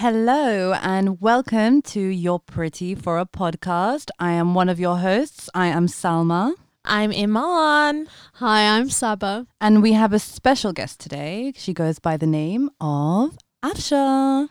[0.00, 4.10] Hello and welcome to You're Pretty for a podcast.
[4.20, 5.50] I am one of your hosts.
[5.54, 6.54] I am Salma.
[6.84, 8.06] I'm Iman.
[8.34, 9.48] Hi, I'm Saba.
[9.60, 11.52] And we have a special guest today.
[11.56, 14.48] She goes by the name of Afsha.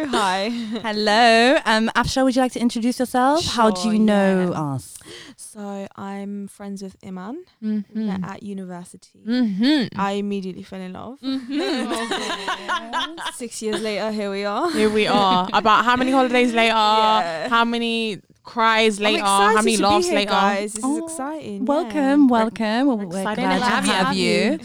[0.00, 0.18] Hello.
[0.18, 0.48] Hi.
[0.82, 1.58] Hello.
[1.66, 3.44] Um, Afsha, would you like to introduce yourself?
[3.44, 4.74] How do you know yeah.
[4.74, 4.98] us?
[5.36, 8.06] So I'm friends with Iman Mm-hmm.
[8.06, 9.20] met at university.
[9.26, 10.00] Mm-hmm.
[10.00, 11.18] I immediately fell in love.
[13.34, 14.70] Six years later, here we are.
[14.70, 15.48] Here we are.
[15.52, 16.74] About how many holidays later?
[16.74, 17.48] Yeah.
[17.48, 19.22] How many cries later?
[19.24, 20.30] How many laughs here, later?
[20.30, 20.72] guys.
[20.74, 21.64] This Oh, is exciting.
[21.66, 22.26] Welcome, yeah.
[22.26, 22.86] welcome.
[22.86, 24.58] Well, We're excited glad to have have, you.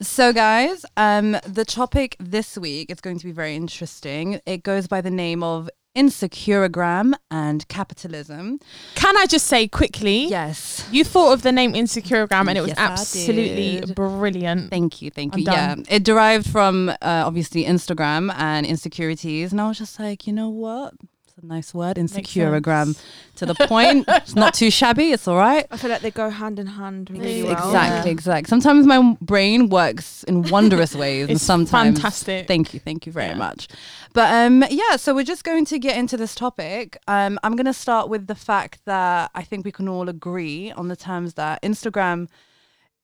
[0.00, 4.40] So, guys, um, the topic this week is going to be very interesting.
[4.46, 8.60] It goes by the name of insecurogram and capitalism.
[8.94, 10.26] Can I just say quickly?
[10.26, 10.86] Yes.
[10.92, 14.70] You thought of the name Insecurogram and it was Yes, absolutely brilliant.
[14.70, 15.44] Thank you, thank you.
[15.44, 20.32] Yeah, it derived from uh, obviously Instagram and insecurities, and I was just like, you
[20.32, 20.94] know what?
[21.38, 23.00] It's a nice word, Makes insecurogram.
[23.36, 24.06] To the point.
[24.08, 25.12] it's not too shabby.
[25.12, 25.66] It's all right.
[25.70, 27.52] I feel like they go hand in hand really well.
[27.52, 28.12] Exactly, Yeah.
[28.12, 28.48] exactly.
[28.48, 32.48] Sometimes my brain works in wondrous ways, and sometimes fantastic.
[32.48, 33.34] Thank you, thank you very Yeah.
[33.36, 33.68] much.
[34.14, 36.98] But um, yeah, so we're just going to get into this topic.
[37.06, 40.72] Um, I'm going to start with the fact that I think we can all agree
[40.72, 42.26] on the terms that Instagram,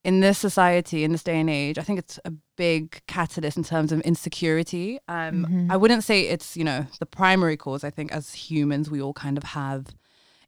[0.02, 3.64] in this society, in this day and age, I think it's a big catalyst in
[3.64, 4.98] terms of insecurity.
[5.08, 5.70] Um, Mhm.
[5.72, 7.84] I wouldn't say it's you know the primary cause.
[7.84, 9.86] I think as humans, we all kind of have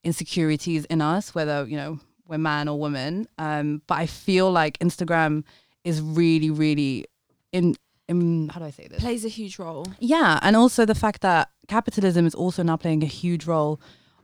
[0.04, 3.26] insecurities in us, whether you know we're man or woman.
[3.38, 5.44] Um, but I feel like Instagram
[5.84, 7.06] is really, really
[7.52, 7.74] in
[8.08, 9.00] in how do I say this?
[9.00, 9.86] Plays a huge role.
[9.98, 13.80] Yeah, and also the fact that capitalism is also now playing a huge role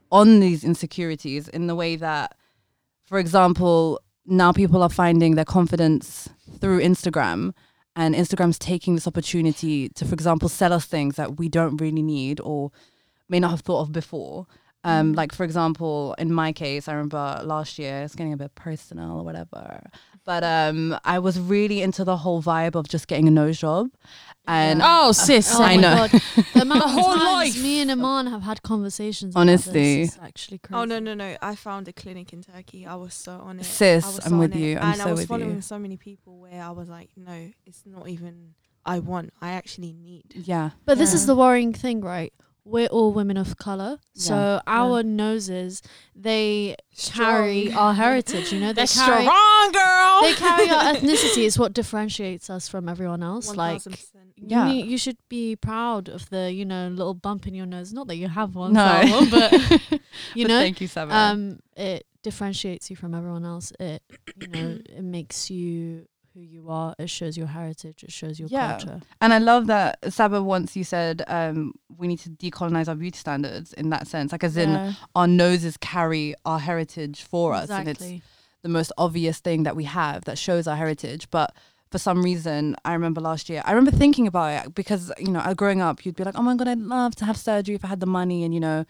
[0.09, 2.37] on these insecurities in the way that,
[3.05, 6.29] for example, now people are finding their confidence
[6.61, 7.53] through Instagram,
[7.95, 12.01] and Instagram's taking this opportunity to, for example, sell us things that we don't really
[12.01, 12.71] need or
[13.29, 14.47] may not have thought of before.
[14.83, 18.53] Um, Like, for example, in my case, I remember last year, it's getting a bit
[18.55, 19.89] personal or whatever,
[20.25, 23.89] but um, I was really into the whole vibe of just getting a nose job.
[24.45, 25.55] And Oh, sis.
[25.55, 26.07] Oh I know.
[26.11, 26.21] God.
[26.53, 27.63] The amount of whole times life.
[27.63, 29.35] me and Iman have had conversations.
[29.35, 29.71] Honestly.
[29.71, 30.79] about this is actually crazy.
[30.81, 31.37] Oh no no no!
[31.41, 32.85] I found a clinic in Turkey.
[32.85, 33.65] I was so on it.
[33.65, 34.59] Sis, I was I'm so with it.
[34.59, 34.77] you.
[34.77, 35.61] I'm and so I was with following you.
[35.61, 38.53] so many people where I was like, no, it's not even.
[38.85, 39.31] I want.
[39.41, 40.23] I actually need.
[40.35, 42.33] yeah, But this is the worrying thing, right?
[42.65, 44.61] We're all women of color, so Yeah.
[44.67, 45.81] our noses
[46.15, 48.53] they carry our heritage.
[48.53, 50.21] You know, they They're carry strong, girl.
[50.21, 51.45] they carry our ethnicity.
[51.45, 53.53] It's what differentiates us from everyone else.
[53.55, 53.81] Like
[54.37, 54.67] Yeah.
[54.69, 57.91] you, you should be proud of the you know little bump in your nose.
[57.91, 59.51] Not that you have one, no, Salma, but
[60.35, 61.13] you But know, thank you, Saba.
[61.13, 63.73] um, it differentiates you from everyone else.
[63.79, 64.01] It
[64.39, 66.95] you know it makes you who you are.
[66.97, 68.03] It shows your heritage.
[68.03, 68.77] It shows your Yeah.
[68.77, 69.01] culture.
[69.21, 73.17] and I love that Saba once you said um, we need to decolonize our beauty
[73.17, 77.87] standards in that sense, like as in our noses carry our heritage for us, and
[77.87, 77.99] it's
[78.63, 81.29] the most obvious thing that we have that shows our heritage.
[81.29, 81.53] But
[81.91, 85.39] for some reason, I remember last year, I remember thinking about it because, you know,
[85.41, 87.85] uh, growing up, you'd be like, oh my God, I'd love to have surgery if
[87.85, 88.43] I had the money.
[88.43, 88.85] And, you know,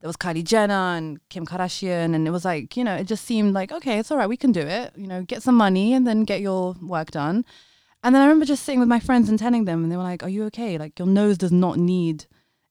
[0.00, 2.14] there was Kylie Jenner and Kim Kardashian.
[2.14, 4.36] And it was like, you know, it just seemed like, okay, it's all right, we
[4.36, 4.92] can do it.
[4.96, 7.44] You know, get some money and then get your work done.
[8.04, 10.04] And then I remember just sitting with my friends and telling them, and they were
[10.04, 10.78] like, are you okay?
[10.78, 12.26] Like, your nose does not need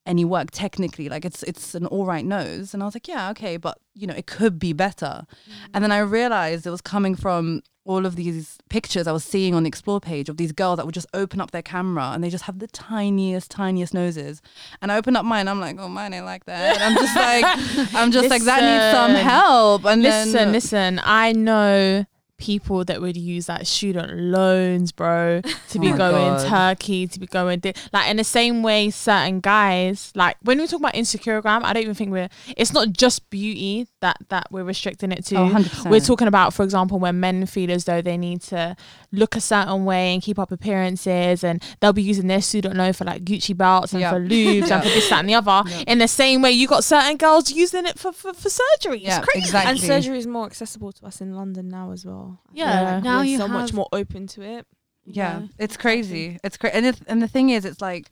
[0.07, 2.73] any work technically like it's it's an all right nose.
[2.73, 5.25] And i was like yeah okay but you know it could be better.
[5.28, 5.69] Mm.
[5.73, 9.56] And then i realized it was coming from all of these pictures i was seeing
[9.56, 12.22] on the explore page of these girls that would just open up their camera and
[12.22, 14.41] they just have the tiniest tiniest noses.
[14.81, 16.75] And i open up mine i'm like oh mine ain't like that.
[16.75, 19.85] And i'm just like i'm just like that needs some help.
[19.85, 21.01] And listen, then listen.
[21.03, 22.06] I know
[22.38, 26.48] people that would use that student loans, bro, to be Oh going God.
[26.48, 28.90] Turkey, to be going di- like in the same way.
[28.90, 32.30] Certain guys, like when we talk about insecurogram, I don't even think we're.
[32.56, 35.36] It's not just beauty that that we're restricting it to.
[35.38, 35.90] oh, 100%.
[35.90, 38.75] We're talking about, for example, when men feel as though they need to
[39.12, 42.94] look a certain way and keep up appearances, and they'll be using their student loan
[42.94, 44.12] for like Gucci belts and Yeah.
[44.12, 44.30] for Loubs
[44.69, 44.75] Yeah.
[44.75, 45.63] and for this, that, and the other.
[45.69, 45.84] Yeah.
[45.88, 49.00] In the same way, you got certain girls using it for for, for surgery.
[49.00, 49.45] yeah it's crazy.
[49.48, 52.26] exactly And surgery is more accessible to us in London now as well.
[52.27, 54.65] I feel Yeah, like now we're you so much more open to it.
[55.06, 58.09] yeah, Yeah, it's crazy it's crazy and, it, and the thing is it's like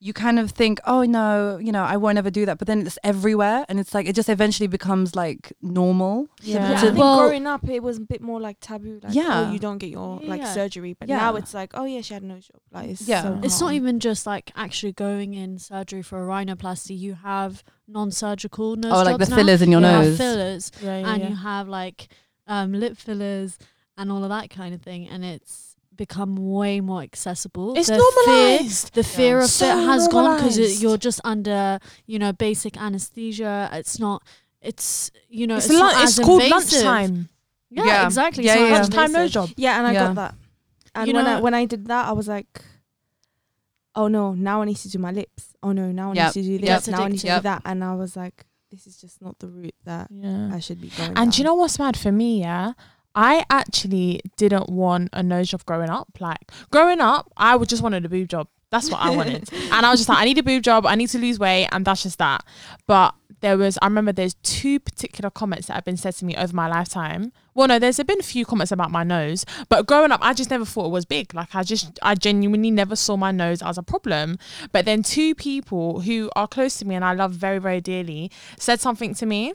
[0.00, 2.78] you kind of think oh no you know i won't ever do that but then
[2.86, 6.56] it's everywhere and it's like it just eventually becomes like normal Yeah.
[6.56, 6.76] Yeah, Yeah.
[6.76, 9.00] I think Well- growing up it was a bit more like taboo.
[9.02, 9.46] Like, oh, Yeah.
[9.48, 10.52] oh, you don't get your like Yeah.
[10.58, 11.16] surgery, but Yeah.
[11.24, 12.60] now it's like, oh yeah, she had no job.
[12.76, 13.22] Like, it's Yeah.
[13.22, 16.94] so It's not even just like actually going in surgery for a rhinoplasty.
[17.06, 19.36] You have non-surgical nose oh like the jobs now.
[19.36, 21.28] fillers in your You nose fillers, Yeah, yeah, and yeah.
[21.30, 22.08] you have like
[22.46, 23.58] um, lip fillers
[23.96, 25.08] and all of that kind of thing.
[25.08, 27.74] And it's become way more accessible.
[27.76, 28.94] It's the Fear, normalized.
[28.94, 33.68] the fear of So it has gone because you're just under, you know, basic anesthesia.
[33.72, 34.22] It's not.
[34.60, 35.56] It's you know.
[35.56, 36.84] It's, It's, not it's as called invasive.
[36.84, 37.28] lunchtime.
[37.70, 38.06] Yeah, Yeah.
[38.06, 38.44] exactly.
[38.44, 39.50] Yeah, It's not yeah, Lunchtime no job.
[39.56, 40.06] Yeah, and I Yeah.
[40.06, 40.34] got that.
[40.96, 42.62] And You when I when I did that, I was like,
[43.94, 45.54] oh no, now I need to do my lips.
[45.62, 46.26] Oh no, now I Yep.
[46.36, 46.86] need to do this.
[46.86, 46.86] Yep.
[46.88, 47.38] Now I need to Yep.
[47.38, 47.62] do that.
[47.64, 50.50] And I was like, this is just not the route that Yeah.
[50.52, 51.08] I should be going.
[51.10, 51.28] And down.
[51.30, 52.40] do you know what's mad for me?
[52.40, 52.72] Yeah,
[53.14, 56.08] I actually didn't want a nose job growing up.
[56.18, 58.48] Like growing up, I would just wanted a boob job.
[58.70, 60.84] That's what I wanted, and I was just like, I need a boob job.
[60.86, 62.44] I need to lose weight, and that's just that.
[62.88, 66.34] But there was, I remember, there's two particular comments that have been said to me
[66.34, 67.30] over my lifetime.
[67.54, 70.50] Well, no, there's been a few comments about my nose, but growing up, I just
[70.50, 71.34] never thought it was big.
[71.34, 74.38] Like I just, I genuinely never saw my nose as a problem.
[74.72, 78.30] But then two people who are close to me and I love very, very dearly
[78.58, 79.52] said something to me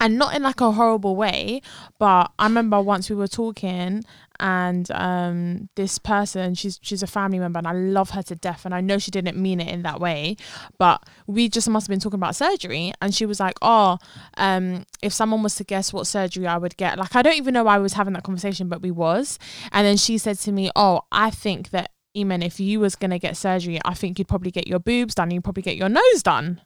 [0.00, 1.60] and not in like a horrible way
[1.98, 4.04] but i remember once we were talking
[4.40, 8.64] and um this person she's she's a family member and i love her to death
[8.64, 10.36] and i know she didn't mean it in that way
[10.78, 13.98] but we just must have been talking about surgery and she was like oh
[14.36, 17.54] um if someone was to guess what surgery i would get like i don't even
[17.54, 19.38] know why i was having that conversation but we was
[19.72, 23.18] and then she said to me oh i think that Iman, if you was gonna
[23.18, 25.30] get surgery, I think you'd probably get your boobs done.
[25.30, 26.60] You'd probably get your nose done.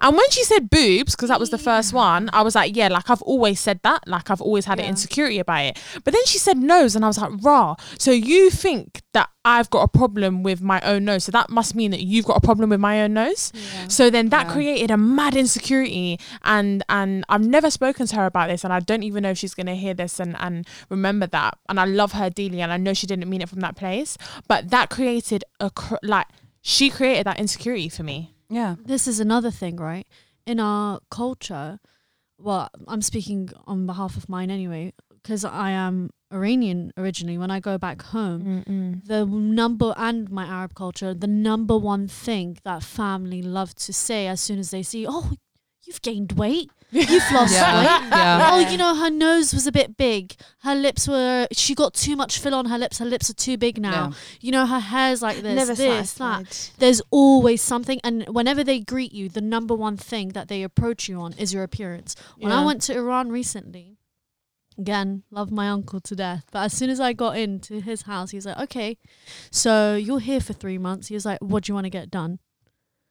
[0.00, 1.96] And when she said boobs, because that was the first mm.
[1.96, 4.06] one, I was like, yeah, like I've always said that.
[4.06, 5.78] Like I've always had an insecurity about it.
[6.04, 7.76] But then she said nose, and I was like, rah.
[7.98, 11.24] So you think that I've got a problem with my own nose.
[11.24, 13.52] So that must mean that you've got a problem with my own nose.
[13.88, 14.52] So then that Yeah.
[14.52, 16.18] created a mad insecurity.
[16.42, 18.64] And and I've never spoken to her about this.
[18.64, 21.58] And I don't even know if she's gonna hear this and, and remember that.
[21.68, 24.16] And I love her dearly and I know she didn't mean it from that place.
[24.48, 26.26] But that created a cr- like
[26.62, 28.33] she created that insecurity for me.
[28.48, 28.76] Yeah.
[28.84, 30.06] this is another thing, right?
[30.46, 31.78] In our culture,
[32.38, 34.92] well, I'm speaking on behalf of mine anyway,
[35.22, 37.38] because I am Iranian originally.
[37.38, 42.58] When I go back home, the number and my Arab culture, the number one thing
[42.64, 45.32] that family love to say as soon as they see, oh,
[45.82, 47.80] you've gained weight, you've lost Yeah.
[47.80, 48.08] weight.
[48.14, 48.50] Yeah.
[48.52, 50.34] Oh, you know, her nose was a bit big.
[50.60, 52.98] Her lips were, she got too much fill on her lips.
[52.98, 53.90] Her lips are too big now.
[53.90, 54.12] Yeah.
[54.40, 58.80] You know, her hair's like this, Never this, that there's always something and whenever they
[58.80, 62.52] greet you the number one thing that they approach you on is your appearance when
[62.52, 63.96] i went to iran recently
[64.78, 68.30] again love my uncle to death but as soon as i got into his house
[68.30, 68.96] he was like okay
[69.50, 72.10] so you're here for three months he was like what do you want to get
[72.10, 72.38] done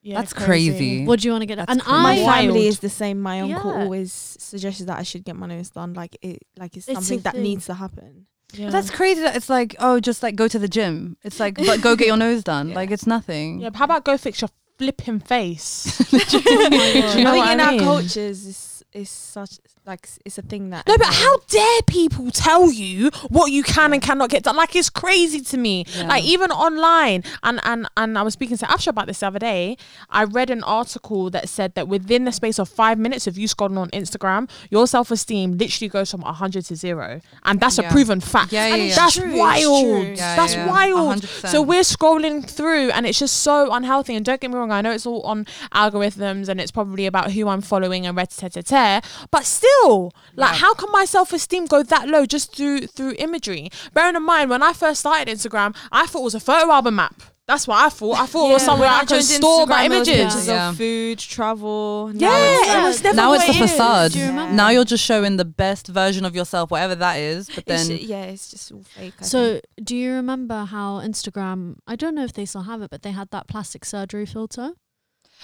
[0.06, 1.06] Yeah, That's crazy.
[1.06, 2.02] what do you want to get done and crazy.
[2.02, 3.20] my i family is the same.
[3.22, 3.80] My uncle Yeah.
[3.84, 5.94] always suggested that I should get my nose done.
[5.94, 7.42] Like it, like it's It's a something that thing.
[7.42, 8.26] needs to happen.
[8.52, 8.66] Yeah.
[8.66, 11.16] But that's crazy that it's like, oh, just like go to the gym.
[11.24, 12.68] It's like, but go get your nose done.
[12.68, 12.74] Yeah.
[12.76, 13.60] Like it's nothing.
[13.60, 13.70] yeah.
[13.70, 15.98] but How about go fix your flipping face?
[16.12, 17.80] Oh Do you know I think what in I our mean?
[17.80, 20.86] cultures, it's, it's such like it's a thing that.
[20.86, 24.56] No, but how dare people tell you what you can and cannot get done?
[24.56, 25.84] Like it's crazy to me.
[25.88, 26.06] Yeah.
[26.06, 29.38] Like even online, and and and I was speaking to Afsha about this the other
[29.40, 29.76] day.
[30.10, 33.48] I read an article that said that within the space of five minutes of you
[33.48, 37.82] scrolling on Instagram, your self esteem literally goes from hundred to zero, and that's a
[37.84, 38.52] proven fact.
[38.52, 38.94] Yeah, yeah, And yeah.
[38.94, 40.06] That's True, wild.
[40.06, 40.70] Yeah, that's yeah, yeah.
[40.70, 41.22] wild.
[41.22, 41.48] 100%.
[41.48, 44.14] So we're scrolling through, and it's just so unhealthy.
[44.14, 47.32] And don't get me wrong, I know it's all on algorithms, and it's probably about
[47.32, 48.48] who I'm following and red te
[48.84, 49.26] te te.
[49.30, 50.58] But still, like, Yeah.
[50.58, 53.70] how can my self esteem go that low just through through imagery?
[53.92, 56.98] Bearing in mind, when I first started Instagram, I thought it was a photo album
[56.98, 57.22] app.
[57.46, 58.16] That's what I thought.
[58.18, 60.08] I thought it was Yeah, somewhere when I could joined store my Instagram, there was
[60.08, 60.24] images.
[60.34, 60.68] Pictures Yeah.
[60.70, 62.10] of food, travel.
[62.14, 63.70] Yeah, now it's it was never now it's the it is.
[63.70, 64.14] facade.
[64.14, 64.54] You remember?
[64.54, 67.50] Now you're just showing the best version of yourself, whatever that is.
[67.54, 69.12] But then, ju- yeah, it's just all fake.
[69.18, 69.30] I think.
[69.30, 73.02] so do you remember how instagram i don't know if they still have it but
[73.02, 74.70] they had that plastic surgery filter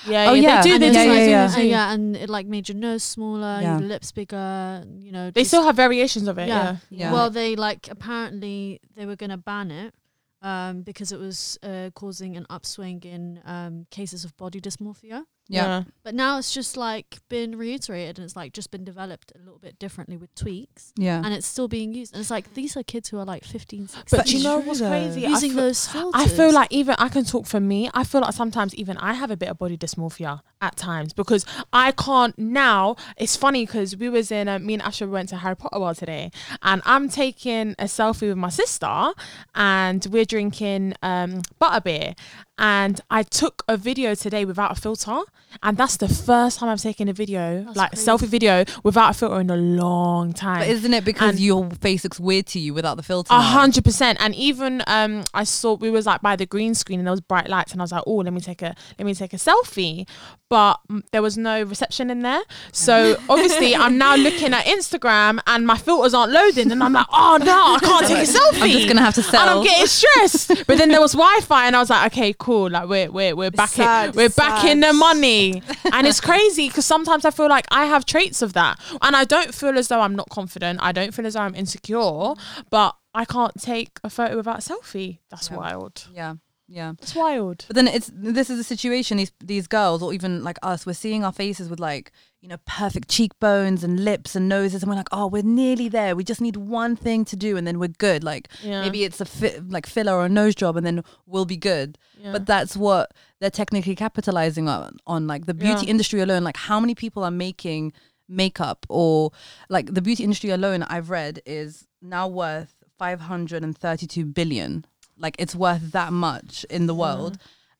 [0.06, 0.62] Yeah, Oh, yeah, yeah.
[0.62, 0.74] they do.
[0.74, 0.94] And They do.
[0.98, 1.46] yeah, like- they do, yeah.
[1.48, 3.78] they uh, yeah, and it like made your nose smaller, Yeah.
[3.78, 4.84] your lips bigger.
[4.98, 6.48] You know, They still have variations of it.
[6.48, 6.62] Yeah.
[6.62, 6.76] Yeah.
[6.90, 7.12] Yeah.
[7.12, 9.94] Well, they like apparently they were gonna ban it
[10.42, 15.24] um, because it was uh, causing an upswing in um, cases of body dysmorphia.
[15.52, 19.38] Yeah, But now it's just like been reiterated and it's like just been developed a
[19.38, 21.20] little bit differently with tweaks, yeah.
[21.24, 22.14] and it's still being used.
[22.14, 24.58] And it's like these are kids who are like 15, 16, But But you know
[24.60, 24.88] true what's though.
[24.88, 25.26] crazy?
[25.26, 26.22] I using feel- those filters.
[26.22, 27.90] I feel like even I can talk for me.
[27.94, 31.44] I feel like sometimes even I have a bit of body dysmorphia at times because
[31.72, 32.96] I can't now.
[33.16, 35.96] It's funny because we was in a, me and Asha went to Harry Potter World
[35.96, 36.30] today,
[36.62, 39.12] and I'm taking a selfie with my sister,
[39.54, 42.16] and we're drinking um, butterbeer,
[42.60, 45.18] and I took a video today without a filter,
[45.62, 48.06] and that's the first time I've taken a video, That's like crazy.
[48.08, 50.60] selfie video, without a filter in a long time.
[50.60, 53.32] But isn't it because And- your face looks weird to you without the filter?
[53.34, 54.18] A hundred percent.
[54.20, 57.20] And even um I saw we was like by the green screen and there was
[57.22, 59.36] bright lights and I was like, oh, let me take a let me take a
[59.38, 60.06] selfie.
[60.48, 62.42] But mm, there was no reception in there.
[62.72, 67.06] So obviously I'm now looking at Instagram and my filters aren't loading and I'm like,
[67.12, 68.62] oh no, I can't take a selfie.
[68.62, 69.40] I'm just gonna have to sell.
[69.40, 70.66] and I'm getting stressed.
[70.66, 72.49] but then there was Wi-Fi, and I was like, okay, cool.
[72.50, 76.68] Like we're we're we're back sad, in we're back in the money, and it's crazy
[76.68, 79.88] because sometimes I feel like I have traits of that, and I don't feel as
[79.88, 80.80] though I'm not confident.
[80.82, 82.34] I don't feel as though I'm insecure,
[82.70, 85.18] but I can't take a photo without a selfie.
[85.30, 85.56] That's Yeah.
[85.56, 86.06] wild.
[86.14, 86.34] yeah,
[86.68, 86.92] yeah.
[87.00, 87.64] That's wild.
[87.68, 89.16] But then it's this is a situation.
[89.18, 92.56] These these girls, or even like us, we're seeing our faces with like you know
[92.66, 96.16] perfect cheekbones and lips and noses, and we're like, oh, we're nearly there.
[96.16, 98.24] We just need one thing to do, and then we're good.
[98.24, 98.80] Like Yeah.
[98.82, 101.98] maybe it's a fi- like filler or a nose job, and then we'll be good.
[102.18, 102.32] Yeah.
[102.32, 104.96] But that's what they're technically capitalizing on.
[105.06, 105.90] On like the beauty Yeah.
[105.90, 107.92] industry alone, like how many people are making
[108.28, 109.32] makeup or
[109.68, 114.84] like the beauty industry alone, I've read is now worth five hundred and thirty-two billion.
[115.18, 117.36] Like it's worth that much in the world.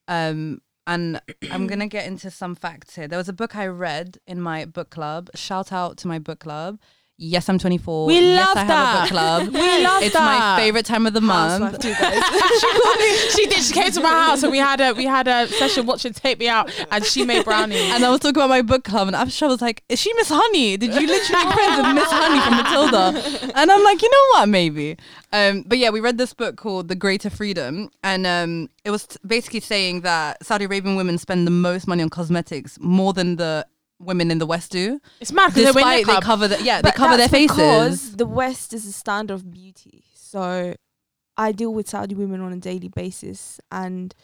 [0.08, 0.60] Um,
[0.90, 1.20] and
[1.50, 3.08] I'm gonna get into some facts here.
[3.08, 5.30] There was a book I read in my book club.
[5.34, 6.78] Shout out to my book club.
[7.22, 8.06] Yes, I'm 24.
[8.06, 9.00] We yes, love I that.
[9.02, 9.42] book club.
[9.52, 10.00] We love that.
[10.04, 10.56] it's that.
[10.56, 11.78] my favorite time of the month.
[11.78, 13.16] Too, she called me.
[13.28, 13.62] She did.
[13.62, 16.38] She came to my house and we had a we had a session watching Take
[16.38, 17.92] Me Out, and she made brownies.
[17.92, 20.30] And I was talking about my book club, and Afsha was like, "Is she Miss
[20.30, 20.78] Honey?
[20.78, 24.48] Did you literally with Miss Honey from Matilda?" And I'm like, "You know what?
[24.48, 24.96] Maybe."
[25.30, 29.06] Um, but yeah, we read this book called The Greater Freedom, and um, it was
[29.06, 33.36] t- basically saying that Saudi Arabian women spend the most money on cosmetics, more than
[33.36, 33.66] the
[34.00, 35.00] women in the West do.
[35.20, 37.56] it's mad because they Despite they cover the yeah, they But cover their faces.
[37.56, 40.04] because the West is a standard of beauty.
[40.14, 40.74] So
[41.36, 44.14] I deal with Saudi women on a daily basis, and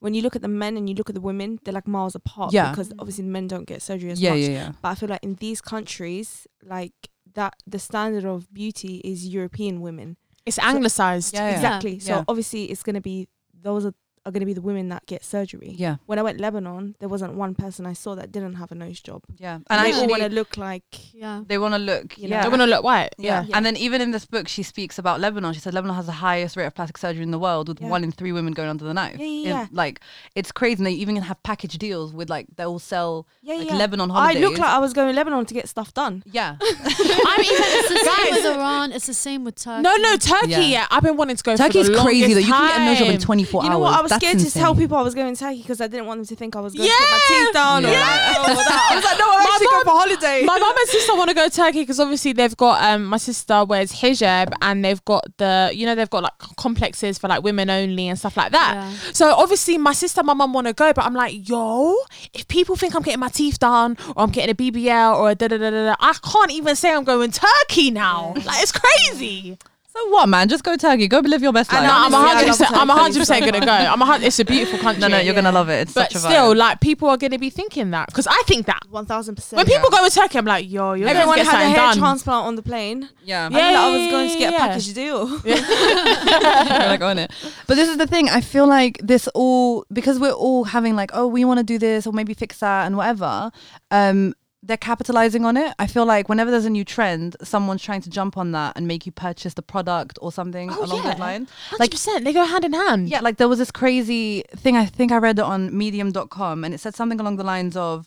[0.00, 2.14] when you look at the men and you look at the women, they're like miles
[2.14, 2.52] apart.
[2.52, 2.70] Yeah.
[2.70, 4.40] because obviously the men don't get surgery as Yeah, much.
[4.40, 4.72] yeah, yeah.
[4.82, 6.92] But I feel like in these countries, like
[7.34, 10.16] that, the standard of beauty is European women.
[10.46, 11.34] It's anglicized.
[11.34, 11.54] Yeah, yeah.
[11.54, 11.98] Exactly.
[11.98, 12.24] So Yeah.
[12.28, 13.28] obviously it's gonna be
[13.62, 13.94] those are,
[14.26, 15.74] are gonna be the women that get surgery.
[15.78, 18.74] Yeah, When I went Lebanon, there wasn't one person I saw that didn't have a
[18.74, 19.22] nose job.
[19.38, 19.60] yeah.
[19.70, 20.84] And they all want to look like
[21.14, 21.42] Yeah.
[21.46, 22.18] they want to look.
[22.18, 23.14] You know, yeah, They want to look white.
[23.16, 23.44] Yeah.
[23.48, 23.56] Yeah.
[23.56, 25.54] And then even in this book, she speaks about Lebanon.
[25.54, 27.88] She said Lebanon has the highest rate of plastic surgery in the world, with Yeah.
[27.88, 29.16] one in three women going under the knife.
[29.18, 29.66] Yeah, yeah, In- yeah.
[29.72, 30.00] like
[30.34, 30.76] it's crazy.
[30.80, 33.76] And they even have package deals with like they'll sell yeah, like yeah.
[33.76, 36.22] Lebanon I look like I was going to Lebanon to get stuff done.
[36.30, 38.44] yeah, I'm even It's the same with.
[38.56, 38.92] Iran.
[38.92, 39.82] It's the same with Turkey.
[39.82, 40.50] No, no, Turkey.
[40.50, 40.60] Yeah.
[40.60, 40.86] Yeah.
[40.90, 41.56] I've been wanting to go.
[41.56, 42.40] Turkey's for the crazy though.
[42.40, 43.20] You can get a nose job in time.
[43.20, 43.82] 24 You know hours.
[43.82, 43.98] what?
[43.98, 46.06] I was That's scared to tell people I was going to Turkey because I didn't
[46.06, 46.98] want them to think I was going to Yeah.
[47.00, 47.86] get my teeth done.
[47.86, 48.00] Or Yeah.
[48.00, 48.88] like, oh, that.
[48.90, 50.44] I was like, no, I'm My actually mum- going for holiday.
[50.44, 53.16] My mum and sister want to go to Turkey because obviously they've got um my
[53.16, 57.42] sister wears hijab and they've got the you know they've got like complexes for like
[57.42, 58.74] women only and stuff like that.
[58.74, 59.12] Yeah.
[59.12, 61.96] So obviously my sister, and my mum want to go, but I'm like, yo,
[62.34, 65.34] if people think I'm getting my teeth done or I'm getting a BBL or a
[65.34, 68.34] da da da da, da I can't even say I'm going Turkey now.
[68.44, 69.58] Like it's crazy.
[70.00, 70.48] So what, man?
[70.48, 71.08] Just go Turkey.
[71.08, 71.82] Go live your best life.
[71.82, 72.70] No, I'm honestly, I hundred percent.
[72.72, 73.72] I'm Turkey, hundred percent gonna go.
[73.72, 74.26] I'm a hundred.
[74.26, 75.00] It's a beautiful country.
[75.00, 75.80] no, no, you're gonna love it.
[75.82, 76.56] It's But such a still, vibe.
[76.56, 79.58] like people are gonna be thinking that because I think that One thousand percent.
[79.58, 81.76] when people go to Turkey, I'm like, yo, you're everyone gonna get had a hair
[81.76, 81.98] done.
[81.98, 83.08] transplant on the plane.
[83.24, 84.66] yeah, I knew that I was going to get a yeah.
[84.68, 85.28] package deal.
[85.44, 85.56] You're
[86.88, 87.30] like on it.
[87.66, 88.28] But this is the thing.
[88.28, 91.78] I feel like this all because we're all having like, oh, we want to do
[91.78, 93.50] this or maybe fix that and whatever.
[93.90, 95.72] Um, they're capitalizing on it.
[95.78, 98.86] I feel like whenever there's a new trend, someone's trying to jump on that and
[98.86, 101.10] make you purchase the product or something Oh, along yeah.
[101.12, 101.50] those lines.
[101.70, 102.24] Hundred percent.
[102.24, 103.08] They go hand in hand.
[103.08, 104.76] Yeah, like there was this crazy thing.
[104.76, 108.06] I think I read it on Medium.com, and it said something along the lines of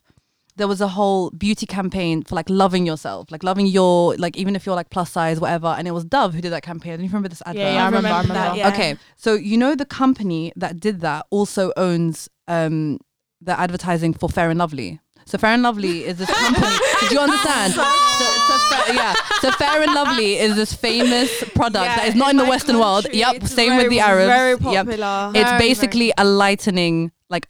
[0.55, 4.55] there was a whole beauty campaign for like loving yourself, like loving your like even
[4.55, 5.67] if you're like plus size, whatever.
[5.75, 6.97] And it was Dove who did that campaign.
[6.97, 7.57] Do you remember this advert?
[7.61, 8.09] Yeah, yeah, I remember.
[8.09, 8.33] I remember.
[8.35, 8.67] that, yeah.
[8.67, 12.99] Okay, so you know the company that did that also owns um
[13.41, 14.99] the advertising for Fair and Lovely.
[15.25, 16.67] So Fair and Lovely is this company.
[17.01, 17.73] did you understand?
[17.73, 19.13] So, so Fair, yeah.
[19.41, 22.49] So Fair and Lovely is this famous product Yeah, that is not in, the my
[22.49, 23.07] Western world.
[23.11, 23.35] Yep.
[23.35, 24.27] it's Same with the Arabs.
[24.27, 24.85] Very Yep.
[24.85, 25.31] popular.
[25.35, 27.47] It's Very, basically a lightening like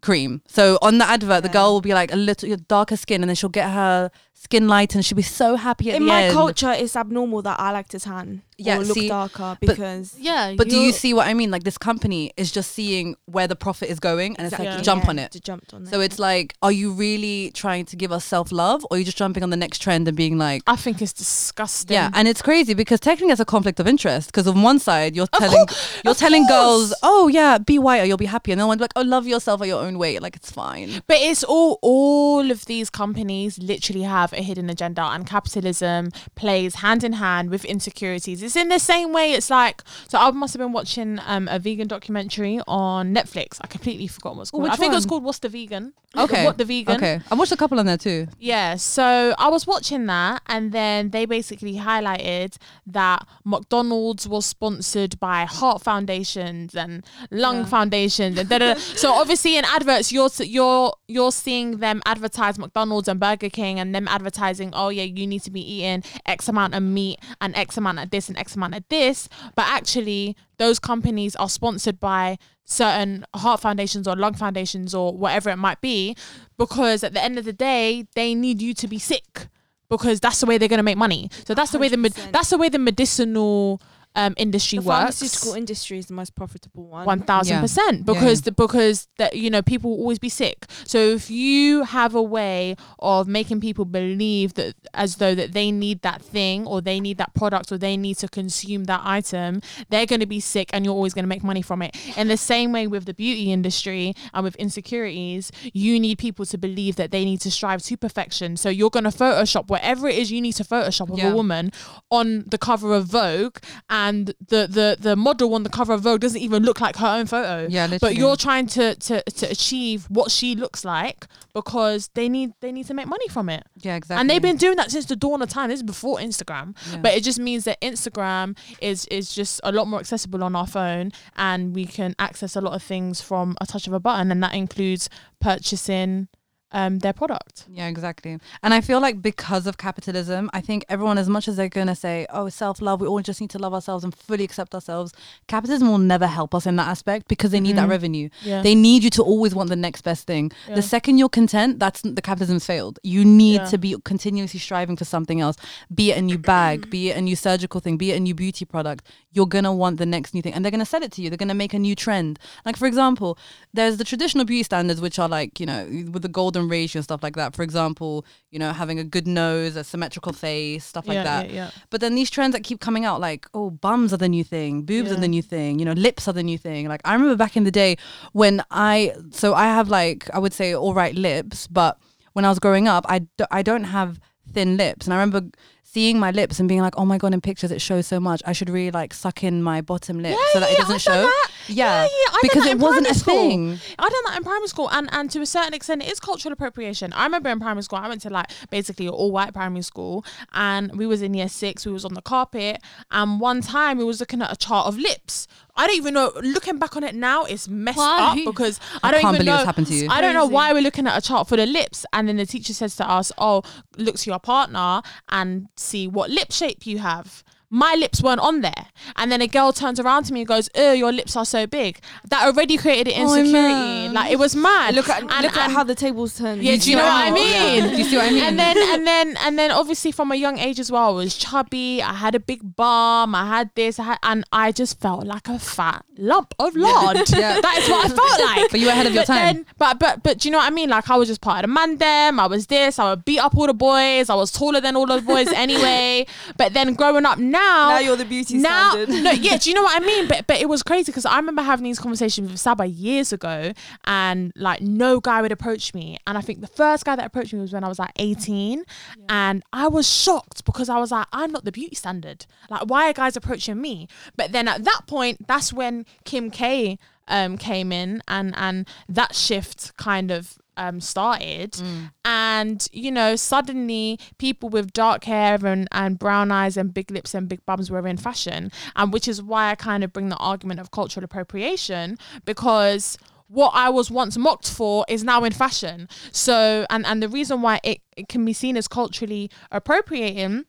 [0.00, 0.42] cream.
[0.46, 3.36] So on the advert, the girl will be like a little darker skin, and then
[3.36, 4.10] she'll get her
[4.44, 6.32] skin light, and she'll be so happy at in the my end.
[6.34, 10.14] culture, it's abnormal that I like to tan Yeah, or look see, darker but- because
[10.18, 10.54] Yeah.
[10.56, 11.50] But do you see what I mean?
[11.50, 14.84] Like this company is just seeing where the profit is going, and it's like Exactly.
[14.84, 15.32] jump Yeah, on it.
[15.32, 16.04] To jump on So it.
[16.06, 19.16] it's like, are you really trying to give us self love, or are you just
[19.16, 21.94] jumping on the next trend and being like, I think it's disgusting.
[21.94, 22.10] yeah?
[22.14, 24.28] And it's crazy because technically it's a conflict of interest.
[24.28, 28.00] Because on one side you're telling cour- you're of telling girls, oh yeah, be white
[28.02, 30.20] or you'll be happy, and then one's like, oh love yourself at your own weight,
[30.22, 31.02] like it's fine.
[31.06, 36.76] But it's all all of these companies literally have a hidden agenda, and capitalism plays
[36.76, 38.42] hand in hand with insecurities.
[38.42, 39.32] It's in the same way.
[39.32, 40.18] It's like so.
[40.18, 43.58] I must have been watching um, a vegan documentary on Netflix.
[43.60, 44.66] I completely forgot what's called.
[44.66, 46.44] I which think it was called "What's the Vegan." Okay.
[46.44, 46.94] What the Vegan?
[46.94, 48.28] Okay, I watched a couple on there too.
[48.38, 55.18] Yeah, so I was watching that, and then they basically highlighted that McDonald's was sponsored
[55.18, 57.64] by heart foundations and lung Yeah.
[57.64, 58.80] foundations, and da, da, da.
[59.02, 63.94] so obviously in adverts you're you're you're seeing them advertise McDonald's and Burger King, and
[63.94, 67.76] them advertising, oh yeah, you need to be eating X amount of meat and X
[67.76, 72.38] amount of this and X amount of this, but actually those companies are sponsored by
[72.64, 76.16] certain heart foundations or lung foundations or whatever it might be
[76.56, 79.48] because at the end of the day they need you to be sick
[79.90, 81.28] because that's the way they're going to make money.
[81.46, 83.82] So that's the way the that's the way the medicinal
[84.14, 87.04] um, industry The works pharmaceutical industry is the most profitable one.
[87.06, 90.66] one thousand percent because the because that you know people will always be sick.
[90.84, 95.70] So if you have a way of making people believe that as though that they
[95.72, 99.60] need that thing or they need that product or they need to consume that item,
[99.90, 101.96] they're going to be sick and you're always going to make money from it.
[102.16, 106.58] In the same way with the beauty industry and with insecurities, you need people to
[106.58, 108.56] believe that they need to strive to perfection.
[108.56, 111.32] So you're going to Photoshop whatever it is you need to Photoshop of Yeah.
[111.32, 111.72] a woman
[112.10, 113.56] on the cover of Vogue
[113.90, 117.06] and the, the the model on the cover of Vogue doesn't even look like her
[117.18, 117.66] own photo.
[117.70, 117.98] Yeah, literally.
[118.00, 122.72] But you're trying to, to to achieve what she looks like because they need they
[122.72, 123.64] need to make money from it.
[123.82, 124.20] yeah, exactly.
[124.20, 125.70] And they've been doing that since the dawn of time.
[125.70, 126.76] This is before Instagram.
[126.90, 126.98] Yeah.
[126.98, 130.66] But it just means that Instagram is is just a lot more accessible on our
[130.66, 134.30] phone and we can access a lot of things from a touch of a button
[134.32, 135.08] and that includes
[135.40, 136.28] purchasing
[136.74, 137.64] um their product.
[137.78, 138.38] Yeah, exactly.
[138.62, 141.86] And I feel like because of capitalism, I think everyone, as much as they're going
[141.86, 144.74] to say, oh, self love, we all just need to love ourselves and fully accept
[144.74, 145.12] ourselves,
[145.48, 147.90] capitalism will never help us in that aspect because they need that Mhm.
[147.96, 148.28] revenue.
[148.42, 148.60] Yeah.
[148.62, 150.52] They need you to always want the next best thing.
[150.68, 150.74] Yeah.
[150.74, 152.98] The second you're content, that's the capitalism's failed.
[153.02, 153.66] You need Yeah.
[153.72, 155.56] to be continuously striving for something else,
[155.94, 158.34] be it a new bag, be it a new surgical thing, be it a new
[158.34, 159.06] beauty product.
[159.32, 161.22] You're going to want the next new thing and they're going to sell it to
[161.22, 161.30] you.
[161.30, 162.38] They're going to make a new trend.
[162.66, 163.38] Like, for example,
[163.72, 167.04] there's the traditional beauty standards, which are like, you know, with the golden ratio and
[167.04, 167.54] stuff like that.
[167.54, 171.50] For example, you know, having a good nose, a symmetrical face, stuff like yeah, that.
[171.50, 171.70] Yeah, yeah.
[171.90, 174.82] But then these trends that keep coming out, like, oh, bums are the new thing,
[174.82, 176.88] boobs are the new thing, you know, lips are the new thing.
[176.88, 177.96] Like, I remember back in the day
[178.32, 181.98] when I, so I have like, I would say all right lips, but
[182.32, 184.20] when I was growing up, I, d- I don't have
[184.54, 185.06] thin lips.
[185.06, 185.50] And I remember
[185.82, 188.42] seeing my lips and being like, oh my God, in pictures it shows so much.
[188.44, 191.12] I should really like suck in my bottom lip so that it doesn't show.
[191.12, 191.50] that.
[191.68, 192.02] Yeah.
[192.02, 193.34] Yeah, yeah, because it wasn't a school.
[193.34, 193.78] thing.
[193.98, 196.52] I done that in primary school, and and to a certain extent, it is cultural
[196.52, 197.12] appropriation.
[197.12, 200.94] I remember in primary school, I went to like basically all white primary school, and
[200.98, 201.86] we was in year six.
[201.86, 204.98] We was on the carpet, and one time we was looking at a chart of
[204.98, 205.46] lips.
[205.76, 206.32] I don't even know.
[206.42, 208.36] Looking back on it now, it's messed Why?
[208.38, 209.56] up because I I don't can't even believe know.
[209.58, 210.08] this happened to you.
[210.10, 210.54] I don't know Crazy.
[210.54, 213.08] why we're looking at a chart for the lips, and then the teacher says to
[213.10, 213.62] us, "Oh,
[213.96, 217.42] look to your partner and see what lip shape you have."
[217.82, 218.82] My lips weren't on there,
[219.16, 221.66] and then a girl turns around to me and goes, "Oh, your lips are so
[221.66, 221.98] big."
[222.30, 223.52] That already created an Oh, insecurity.
[223.52, 224.12] man.
[224.14, 224.94] like it was mad.
[224.94, 226.62] Look at And- look at how the tables turn.
[226.62, 227.88] yeah, do you know what I mean?
[227.90, 228.44] Do you see what I mean?
[228.44, 231.34] And then and then and then obviously from a young age as well, I was
[231.36, 232.00] chubby.
[232.02, 233.34] I had a big bum.
[233.34, 233.98] I had this.
[233.98, 237.16] I had, and I just felt like a fat lump of lard.
[237.34, 237.60] Yeah.
[237.60, 238.70] that is what I felt like.
[238.70, 239.56] But you were ahead of your But time.
[239.56, 240.90] then- but but but do you know what I mean?
[240.90, 242.38] Like I was just part of the man them.
[242.38, 243.00] I was this.
[243.00, 244.30] I would beat up all the boys.
[244.30, 246.24] I was taller than all the boys anyway.
[246.56, 249.22] But then growing up now, Now you're the beauty now, standard.
[249.22, 250.28] no, yeah, do you know what I mean?
[250.28, 253.72] But but it was crazy because I remember having these conversations with Saba years ago,
[254.04, 256.18] and like no guy would approach me.
[256.26, 258.84] And I think the first guy that approached me was when I was like 18,
[259.28, 262.46] and I was shocked because I was like, I'm not the beauty standard.
[262.70, 264.08] Like, why are guys approaching me?
[264.36, 266.98] But then at that point, that's when Kim K
[267.28, 271.76] um came in, and and that shift kind of um started.
[272.24, 277.34] And you know suddenly people with dark hair and, and brown eyes and big lips
[277.34, 278.70] and big bums were in fashion.
[278.96, 283.72] And which is why i kind of bring the argument of cultural appropriation because what
[283.74, 286.08] i was once mocked for is now in fashion.
[286.32, 290.64] So and and the reason why it, it can be seen as culturally appropriating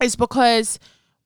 [0.00, 0.78] is because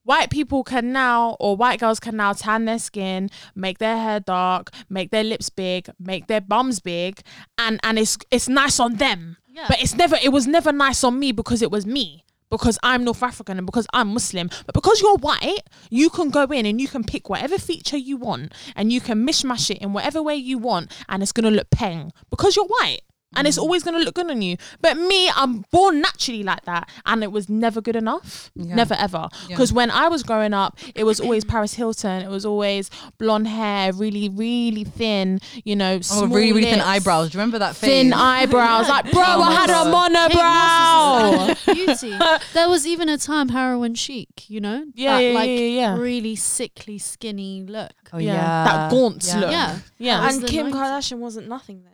[0.04, 4.20] white people can now or white girls can now tan their skin make their hair
[4.20, 7.20] dark make their lips big make their bums big
[7.58, 9.36] and and it's it's nice on them.
[9.48, 9.66] Yeah.
[9.68, 13.04] but it's never it was never nice on me because it was me because I'm
[13.04, 14.50] North African and because I'm Muslim.
[14.66, 15.60] But because you're white
[15.90, 19.26] you can go in and you can pick whatever feature you want and you can
[19.26, 22.12] mishmash it in whatever way you want and it's gonna look peng.
[22.30, 23.02] Because you're white
[23.36, 23.62] and it's mm.
[23.62, 24.56] always gonna look good on you.
[24.80, 28.50] But me, I'm born naturally like that, and it was never good enough.
[28.54, 28.74] Yeah.
[28.74, 29.28] Never ever.
[29.42, 29.48] Yeah.
[29.48, 32.22] Because when I was growing up, it was always Paris Hilton.
[32.22, 35.40] It was always blonde hair, really, really thin.
[35.64, 37.30] You know, Oh, small really, really thin eyebrows.
[37.30, 38.20] Do you remember that Thin phase?
[38.20, 38.88] eyebrows.
[38.88, 40.28] Like, bro, Oh I had a God.
[40.28, 41.48] Kate monobrow.
[41.48, 42.18] Moss beauty.
[42.54, 44.84] There was even a time heroin chic, you know?
[44.94, 45.96] Yeah, that, yeah, like yeah, yeah.
[45.96, 47.92] really sickly, skinny look.
[48.12, 48.34] Oh yeah.
[48.34, 49.40] yeah, That gaunt yeah.
[49.40, 49.50] look.
[49.50, 49.78] Yeah.
[49.98, 50.28] Yeah.
[50.28, 50.72] And Kim 90s.
[50.72, 51.91] Kardashian wasn't nothing then.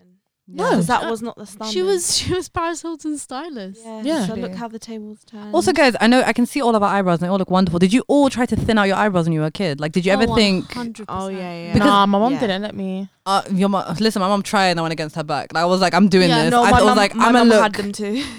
[0.51, 0.71] No.
[0.71, 1.73] because that was not the standard.
[1.73, 3.81] She was she was Paris Hilton's stylist.
[3.85, 4.03] Yeah.
[4.03, 4.27] Yeah.
[4.27, 5.55] So look how the tables turned.
[5.55, 7.51] Also, guys, I know I can see all of our eyebrows and they all look
[7.51, 7.79] wonderful.
[7.79, 9.79] Did you all try to thin out your eyebrows when you were a kid?
[9.79, 11.05] Like, did you ever Oh, think, 100%.
[11.09, 11.73] Oh yeah, yeah.
[11.75, 12.41] Because- nah, my mom Yeah.
[12.41, 13.09] didn't let me.
[13.29, 15.53] Uh, your mom, listen, my mom tried and I went against her back.
[15.53, 16.51] Like, I was like, I'm doing Yeah, this.
[16.51, 18.15] no, I, my was mum, like, my I'm mum gonna had them too.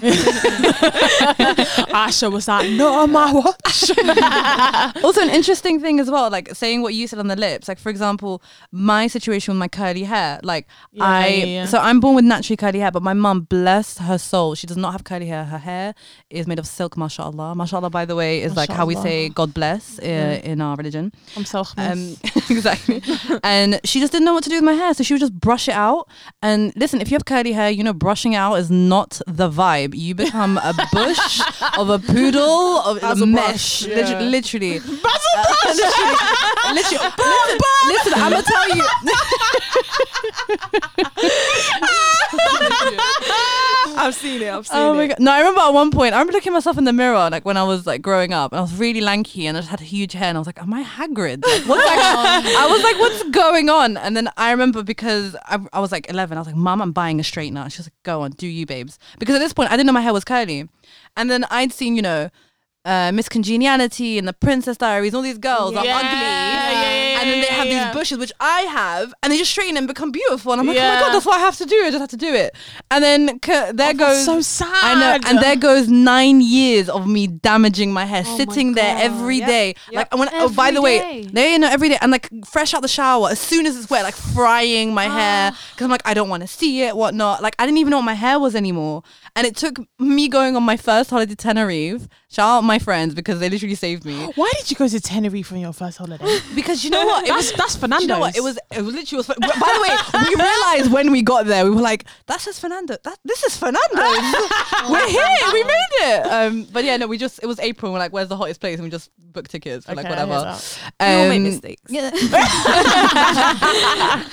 [1.94, 3.90] Asha was like, not on my watch.
[5.04, 7.68] also, an interesting thing as well, like saying what you said on the lips.
[7.68, 10.40] Like, for example, my situation with my curly hair.
[10.42, 11.64] Like, Yeah, I, yeah, yeah.
[11.66, 14.76] so I'm born with naturally curly hair, but my mum, bless her soul, she does
[14.76, 15.44] not have curly hair.
[15.44, 15.94] Her hair
[16.30, 17.54] is made of silk, mashallah.
[17.54, 21.12] Mashallah, by the way, is like how we say God bless uh, in our religion.
[21.36, 22.16] I'm so Um,
[22.48, 23.02] exactly.
[23.44, 25.38] and she just didn't know what to do with my hair, so she would just
[25.38, 26.08] brush it out.
[26.42, 29.50] And listen, if you have curly hair, you know brushing it out is not the
[29.50, 29.94] vibe.
[29.94, 31.40] You become a bush
[31.78, 34.20] of a poodle of a Basil mesh, brush, yeah.
[34.20, 34.78] literally.
[34.78, 34.82] Uh,
[35.66, 36.16] literally,
[36.74, 36.98] literally.
[37.44, 38.84] listen, listen, I'm gonna tell you.
[43.96, 44.52] I've seen it.
[44.52, 45.08] I've seen Oh it.
[45.08, 45.20] god!
[45.20, 46.14] No, I remember at one point.
[46.14, 48.52] I remember looking at myself in the mirror, like when I was like growing up,
[48.52, 50.46] and I was really lanky, and I just had a huge hair, and I was
[50.46, 54.28] like, "Am I Hagrid?" Like, what's actually, I was like, "What's going on?" And then
[54.36, 57.22] I remember because I, I was like 11, I was like, "Mom, I'm buying a
[57.22, 59.86] straightener." She was like, "Go on, do you, babes?" Because at this point, I didn't
[59.86, 60.68] know my hair was curly,
[61.16, 62.30] and then I'd seen, you know.
[62.82, 67.09] Uh, Miss Congeniality and the Princess Diaries, all these girls are Yeah, ugly, yeah, yeah,
[67.20, 67.84] and then they have yeah, yeah.
[67.92, 70.52] these bushes, which I have, and they just straighten and become beautiful.
[70.52, 71.76] And I'm like, oh my god, that's what I have to do.
[71.84, 72.54] I just have to do it.
[72.90, 74.68] And then c- there goes so sad.
[74.82, 78.74] I know, and there goes nine years of me damaging my hair, Oh my sitting
[78.74, 79.02] there God.
[79.02, 79.74] every Yep, day.
[79.90, 80.08] yep.
[80.12, 81.28] Like, when, oh, by the way, day.
[81.32, 83.88] there you know, every day, and like fresh out the shower, as soon as it's
[83.90, 85.58] wet, like frying my hair, Ah.
[85.72, 87.42] because I'm like, I don't want to see it, whatnot.
[87.42, 89.02] Like, I didn't even know what my hair was anymore,
[89.36, 92.08] and it took me going on my first holiday to Tenerife.
[92.30, 94.26] Shout out my friends because they literally saved me.
[94.36, 96.38] Why did you go to Tenerife on your first holiday?
[96.54, 98.02] Because you know what, it was that's Fernando.
[98.02, 98.36] you know what?
[98.36, 99.18] It was it was literally.
[99.18, 102.58] Was, by the way, we realized when we got there, we were like, "That says
[102.58, 102.96] Fernando.
[103.04, 103.80] That this is Fernando.
[104.90, 105.52] we're here.
[105.52, 107.90] We made it." Um, but yeah, no, we just it was April.
[107.90, 110.14] And we're like, "Where's the hottest place?" And we just booked tickets for like Okay,
[110.16, 110.44] hear whatever.
[110.44, 110.78] that.
[111.00, 111.82] We all make Um, mistakes.
[111.88, 112.10] Yeah.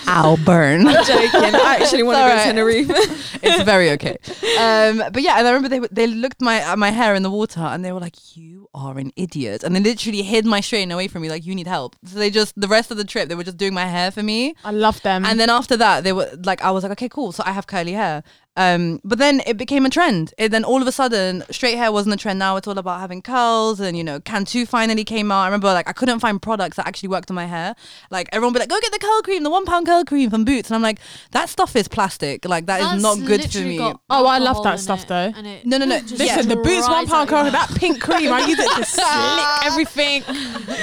[0.07, 0.87] I'll burn.
[0.87, 1.55] I'm joking.
[1.55, 2.43] I actually want to go to.
[2.43, 3.43] Tenerife.
[3.43, 4.17] it's very okay.
[4.59, 7.29] Um, but yeah, and I remember they they looked my at my hair in the
[7.31, 10.91] water and they were like, "You are an idiot," and they literally hid my strain
[10.91, 13.29] away from me, like, "You need help." So they just the rest of the trip
[13.29, 14.55] they were just doing my hair for me.
[14.63, 15.25] I love them.
[15.25, 17.31] And then after that, they were like, I was like, okay, cool.
[17.31, 18.23] So I have curly hair.
[18.57, 20.33] Um, but then it became a trend.
[20.37, 22.39] It, then all of a sudden, straight hair wasn't a trend.
[22.39, 25.41] Now it's all about having curls, and you know, Cantu finally came out.
[25.43, 27.75] I remember like I couldn't find products that actually worked on my hair.
[28.09, 30.29] Like everyone would be like, go get the curl cream, the one pound curl cream
[30.31, 30.99] from Boots, and I'm like,
[31.31, 32.45] that stuff is plastic.
[32.45, 33.79] Like that is That's not good for me.
[34.09, 35.31] Oh, I love that stuff it, though.
[35.35, 35.99] and it No, no, no.
[35.99, 38.57] just Listen, the Boots one dries pound out curl, your- that pink cream, I use
[38.59, 40.23] it to slick everything.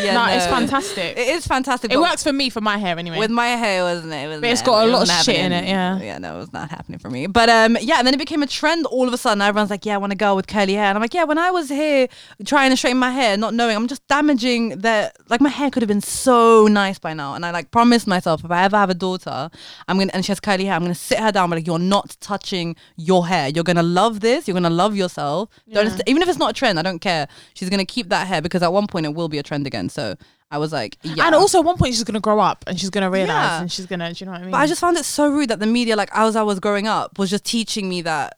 [0.04, 1.16] Yeah, no, it's fantastic.
[1.16, 1.92] It is fantastic.
[1.92, 3.18] It works for me for my hair anyway.
[3.18, 4.16] With my hair, wasn't it?
[4.16, 5.98] it was But it's got a lot of shit in it, yeah.
[6.00, 7.26] Yeah, no, it was not happening for me.
[7.26, 9.40] But um, Um, yeah, and then it became a trend all of a sudden.
[9.40, 10.87] Everyone's like, yeah, I want a girl with curly hair.
[10.87, 12.09] And I'm like, yeah, when I was here
[12.44, 15.83] trying to straighten my hair, not knowing, I'm just damaging the, like, my hair could
[15.83, 17.35] have been so nice by now.
[17.35, 19.50] And I like promised myself if I ever have a daughter,
[19.88, 21.57] I'm going to, and she has curly hair, I'm going to sit her down, but
[21.57, 23.48] like, you're not touching your hair.
[23.48, 24.46] You're going to love this.
[24.46, 25.48] You're going to love yourself.
[25.72, 27.29] Don't, even if it's not a trend, I don't care.
[27.55, 29.66] She's going to keep that hair because at one point it will be a trend
[29.66, 29.88] again.
[29.88, 30.16] So
[30.50, 31.26] I was like, yeah.
[31.26, 33.61] And also, at one point, she's gonna grow up and she's gonna realize Yeah.
[33.62, 34.12] and she's gonna.
[34.12, 34.52] Do you know what I mean?
[34.52, 36.87] But I just found it so rude that the media, like as I was growing
[36.87, 38.37] up, was just teaching me that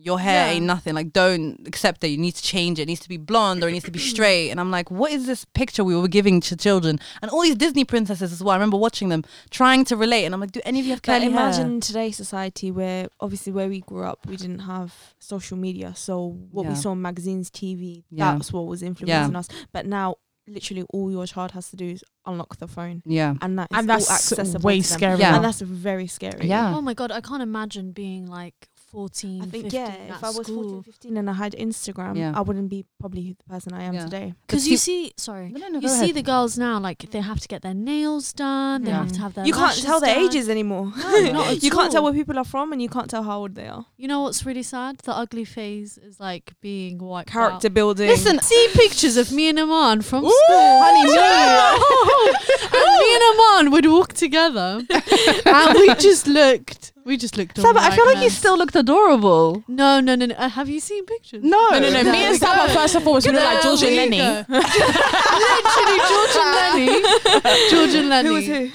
[0.00, 0.52] your hair Yeah.
[0.54, 0.94] ain't nothing.
[0.94, 2.08] Like, don't accept it.
[2.08, 2.82] You need to change it.
[2.82, 4.50] It needs to be blonde or it needs to be straight.
[4.50, 7.00] And I'm like, what is this picture we were giving to children?
[7.20, 8.52] And all these Disney princesses as well.
[8.52, 10.24] I remember watching them trying to relate.
[10.24, 11.80] And I'm like, do any of you have But curly imagine hair?
[11.80, 15.92] today's society where obviously where we grew up, we didn't have social media.
[15.96, 16.68] So what Yeah.
[16.70, 18.34] we saw in magazines, TV, Yeah.
[18.34, 19.38] that's what was influencing Yeah.
[19.38, 19.48] us.
[19.72, 20.16] But now
[20.48, 23.02] literally all your child has to do is unlock the phone.
[23.04, 23.34] Yeah.
[23.40, 25.18] And that is and all that's accessible way scary.
[25.18, 25.36] Yeah.
[25.36, 26.46] And that's very scary.
[26.48, 26.74] Yeah.
[26.74, 30.24] Oh my god, I can't imagine being like 14, I think 15 yeah, at if
[30.24, 30.62] I was school.
[30.62, 32.32] 14, 15 and I had Instagram, Yeah.
[32.34, 34.04] I wouldn't be probably the person I am Yeah.
[34.04, 34.34] today.
[34.46, 36.14] Because you see, sorry, No, no, no, you see ahead.
[36.16, 37.22] the girls now, like they mm.
[37.30, 38.98] have to get their nails done, they Yeah.
[38.98, 40.24] have to have their you can't lashes tell their done.
[40.24, 40.92] ages anymore.
[40.96, 43.38] No, not at you can't tell where people are from and you can't tell how
[43.40, 43.84] old they are.
[43.96, 44.98] You know what's really sad?
[44.98, 47.26] The ugly phase is like being white.
[47.26, 47.74] Character out.
[47.74, 48.08] building.
[48.08, 50.80] Listen, see pictures of me and Iman from Ooh, school.
[50.84, 51.04] honey,
[52.78, 54.82] and me and Iman would walk together,
[55.46, 57.56] and we just looked We just looked.
[57.56, 59.64] Saba, I feel like you still looked adorable.
[59.66, 60.34] No, no, no, no.
[60.34, 61.42] Uh, have you seen pictures?
[61.42, 62.12] No, No, no, no.
[62.12, 64.18] Me and Saba first and foremost, we look like George and Lenny.
[64.48, 67.00] Literally, George and Lenny.
[67.70, 68.28] George and Lenny.
[68.28, 68.70] Who was who?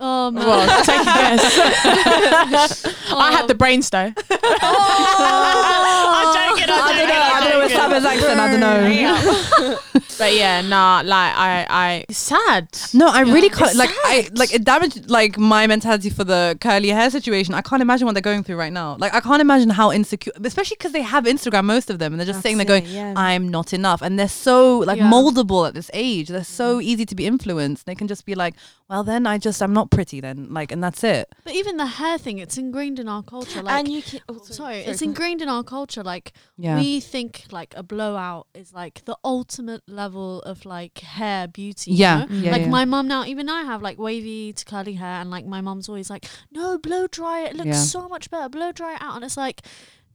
[0.00, 0.46] Oh man.
[0.46, 2.84] Well, take a guess.
[3.10, 4.12] I had the brains though.
[4.60, 6.07] Oh.
[6.48, 6.74] I'm joking.
[6.74, 7.14] I'm I don't know.
[7.14, 8.40] I don't know with Saba's accent.
[8.40, 9.78] I don't know.
[10.18, 12.68] But yeah, nah, like I, I, it's sad.
[12.92, 13.70] No, I really can't.
[13.70, 17.54] It's Like, I like it damaged like my mentality for the curly hair situation.
[17.54, 18.96] I can't imagine what they're going through right now.
[18.98, 22.20] Like, I can't imagine how insecure, especially because they have Instagram, most of them, and
[22.20, 23.14] they're just saying they're going, it, yeah.
[23.16, 25.08] "I'm not enough," and they're so like Yeah.
[25.08, 26.28] moldable at this age.
[26.28, 26.82] They're so mm.
[26.82, 27.86] easy to be influenced.
[27.86, 28.54] They can just be like,
[28.88, 31.28] "Well, then I just I'm not pretty then," like, and that's it.
[31.44, 33.62] But even the hair thing, it's ingrained in our culture.
[33.62, 34.20] Like, and you can.
[34.28, 35.10] Oh, sorry, it's go on.
[35.10, 36.02] ingrained in our culture.
[36.02, 36.76] Like, Yeah.
[36.76, 41.92] we think like a blowout is like the ultimate level of like hair beauty.
[41.92, 42.34] you Yeah, know?
[42.34, 42.68] yeah, like yeah.
[42.68, 45.88] my mum now, even I have like wavy to curly hair, and like my mum's
[45.88, 47.52] always like, "No, blow dry it.
[47.52, 48.48] It looks so much better.
[48.48, 49.62] Blow dry it out." And it's like,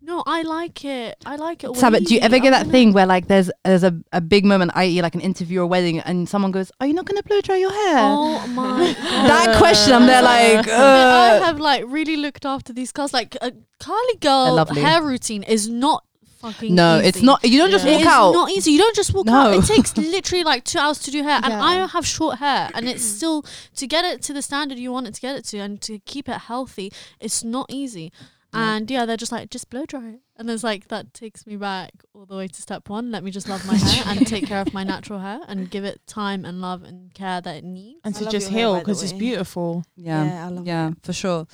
[0.06, 1.16] no, I like it.
[1.26, 1.74] I like it.
[1.78, 4.72] Saba, do you ever get that thing where like there's there's a, a big moment,
[4.76, 7.40] i.e., like an interview or wedding, and someone goes, "Are you not going to blow
[7.40, 8.94] dry your hair?" Oh my!
[9.00, 13.14] that question, I'm there like, But I uh, have like really looked after these girls.
[13.14, 16.04] Like a curly girl hair routine is not
[16.44, 16.76] fucking.
[16.76, 17.08] no, easy.
[17.08, 17.44] it's not.
[17.44, 17.92] You don't just Yeah.
[17.94, 18.32] walk It is out.
[18.34, 18.72] not easy.
[18.72, 19.34] You don't just walk No.
[19.34, 19.54] out.
[19.56, 21.64] It takes literally like two hours to do hair, and Yeah.
[21.64, 23.16] I have short hair, and it's mm.
[23.18, 23.46] still
[23.78, 26.00] to get it to the standard you want it to get it to, and to
[26.00, 28.12] keep it healthy, it's not easy.
[28.54, 31.56] And yeah, they're just like just blow dry it, and it's like that takes me
[31.56, 33.12] back all the way to step one.
[33.12, 35.84] Let me just love my hair and take care of my natural hair and give
[35.86, 38.00] it time and love and care that it needs.
[38.04, 39.20] And I to love just your hair, heal by the because it's way.
[39.20, 39.84] beautiful.
[39.96, 40.26] yeah.
[40.26, 41.48] Yeah, I love yeah, for sure.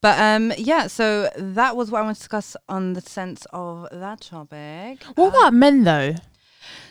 [0.00, 0.86] But um, yeah.
[0.88, 5.02] So that was what I want to discuss on the sense of that topic.
[5.14, 6.14] What Um, about men though?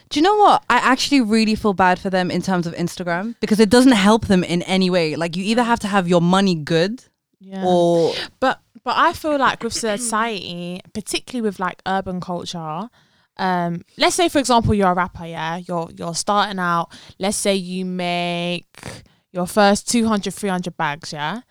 [0.09, 0.63] Do you know what?
[0.69, 4.25] I actually really feel bad for them in terms of Instagram because it doesn't help
[4.25, 5.15] them in any way.
[5.15, 7.03] Like you either have to have your money good
[7.39, 7.63] Yeah.
[7.63, 8.59] or But
[8.89, 12.89] but I feel like with society, particularly with like urban culture,
[13.37, 16.87] um, let's say for example you're a rapper, yeah, you're you're starting out.
[17.19, 21.41] Let's say you make your first 200, 300 bags, yeah.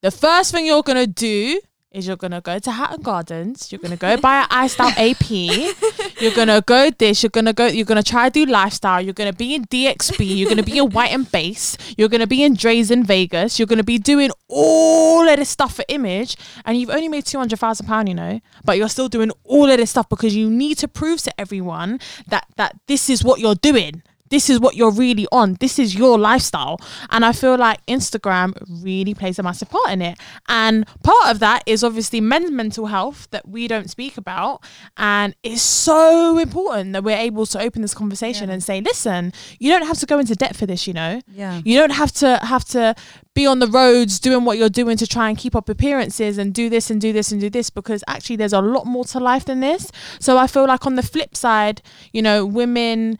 [0.00, 3.72] The first thing you're gonna do is you're gonna go to Hatton Gardens.
[3.72, 5.30] You're gonna go buy an iced out AP.
[6.20, 7.22] You're gonna go this.
[7.22, 7.66] You're gonna go.
[7.66, 9.00] You're gonna try to do lifestyle.
[9.00, 10.36] You're gonna be in DXB.
[10.36, 11.78] You're gonna be in White and Base.
[11.96, 13.58] You're gonna be in Drai's in Vegas.
[13.58, 17.38] You're gonna be doing all of this stuff for image, and you've only made two
[17.38, 18.08] hundred thousand pound.
[18.08, 21.22] You know, but you're still doing all of this stuff because you need to prove
[21.22, 24.02] to everyone that that this is what you're doing.
[24.30, 25.54] This is what you're really on.
[25.60, 26.80] This is your lifestyle.
[27.10, 30.18] And I feel like Instagram really plays a massive part in it.
[30.48, 34.62] And part of that is obviously men's mental health that we don't speak about.
[34.96, 38.54] And it's so important that we're able to open this conversation Yeah.
[38.54, 41.20] and say, listen, you don't have to go into debt for this, you know?
[41.32, 41.60] yeah.
[41.64, 42.94] You don't have to have to
[43.34, 46.52] be on the roads doing what you're doing to try and keep up appearances and
[46.52, 49.20] do this and do this and do this because actually there's a lot more to
[49.20, 49.90] life than this.
[50.20, 51.80] So I feel like on the flip side,
[52.12, 53.18] you know, women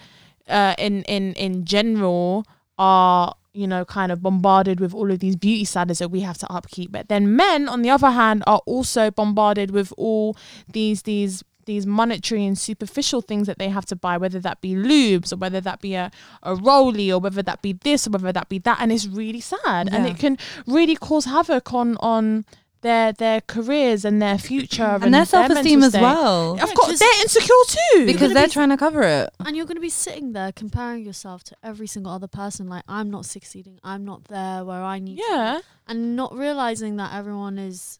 [0.48, 2.44] uh, in in in general
[2.78, 6.38] are you know kind of bombarded with all of these beauty standards that we have
[6.38, 10.36] to upkeep but then men on the other hand are also bombarded with all
[10.72, 14.74] these these these monetary and superficial things that they have to buy, whether that be
[14.74, 16.10] Loubs or whether that be a,
[16.42, 18.78] a rolly or whether that be this or whether that be that.
[18.80, 19.92] And it's really sad.
[19.92, 22.46] And it can really cause havoc on on
[22.82, 26.02] their their careers and their future and, and their self esteem as state.
[26.02, 26.52] well.
[26.52, 28.06] Of Yeah, course, 'cause- they're insecure too.
[28.06, 29.30] Because they're be- trying to cover it.
[29.44, 32.68] And you're going to be sitting there comparing yourself to every single other person.
[32.68, 33.78] Like, I'm not succeeding.
[33.82, 35.22] I'm not there where I need to.
[35.28, 35.58] yeah.
[35.58, 35.64] be.
[35.92, 37.98] And not realizing that everyone is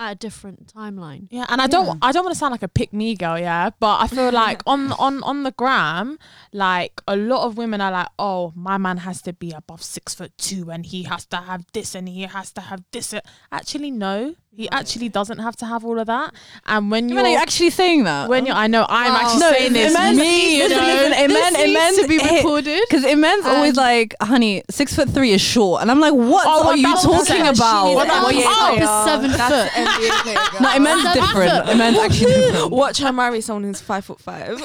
[0.00, 1.26] at a different timeline.
[1.30, 1.68] Yeah, and I Yeah.
[1.68, 4.30] don't I don't want to sound like a pick me girl, yeah, but I feel
[4.44, 6.18] like on on on the gram,
[6.52, 10.14] like a lot of women are like, oh, my man has to be above six
[10.14, 13.14] foot two, and he has to have this, and he has to have this.
[13.52, 16.34] Actually, no, he actually doesn't have to have all of that.
[16.66, 18.28] And when When are you you're actually saying that?
[18.28, 19.20] when you're, I know I'm Wow.
[19.20, 19.90] actually No, saying this.
[19.94, 22.02] immense- me, you listen, know, listen, Amen, This needs amen.
[22.02, 22.80] to be recorded.
[22.88, 25.82] Because Iman's always like, honey, six foot three is short.
[25.82, 27.84] And I'm like, what Oh, are you talking about?
[27.86, 28.86] needs What an about NBA oh, player.
[29.04, 29.84] seven That's foot?
[29.84, 31.50] NBA No, Iman's Seven different.
[31.66, 31.74] foot.
[31.74, 32.70] Iman's actually different.
[32.72, 34.58] Watch her marry someone who's five foot five.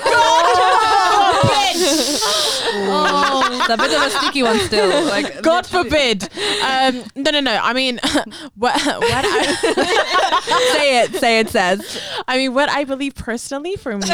[2.76, 4.84] Oh, It's a bit of a sticky one still.
[5.14, 6.24] Like God forbid.
[6.64, 7.60] Um, no, no, no.
[7.62, 8.00] I mean,
[8.56, 11.16] what, when I, say it.
[11.16, 11.50] Say it.
[11.50, 14.08] Says I mean, what I believe personally for me,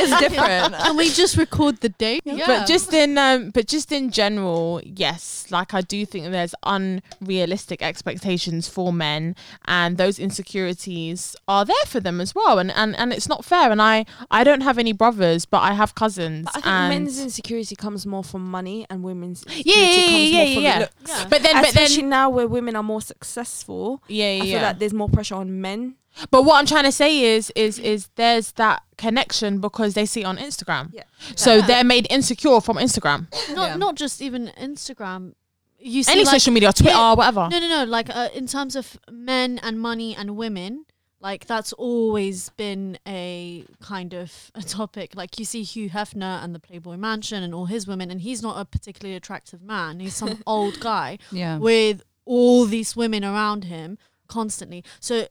[0.00, 0.74] is different.
[0.74, 2.22] Can we just record the date?
[2.24, 2.46] Yeah.
[2.46, 7.82] but just in um, but just in general, yes, like I do think there's unrealistic
[7.82, 13.12] expectations for men, and those insecurities are there for them as well, and and and
[13.12, 13.70] it's not fair.
[13.70, 16.44] And I I don't have any brothers, but I have cousins.
[16.44, 20.04] But I think and men's insecurity comes more from money, and women's yeah, insecurity yeah,
[20.06, 20.78] comes yeah, more yeah, from yeah.
[20.78, 20.94] looks.
[21.08, 21.28] Yeah.
[21.28, 24.36] But then, but Especially then, now where women are more successful, yeah, yeah.
[24.36, 24.62] I feel yeah.
[24.62, 25.96] like there's more pressure on men.
[26.30, 30.22] But what I'm trying to say is, is, is there's that connection because they see
[30.22, 30.90] it on Instagram.
[30.92, 31.04] Yeah.
[31.36, 31.66] So Yeah.
[31.66, 33.28] they're made insecure from Instagram.
[33.54, 33.76] not Yeah.
[33.76, 35.34] not just even Instagram.
[35.78, 37.14] You see, Any like, social media, Twitter, yeah.
[37.14, 37.48] whatever.
[37.50, 37.84] No, no, no.
[37.84, 40.86] Like uh, in terms of men and money and women,
[41.20, 45.14] like that's always been a kind of a topic.
[45.16, 48.42] Like you see Hugh Hefner and the Playboy Mansion and all his women, and he's
[48.42, 50.00] not a particularly attractive man.
[50.00, 51.58] He's some old guy Yeah.
[51.58, 54.84] with all these women around him constantly.
[55.00, 55.26] So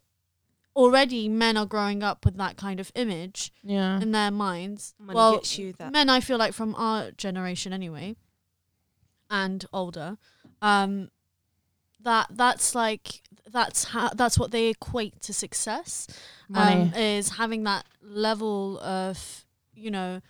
[0.76, 4.00] already men are growing up with that kind of image Yeah.
[4.02, 4.94] in their minds.
[5.00, 5.92] Money well, gets you that.
[5.92, 8.16] men I feel like from our generation anyway
[9.30, 10.18] and older
[10.62, 11.10] um
[12.02, 16.08] that that's like that's how that's what they equate to success
[16.54, 20.22] um, is having that level of you know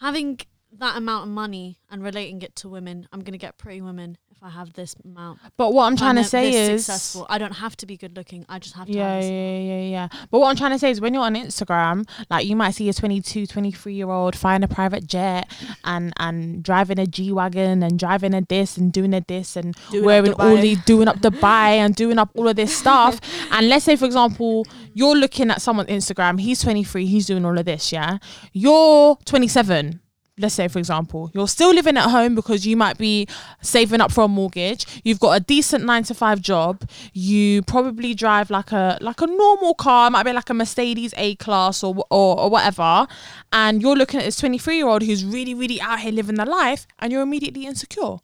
[0.00, 0.38] having
[0.72, 3.08] that amount of money and relating it to women.
[3.12, 6.24] I'm gonna get pretty women if i have this amount But what I'm trying to
[6.24, 9.20] say is, successful i don't have to be good looking i just have to yeah,
[9.20, 10.08] yeah, yeah, yeah.
[10.30, 12.88] But what I'm trying to say is, when you're on Instagram, like you might see
[12.88, 15.50] a 22, 23 year old flying a private jet
[15.84, 19.74] and and driving a G wagon and driving a this and doing a this and
[19.90, 23.20] Doing wearing all these doing up Dubai and doing up all of this stuff.
[23.52, 26.40] and let's say, for example, you're looking at someone's Instagram.
[26.40, 27.06] He's 23.
[27.06, 27.92] He's doing all of this.
[27.92, 28.18] Yeah,
[28.52, 30.00] you're 27.
[30.38, 33.26] Let's say, for example, you're still living at home because you might be
[33.60, 34.86] saving up for a mortgage.
[35.04, 36.88] You've got a decent nine to five job.
[37.12, 41.14] You probably drive like a like a normal car, it might be like a Mercedes
[41.16, 43.06] A class or or, or whatever.
[43.52, 46.46] And you're looking at this 23 year old who's really really out here living the
[46.46, 48.18] life, and you're immediately insecure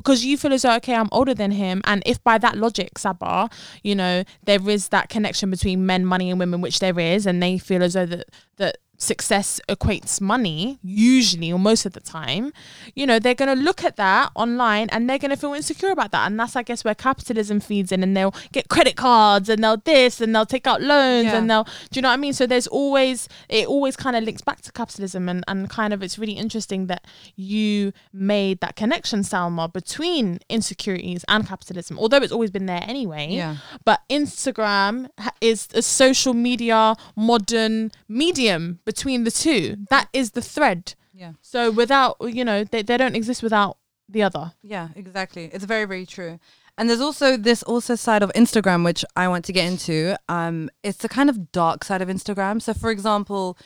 [0.00, 2.98] because you feel as though okay i'm older than him and if by that logic
[2.98, 3.50] Saba
[3.82, 7.42] you know there is that connection between men money and women which there is and
[7.42, 12.52] they feel as though that that success equates money usually or most of the time
[12.94, 15.90] you know they're going to look at that online and they're going to feel insecure
[15.90, 19.48] about that and that's i guess where capitalism feeds in and they'll get credit cards
[19.48, 21.38] and they'll this and they'll take out loans Yeah.
[21.38, 24.22] and they'll do you know what i mean so there's always it always kind of
[24.22, 28.76] links back to capitalism and, and kind of it's really interesting that you made that
[28.76, 33.56] connection salma between insecurities and capitalism although it's always been there anyway Yeah.
[33.84, 35.08] but Instagram
[35.40, 39.62] is a social media modern medium between the two.
[39.94, 40.82] That is the thread.
[41.22, 41.32] Yeah.
[41.52, 43.76] So without, you know, they, they don't exist without
[44.08, 44.44] the other.
[44.62, 45.44] Yeah, exactly.
[45.54, 46.38] It's very, very true.
[46.76, 50.16] And there's also this also side of Instagram which I want to get into.
[50.28, 52.62] Um, it's the kind of dark side of Instagram.
[52.62, 53.56] So for example,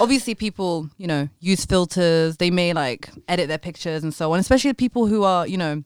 [0.00, 4.38] obviously people, you know, use filters, they may like edit their pictures and so on,
[4.38, 5.82] especially people who are, you know,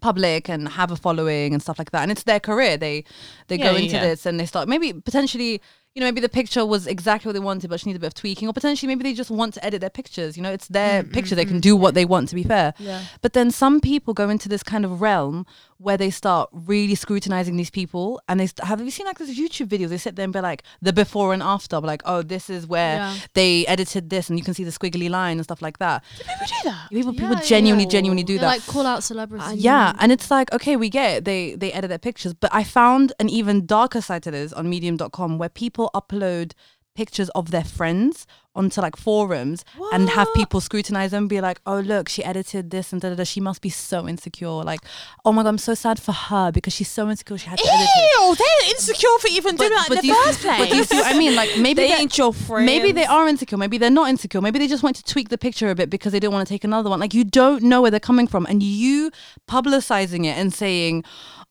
[0.00, 2.02] public and have a following and stuff like that.
[2.02, 2.76] And it's their career.
[2.76, 3.04] They
[3.48, 4.04] they Yeah, go into yeah.
[4.08, 5.60] this and they start maybe potentially
[5.98, 8.06] you know, maybe the picture was exactly what they wanted, but she needs a bit
[8.06, 10.36] of tweaking, or potentially maybe they just want to edit their pictures.
[10.36, 12.28] You know, it's their mm, picture; they mm, can mm, do what they want.
[12.28, 13.02] To be fair, Yeah.
[13.20, 15.44] but then some people go into this kind of realm
[15.80, 19.36] where they start really scrutinizing these people, and they st- have you seen like those
[19.38, 19.90] YouTube videos?
[19.90, 22.96] They sit there and be like the before and after, like oh, this is where
[22.96, 23.16] Yeah.
[23.34, 26.02] they edited this, and you can see the squiggly line and stuff like that.
[26.18, 26.88] Do people do that.
[26.90, 27.90] People, people Yeah, genuinely, yeah.
[27.90, 28.46] genuinely do They, that.
[28.46, 31.24] like call out celebrities Uh, yeah, and it's like okay, we get it.
[31.24, 34.68] They they edit their pictures, but I found an even darker side to this on
[34.68, 36.52] Medium.com where people upload
[36.96, 38.26] pictures of their friends
[38.58, 42.70] onto like forums and have people scrutinize them, and be like, "Oh, look, she edited
[42.70, 43.24] this and da da da.
[43.24, 44.62] She must be so insecure.
[44.64, 44.80] Like,
[45.24, 47.38] oh my god, I'm so sad for her because she's so insecure.
[47.38, 50.40] She had to edit it." Ew, they're insecure for even doing that in the first
[50.40, 50.58] place.
[50.58, 51.34] but do you see what I mean?
[51.34, 52.66] Like maybe They ain't your friends.
[52.66, 53.56] Maybe they are insecure.
[53.56, 54.40] Maybe they're not insecure.
[54.40, 56.52] Maybe they just want to tweak the picture a bit because they don't want to
[56.52, 57.00] take another one.
[57.00, 59.10] Like you don't know where they're coming from, and you
[59.48, 61.04] publicizing it and saying,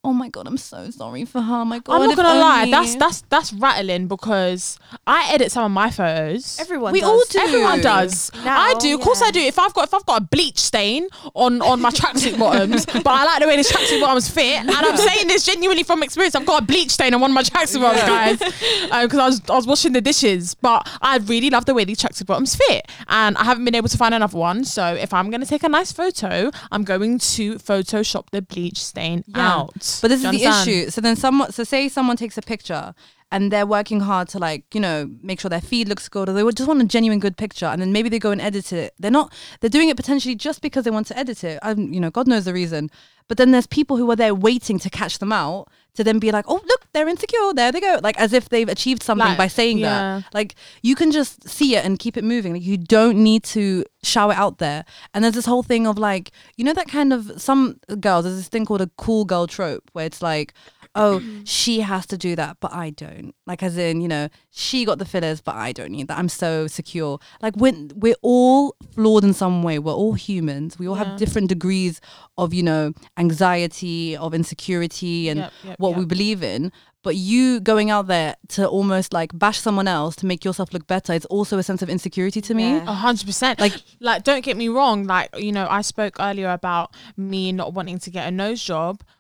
[0.08, 1.66] "Oh my god, I'm so sorry for her.
[1.66, 5.72] My god." I'm not gonna lie, that's that's that's rattling because I edit some of
[5.72, 6.58] my photos.
[6.60, 7.10] Everyone We does.
[7.10, 7.40] all do.
[7.40, 8.32] Everyone does.
[8.46, 8.96] Now, I do.
[8.96, 9.28] Of course, yeah.
[9.28, 9.40] I do.
[9.42, 13.08] If I've got if I've got a bleach stain on on my tracksuit bottoms, but
[13.08, 16.36] I like the way the tracksuit bottoms fit, and I'm saying this genuinely from experience.
[16.36, 18.42] I've got a bleach stain on one of my tracksuit bottoms, guys,
[18.92, 20.56] um, because I was I was washing the dishes.
[20.56, 23.90] But I really love the way these tracksuit bottoms fit, and I haven't been able
[23.90, 24.64] to find another one.
[24.64, 29.24] So if I'm gonna take a nice photo, I'm going to Photoshop the bleach stain
[29.28, 29.54] Yeah.
[29.58, 29.97] out.
[30.02, 30.68] But this Do is the understand?
[30.68, 30.90] issue.
[30.90, 32.94] So then someone, so say someone takes a picture
[33.32, 36.34] and they're working hard to like, you know, make sure their feed looks good or
[36.34, 38.72] they would just want a genuine good picture and then maybe they go and edit
[38.72, 38.94] it.
[39.00, 41.60] They're not, they're doing it potentially just because they want to edit it.
[41.62, 42.90] Um, you know, God knows the reason.
[43.28, 46.32] But then there's people who are there waiting to catch them out to then be
[46.32, 47.54] like, oh, look, they're insecure.
[47.54, 48.00] There they go.
[48.02, 50.24] Like as if they've achieved something Like, by saying that.
[50.34, 52.54] Like you can just see it and keep it moving.
[52.54, 54.86] Like you don't need to shout it out there.
[55.14, 58.26] And there's this whole thing of like, you know, that kind of some girls.
[58.26, 60.54] There's this thing called a cool girl trope where it's like,
[60.98, 61.42] oh, mm.
[61.46, 63.34] she has to do that, but I don't.
[63.46, 66.18] Like as in, you know, she got the fillers, but I don't need that.
[66.18, 67.20] I'm so secure.
[67.42, 69.80] Like when we're all flawed in some way.
[69.80, 70.78] We're all humans.
[70.80, 71.04] We all Yeah.
[71.06, 72.02] have different degrees
[72.38, 76.00] of, you know, anxiety, of insecurity, and Yep, yep, what yep.
[76.00, 76.72] we believe in.
[77.04, 80.88] But you going out there to almost like bash someone else to make yourself look
[80.88, 82.78] better, it's also a sense of insecurity to me.
[82.78, 83.60] A hundred percent.
[83.60, 85.06] Like- Like, like, don't get me wrong.
[85.06, 89.02] Like, you know, I spoke earlier about me not wanting to get a nose job,
[89.02, 89.17] but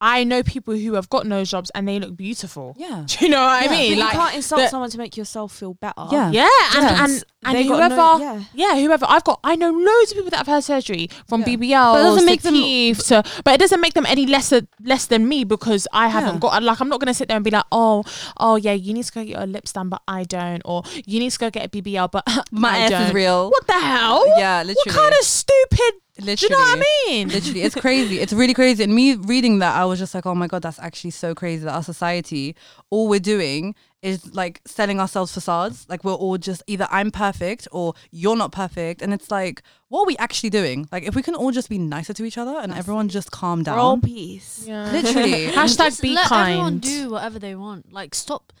[0.00, 2.74] I know people who have got nose jobs and they look beautiful.
[2.78, 3.04] Yeah.
[3.06, 3.70] Do you know what Yeah.
[3.70, 3.92] I mean?
[3.94, 6.06] But Like, you can't insult the- someone to make yourself feel better.
[6.12, 6.30] Yeah.
[6.30, 7.04] yeah, and Yeah.
[7.04, 8.42] and and They whoever, no- yeah.
[8.54, 9.06] yeah, whoever.
[9.08, 11.46] I've got, I know loads of people that have had surgery from Yeah.
[11.46, 14.26] BBL But it doesn't to make them- teeth to, but it doesn't make them any
[14.26, 16.40] lesser less than me because I haven't Yeah.
[16.40, 16.62] got.
[16.62, 18.02] Like, I'm not gonna sit there and be like, oh,
[18.38, 21.20] oh yeah, you need to go get your lips done, but I don't, or you
[21.20, 23.02] need to go get a BBL, but My I ass don't.
[23.02, 23.48] is real.
[23.50, 24.26] What the hell?
[24.38, 24.74] Yeah, literally.
[24.84, 25.94] What kind of stupid?
[26.18, 26.36] Literally.
[26.36, 27.28] Do you know what I mean?
[27.28, 28.18] Literally, it's crazy.
[28.20, 28.82] It's really crazy.
[28.84, 31.64] And me reading that, I was just like, oh my god, that's actually so crazy
[31.64, 32.56] that our society,
[32.90, 35.86] all we're doing is like selling ourselves facades.
[35.88, 40.02] Like we're all just either I'm perfect or you're not perfect, and it's like, what
[40.02, 40.88] are we actually doing?
[40.92, 43.62] Like if we can all just be nicer to each other and everyone just calm
[43.62, 43.76] down.
[43.76, 44.64] World peace.
[44.66, 44.90] Yeah.
[44.92, 45.46] Literally.
[45.52, 46.50] Hashtag Just be let kind.
[46.52, 47.92] everyone do whatever they want.
[47.92, 48.52] Like stop.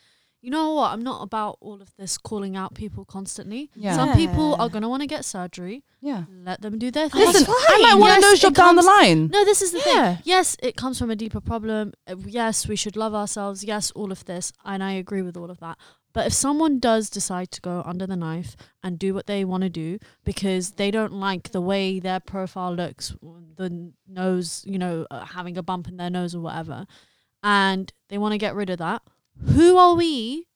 [0.46, 0.92] You know what?
[0.92, 3.68] I'm not about all of this calling out people constantly.
[3.74, 3.96] Yeah.
[3.96, 5.82] Some people are gonna want to get surgery.
[6.00, 6.22] yeah.
[6.30, 7.22] Let them do their thing.
[7.22, 9.26] Listen, I might want Yes, a nose it job down the comes- line.
[9.26, 10.14] No, this is the Yeah.
[10.14, 10.22] thing.
[10.24, 11.94] Yes, it comes from a deeper problem.
[12.06, 13.64] Uh, Yes, we should love ourselves.
[13.64, 14.52] Yes, all of this.
[14.64, 15.78] And I agree with all of that.
[16.12, 19.64] But if someone does decide to go under the knife and do what they want
[19.64, 23.16] to do because they don't like the way their profile looks,
[23.56, 26.86] the nose, you know, uh, having a bump in their nose or whatever,
[27.42, 29.02] and they want to get rid of that,
[29.44, 30.46] who are we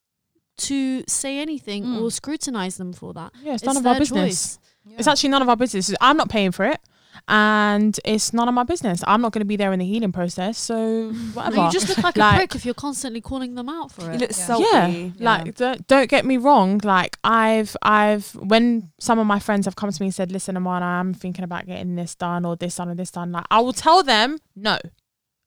[0.59, 2.03] to say anything Mm.
[2.03, 3.33] or scrutinize them for that?
[3.43, 4.57] Yeah, it's It's none of our business.
[4.57, 4.99] choice.
[4.99, 5.95] It's actually none of our business.
[6.01, 6.81] I'm not paying for it,
[7.29, 9.03] and it's none of my business.
[9.07, 10.59] I'm not going to be there in the healing process.
[10.59, 11.57] So whatever.
[11.57, 14.11] No, you just look like, Like- a prick if you're constantly calling them out for
[14.11, 14.21] it.
[14.21, 14.37] look Yeah.
[14.37, 14.65] salty.
[14.73, 15.11] yeah, Yeah.
[15.21, 16.81] like don't, don't get me wrong.
[16.83, 20.57] Like I've I've when some of my friends have come to me and said, "Listen,
[20.57, 23.61] Amana, I'm thinking about getting this done or this done or this done." Like I
[23.61, 24.79] will tell them no.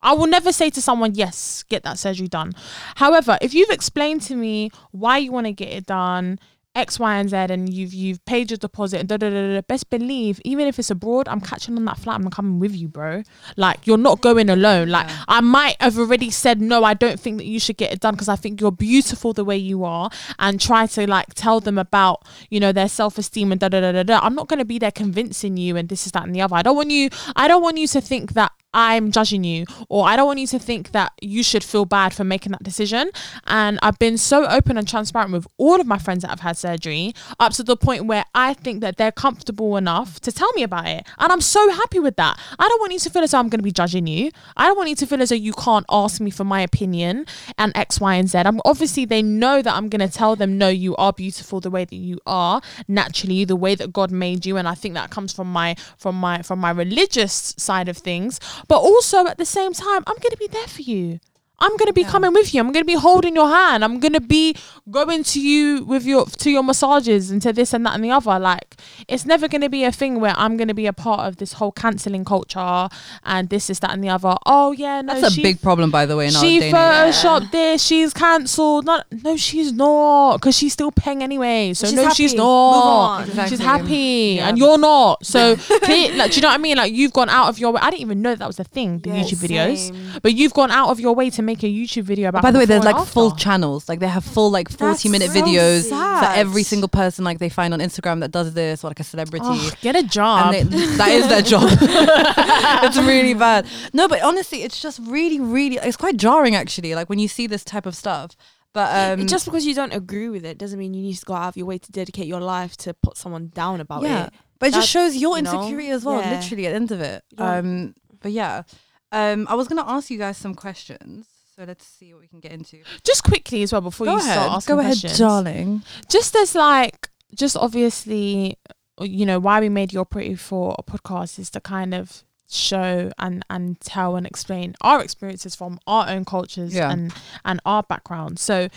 [0.03, 2.53] I will never say to someone, "Yes, get that surgery done."
[2.95, 6.39] However, if you've explained to me why you want to get it done.
[6.75, 9.61] X, Y, and Z, and you've you've paid your deposit, and da da da da.
[9.61, 12.19] Best believe, even if it's abroad, I'm catching on that flight.
[12.19, 13.21] I'm coming with you, bro.
[13.57, 14.89] Like you're not going alone.
[14.89, 15.23] Like Yeah.
[15.27, 16.83] I might have already said no.
[16.83, 19.45] I don't think that you should get it done because I think you're beautiful the
[19.45, 23.51] way you are, and try to like tell them about you know their self esteem
[23.51, 24.19] and da da da da da.
[24.23, 26.55] I'm not going to be there convincing you and this is that and the other.
[26.55, 27.09] I don't want you.
[27.35, 30.47] I don't want you to think that I'm judging you, or I don't want you
[30.47, 33.11] to think that you should feel bad for making that decision.
[33.47, 36.57] And I've been so open and transparent with all of my friends that have had
[36.57, 40.63] surgery, up to the point where I think that they're comfortable enough to tell me
[40.63, 41.05] about it.
[41.19, 42.39] And I'm so happy with that.
[42.57, 44.31] I don't want you to feel as though I'm going to be judging you.
[44.57, 47.25] I don't want you to feel as though you can't ask me for my opinion
[47.57, 48.39] and X, Y, and Z.
[48.39, 51.69] I'm obviously they know that I'm going to tell them, no, you are beautiful the
[51.69, 54.57] way that you are naturally, the way that God made you.
[54.57, 58.39] And I think that comes from my from my from my religious side of things.
[58.67, 61.19] But also at the same time, I'm going to be there for you.
[61.63, 62.09] I'm gonna be Yeah.
[62.15, 62.59] coming with you.
[62.61, 63.83] I'm gonna be holding your hand.
[63.85, 64.55] I'm gonna be
[64.91, 68.11] going to you with your to your massages and to this and that and the
[68.11, 68.37] other.
[68.39, 68.75] Like
[69.07, 71.71] it's never gonna be a thing where I'm gonna be a part of this whole
[71.71, 72.89] cancelling culture
[73.23, 74.35] and this is that and the other.
[74.45, 76.25] Oh yeah, no, That's a she big problem, by the way.
[76.27, 76.75] In she day and
[77.09, 77.15] age.
[77.15, 77.81] photoshopped this.
[77.83, 78.85] She's cancelled.
[78.85, 81.73] Not no, she's not because she's still paying anyway.
[81.73, 82.37] So She's no, she's happy.
[82.37, 83.19] not.
[83.27, 83.49] Exactly.
[83.57, 84.49] She's happy, Yeah.
[84.49, 85.25] and you're not.
[85.25, 86.77] So, clear, like, do you know what I mean?
[86.77, 87.79] Like, you've gone out of your way.
[87.81, 88.99] I didn't even know that was a thing.
[88.99, 90.11] The Yeah, YouTube videos, same.
[90.21, 92.41] but you've gone out of your way to make a YouTube video about.
[92.41, 93.87] By the way, there's before like and full channels.
[93.87, 96.19] Like they have full like 40 That's minute so videos sad.
[96.19, 99.03] for every single person like they find on Instagram that does this or like a
[99.03, 99.45] celebrity.
[99.47, 100.55] Oh, get a job.
[100.55, 101.63] and they, that is their job.
[101.81, 103.67] it's really bad.
[103.93, 105.77] No, but honestly, it's just really, really.
[105.77, 106.95] It's quite jarring actually.
[106.95, 108.35] Like when you see this type of stuff.
[108.73, 111.35] But um, just because you don't agree with it doesn't mean you need to go
[111.35, 114.33] out of your way to dedicate your life to put someone down about yeah, it.
[114.57, 116.19] but it just shows your you know, insecurity as well.
[116.19, 116.31] yeah.
[116.31, 117.23] Literally at the end of it.
[117.37, 118.63] You Um, but yeah,
[119.11, 121.27] um, I was gonna ask you guys some questions.
[121.55, 122.79] So let's see what we can get into.
[123.03, 125.17] just quickly as well before Go you ahead, start asking go ahead, questions.
[125.19, 125.83] darling.
[126.09, 128.57] Just as like, just obviously,
[128.99, 132.23] uh, you know, why we made your pretty for a podcast is to kind of
[132.49, 136.91] show and and tell and explain our experiences from our own cultures Yeah.
[136.91, 137.13] and
[137.45, 138.39] and our background.
[138.39, 138.67] So,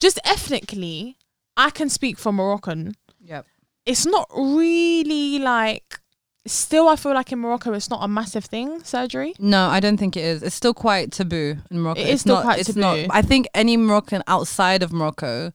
[0.00, 1.16] just ethnically,
[1.56, 2.94] I can speak for Moroccan.
[3.24, 3.46] Yep.
[3.84, 6.00] It's not really like
[6.46, 8.82] still, I feel like in Morocco, it's not a massive thing.
[8.84, 9.34] Surgery.
[9.38, 10.42] No, I don't think it is.
[10.42, 12.00] It's still quite taboo in Morocco.
[12.00, 13.08] It is it's still not, quite it's Not, taboo.
[13.10, 15.52] I think any Moroccan outside of Morocco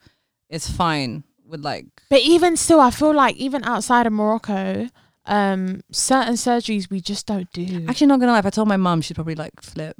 [0.50, 1.86] is fine with like.
[2.10, 4.90] But even still, I feel like even outside of Morocco,
[5.26, 7.86] um, certain surgeries we just don't do.
[7.88, 8.40] Actually, not gonna lie.
[8.40, 9.96] If I told my mum, she'd probably like flip.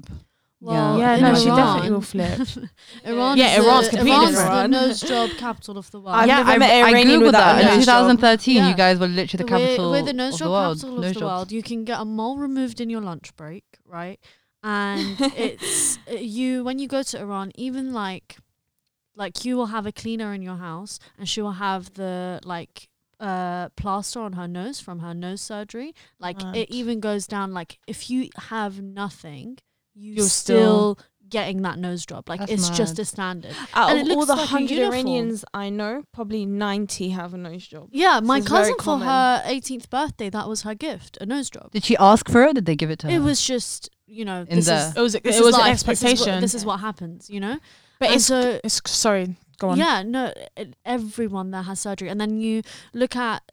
[0.64, 2.40] Well, yeah, in no, she Iran- definitely will flip.
[3.04, 4.72] Iran Yeah, is Iran's the, completely Iran's the different.
[4.72, 6.16] nose job capital of the world.
[6.16, 8.56] I've yeah, never I, met an I Iranian googled without that a in nose 2013.
[8.56, 8.70] Yeah.
[8.70, 9.60] You guys were literally the capital.
[9.60, 10.78] we're, capital we're the nose of the job world.
[10.78, 11.30] capital of Nose the jobs.
[11.32, 11.52] world.
[11.52, 14.20] You can get a mole removed in your lunch break, right?
[14.62, 18.38] And it's uh, you when you go to Iran, even like
[19.16, 22.88] like you will have a cleaner in your house, and she will have the like
[23.20, 25.96] uh plaster on her nose from her nose surgery.
[26.20, 26.56] Like Mad.
[26.56, 27.52] it even goes down.
[27.52, 29.58] Like if you have nothing,
[29.94, 32.28] you You're still, still- getting that nose job.
[32.28, 33.56] Like That's it's just a standard.
[33.74, 34.80] Out And of it all the like hundred.
[34.80, 37.88] Iranians I know, probably ninety have a nose job.
[37.92, 39.08] Yeah, my it's cousin for common.
[39.08, 41.72] her 18th birthday, that was her gift, a nose job.
[41.72, 42.56] Did she ask for it?
[42.56, 43.14] Did they give it to her?
[43.14, 45.56] It was just, you know, In this the- is It was this it is was
[45.56, 45.72] an life.
[45.72, 46.42] This is what- expectation.
[46.42, 47.60] This is, what happens, you know.
[48.00, 49.38] but And it's, so it's sorry.
[49.58, 49.78] Go on.
[49.78, 50.34] yeah, no,
[50.86, 52.64] everyone there has surgery, and then you
[52.94, 53.44] look at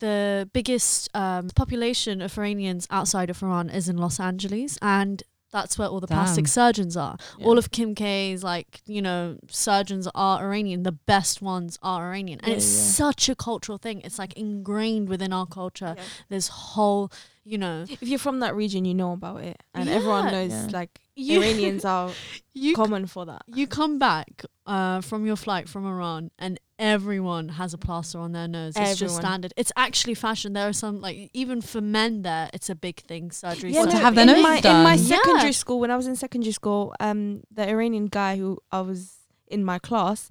[0.00, 5.78] the biggest um, population of Iranians outside of Iran is in Los Angeles, and that's
[5.78, 7.16] where all the plastic surgeons are.
[7.38, 7.46] Yeah.
[7.46, 10.82] All of Kim K's like you know surgeons are Iranian.
[10.82, 12.82] The best ones are Iranian, and Yeah, it's yeah.
[12.92, 14.00] such a cultural thing.
[14.02, 15.96] It's like ingrained within our culture.
[16.28, 17.10] This whole,
[17.44, 21.00] you know, If you're from that region, you know about it, and everyone knows like
[21.16, 22.10] You- Iranians are
[22.54, 23.42] you common for that.
[23.46, 28.32] you come back uh, from your flight from Iran and everyone has a plaster on
[28.32, 28.74] their nose.
[28.76, 29.52] It's just standard.
[29.56, 30.52] It's actually fashion.
[30.52, 33.30] There are some like even for men there, it's a big thing.
[33.30, 33.72] Surgery.
[33.72, 34.84] Yeah, for to have their in nose my, in done.
[34.84, 35.16] my Yeah.
[35.16, 39.16] secondary school, when I was in secondary school, um, the Iranian guy who I was
[39.48, 40.28] in my class,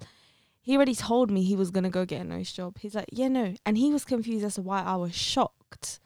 [0.60, 2.78] he already told me he was gonna go get a nose job.
[2.78, 6.00] He's like, yeah, no, and he was confused as to why I was shocked.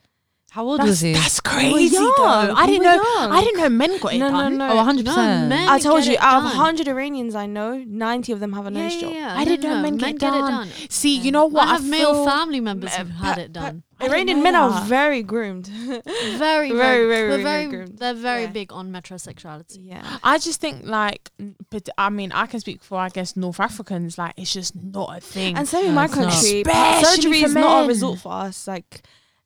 [0.52, 1.14] How old That's, was he?
[1.14, 2.12] that's We were crazy young.
[2.18, 2.54] though.
[2.54, 2.92] I didn't know.
[3.02, 3.32] young.
[3.32, 4.58] I didn't know men got it No, no, done.
[4.58, 4.68] no.
[4.68, 5.04] Oh, 100%.
[5.04, 8.52] No, men I told you, it out of 100 Iranians I know, 90 of them
[8.52, 9.12] have a Yeah, nose yeah, job.
[9.14, 9.34] yeah.
[9.34, 10.50] I No, didn't no, know men men get get it done.
[10.52, 10.68] done.
[10.90, 11.22] See, Yeah.
[11.22, 11.68] you know what?
[11.68, 13.82] I have male feel- family members who've had it done.
[14.02, 15.68] Iranian know men are very groomed.
[15.68, 16.02] Very,
[16.36, 17.66] very, very, very, very very.
[17.68, 17.98] groomed.
[17.98, 18.48] They're very Yeah.
[18.58, 19.78] big on metrosexuality.
[19.80, 20.18] yeah.
[20.22, 21.30] I just think like,
[21.70, 24.18] but I mean, I can speak for I guess North Africans.
[24.18, 25.56] Like, it's just not a thing.
[25.56, 26.62] And same in my country,
[27.02, 27.88] surgery is not a men.
[27.88, 28.66] result for us.
[28.66, 29.02] Like,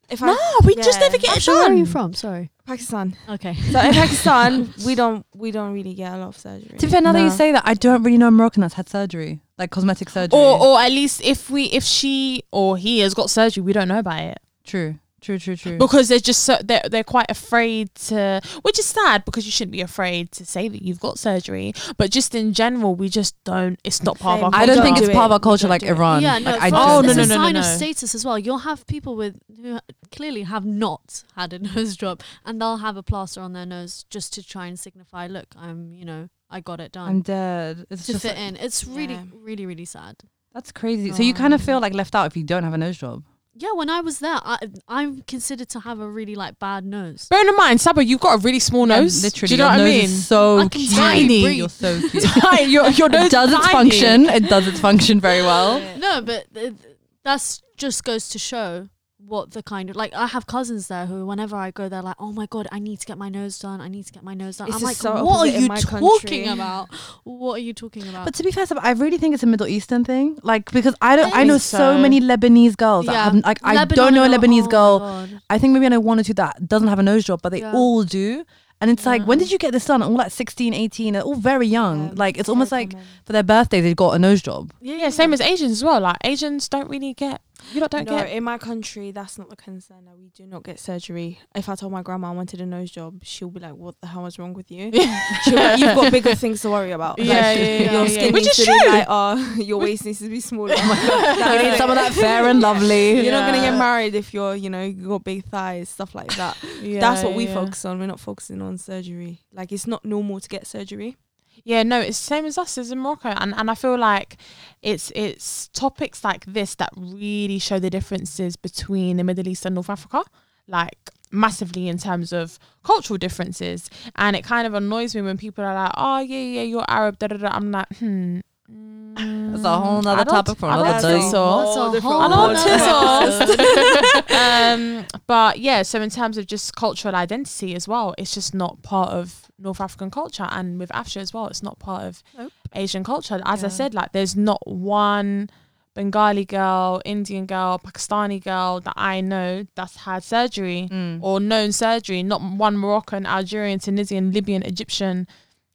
[0.09, 1.79] if no, I we just never get it So where are done.
[1.79, 2.15] you from?
[2.15, 2.51] Sorry.
[2.67, 3.55] Pakistan, Okay.
[3.55, 6.79] so in Pakistan, we don't we don't really get a lot of surgery.
[6.79, 7.37] To be fair, now that you No.
[7.37, 10.39] say that, I don't really know a Moroccan that's had surgery, like cosmetic surgery.
[10.39, 13.87] Or, or at least if we, if she or he has got surgery, we don't
[13.89, 15.79] know about it true, true, true, true.
[15.79, 19.73] because they're just so they're they're quite afraid to, which is sad because you shouldn't
[19.73, 21.73] be afraid to say that you've got surgery.
[21.99, 23.79] But just in general, we just don't.
[23.85, 24.53] It's not part of our.
[24.53, 24.61] Same.
[24.63, 25.83] I don't Don't think it's part of our culture like.
[25.83, 26.23] Iran.
[26.23, 26.79] Yeah, no, like, I don't.
[26.81, 28.39] Oh, us, no, it's no, a no, sign no, of status as well.
[28.39, 29.79] You'll have people with who
[30.13, 34.05] clearly have not had a nose job, and they'll have a plaster on their nose
[34.11, 37.87] just to try and signify, look, I'm, you know, I got it I'm done dead.
[37.91, 38.57] It's to just fit like- in.
[38.57, 39.25] It's really, Yeah.
[39.35, 40.17] really, really sad.
[40.55, 41.13] that's crazy.
[41.13, 41.65] So you kind of Oh.
[41.65, 43.25] feel like left out if you don't have a nose job.
[43.59, 47.27] Yeah, when I was there, I, I'm considered to have a really like bad nose.
[47.31, 49.23] Bearing in mind, Saba, you've got a really small Yeah, nose.
[49.25, 50.05] literally, Do you know your what I nose mean?
[50.05, 51.43] is so I can barely Tiny.
[51.43, 51.57] breathe.
[51.57, 52.23] You're so cute.
[52.25, 52.65] Tiny.
[52.71, 53.73] your your nose it does its tiny.
[53.73, 54.27] function.
[54.27, 55.81] It does its function very well.
[55.99, 58.89] No, but th- th- that's just goes to show
[59.27, 62.17] what the kind of like I have cousins there who whenever I go they're like
[62.19, 64.35] oh my god I need to get my nose done I need to get my
[64.35, 66.89] nose done It's I'm like so what are you talking country." about
[67.25, 69.67] what are you talking about But to be fair, I really think it's a Middle
[69.67, 70.39] Eastern thing.
[70.43, 71.99] Like because I don't, I know so so.
[71.99, 73.25] many Lebanese girls that Yeah.
[73.25, 75.29] have like I don't know a oh Lebanese oh girl.
[75.51, 77.51] I think maybe I know one or two that doesn't have a nose job, but
[77.51, 77.73] they Yeah.
[77.75, 78.45] all do.
[78.81, 80.03] And it's like, when did you get this done?
[80.03, 82.09] All like 16, 18, they're all very young.
[82.09, 83.07] Yeah, like it's almost like common.
[83.25, 84.71] for their birthday they got a nose job.
[84.83, 86.01] Yeah, same as Asians as well.
[86.01, 87.41] Like Asians don't really get.
[87.73, 88.31] You lot don't no, get.
[88.31, 90.05] in my country, that's not the concern.
[90.05, 91.41] That we do not get surgery.
[91.55, 94.07] If I told my grandma I wanted a nose job, she'll be like, "What the
[94.07, 94.91] hell is wrong with you?"
[95.43, 97.19] She'll be like, You've got bigger things to worry about.
[97.19, 98.09] Yeah, Like, yeah, yeah, your yeah.
[98.09, 100.75] skin Which needs is to be oh, your waist needs to be smaller.
[100.77, 103.21] You need some of that fair and lovely.
[103.23, 106.35] You're not gonna get married if you're, you know, you got big thighs, stuff like
[106.37, 106.57] that.
[106.81, 107.55] Yeah, That's what we yeah.
[107.55, 107.99] focus on.
[107.99, 109.41] We're not focusing on surgery.
[109.53, 111.17] Like it's not normal to get surgery.
[111.65, 114.37] Yeah, no, it's the same as us as in Morocco, and and I feel like
[114.83, 119.75] it's it's topics like this that really show the differences between the Middle East and
[119.75, 120.23] North Africa,
[120.69, 125.65] like massively in terms of cultural differences, and it kind of annoys me when people
[125.65, 127.49] are like, "Oh yeah, yeah, you're Arab," da da da.
[127.49, 128.41] I'm like, hmm.
[128.69, 131.21] That's a whole mm, nother I topic for another day.
[131.31, 131.91] so.
[131.93, 134.29] That's a whole I don't nother think episode.
[134.29, 134.37] so.
[134.37, 138.83] um, but yeah, so in terms of just cultural identity as well, it's just not
[138.83, 142.53] part of North African culture, and with Afsha as well, it's not part of Nope.
[142.75, 143.41] Asian culture.
[143.45, 145.49] As I said, like there's not one
[145.95, 151.21] Bengali girl, Indian girl, Pakistani girl that I know that's had surgery Mm.
[151.23, 152.23] or known surgery.
[152.23, 155.27] Not one Moroccan, Algerian, Tunisian, Libyan, Egyptian.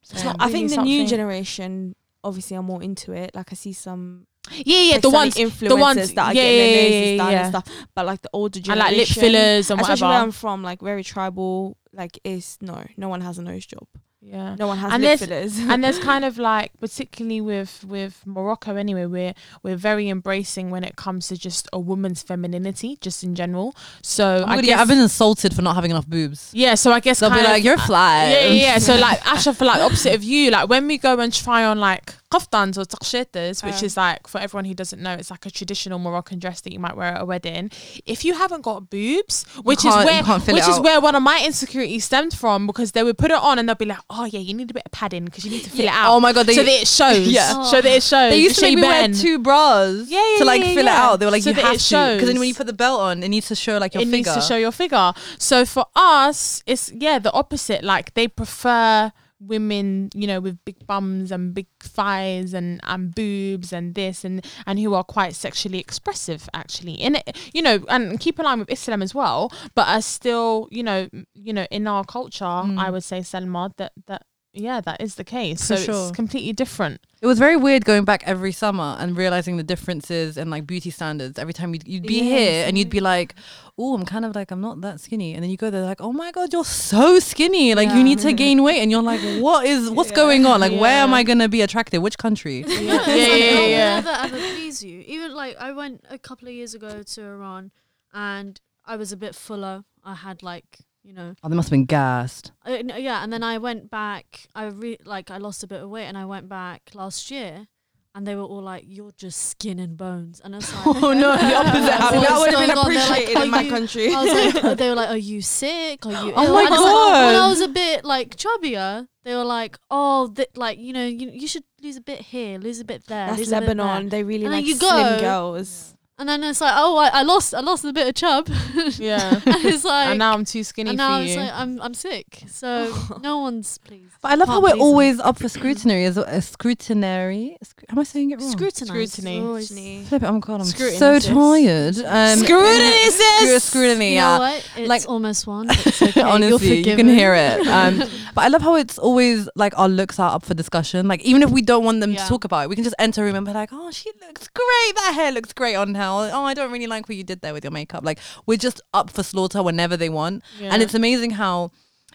[0.03, 3.31] It's So not- I think the new generation obviously I'm more into it.
[3.33, 6.89] Like I see some Yeah, yeah, the ones influencers ones- that are yeah, getting their
[6.89, 7.39] noses done yeah.
[7.45, 7.85] and stuff.
[7.95, 10.13] But like the older and generation, like lip fillers and especially whatever.
[10.15, 11.77] where I'm from, like very tribal.
[11.93, 13.87] Like it's no, no one has a nose job.
[14.23, 14.55] Yeah.
[14.55, 15.69] No one has And lip there's- fillers.
[15.71, 20.83] and there's kind of like particularly with with Morocco anyway we're we're very embracing when
[20.83, 24.65] it comes to just a woman's femininity just in general so Oh my I guess,
[24.69, 26.51] yeah, I've been insulted for not having enough boobs.
[26.53, 28.77] yeah so I guess They'll be like, of- "You're flat." yeah, yeah, yeah.
[28.77, 31.79] So like, Asha, for like opposite of you, like when we go and try on
[31.79, 35.51] like kaftans or takchitas, which is like for everyone who doesn't know, it's like a
[35.51, 37.69] traditional Moroccan dress that you might wear at a wedding.
[38.05, 41.15] If you haven't got boobs, which is where you can't fill which is where one
[41.15, 43.99] of my insecurities stemmed from because they would put it on and they'll be like,
[44.09, 46.15] oh yeah, you need a bit of padding because you need to fill it out.
[46.15, 47.27] Oh my god, they so that it shows.
[47.27, 47.63] Yeah.
[47.63, 48.31] So that it shows.
[48.31, 50.95] they used to make me wear two bras Yeah, yeah, to like yeah, fill yeah.
[50.95, 51.19] it out.
[51.19, 52.73] They were like, So you that have it to, because then when you put the
[52.73, 54.17] belt on, it needs to show like your it figure.
[54.17, 55.13] needs to show your figure.
[55.37, 57.83] So for us, it's yeah the opposite.
[57.83, 59.11] Like they prefer
[59.41, 64.45] women, you know, with big bums and big thighs and and boobs and this and
[64.65, 66.93] and who are quite sexually expressive actually.
[66.93, 70.67] In it, you know, and keep in line with Islam as well, but are still,
[70.71, 72.77] you know, you know, in our culture, Mm.
[72.77, 74.23] I would say Selma that that
[74.53, 75.61] yeah, that is the case.
[75.61, 76.07] For so sure.
[76.09, 76.99] it's completely different.
[77.21, 80.89] It was very weird going back every summer and realizing the differences in like beauty
[80.89, 81.37] standards.
[81.39, 83.35] Every time you'd, you'd be Yes, here and you'd be like,
[83.77, 86.01] "Oh, I'm kind of like I'm not that skinny," and then you go there like,
[86.01, 87.75] "Oh my god, you're so skinny!
[87.75, 90.15] Like you need to gain weight," and you're like, "What is what's Yeah.
[90.15, 90.59] going on?
[90.59, 92.01] Like where am I gonna be attractive?
[92.01, 93.95] Which country?" Yeah, Yeah, it's yeah, like, yeah, yeah.
[94.01, 95.03] never ever please you.
[95.07, 97.71] Even like I went a couple of years ago to Iran,
[98.13, 99.83] and I was a bit fuller.
[100.03, 102.51] I had like you know, Oh, they must have been gassed.
[102.67, 103.23] uh, yeah.
[103.23, 104.47] And then I went back.
[104.55, 107.67] I re- like I lost a bit of weight, and I went back last year.
[108.13, 111.31] And they were all like, "You're just skin and bones," and it's like, Oh, no,
[111.37, 112.23] the opposite happened.
[112.23, 114.13] that would have been going like, appreciated in my you-" country.
[114.13, 116.05] I was like, they were like, "Are you sick?
[116.05, 116.33] Are you?" Ill?
[116.35, 119.77] Oh my And it's like, when I was a bit like chubbier, they were like,
[119.89, 123.05] "Oh, th- like you know, you you should lose a bit here, lose a bit
[123.07, 124.09] there." That's bit there." Lebanon.
[124.09, 125.95] They really And like you slim go- girls.
[126.21, 128.47] And then it's like, oh, I, I lost, I lost a bit of chub.
[128.97, 129.39] Yeah.
[129.45, 131.25] and it's like, and now I'm too skinny and for now you.
[131.29, 132.43] it's like, I'm, I'm sick.
[132.47, 132.93] So
[133.23, 134.13] no one's pleased.
[134.21, 137.57] But I love how Can't we're please always up for scrutiny as a scrutinary.
[137.63, 138.51] Sc- Am I saying it wrong?
[138.51, 139.13] Scrutinized.
[139.13, 139.39] Scrutiny.
[139.65, 140.03] Scrutiny.
[140.05, 141.25] Flip it, Oh my god, I'm Scrutiny, so sis.
[141.33, 141.97] tired.
[142.05, 143.63] Um, Scrutiny, Scru- sis.
[143.63, 144.37] Scrutiny, You yeah.
[144.37, 144.69] know what?
[144.77, 145.67] It's Like- almost one.
[145.71, 146.19] It's okay.
[146.21, 147.15] You're Honestly, you can forgiven.
[147.17, 147.67] hear it.
[147.67, 147.97] Um,
[148.35, 151.07] but I love how it's always like our looks are up for discussion.
[151.07, 152.23] Like even if we don't want them Yeah.
[152.23, 154.11] to talk about it, we can just enter a room and be like, "Oh, she
[154.25, 154.95] looks great.
[154.95, 157.53] That hair looks great on her." Oh, I don't really like what you did there
[157.53, 158.03] with your makeup.
[158.03, 160.43] Like we're just up for slaughter whenever they want.
[160.59, 160.69] Yeah.
[160.73, 161.71] And it's amazing how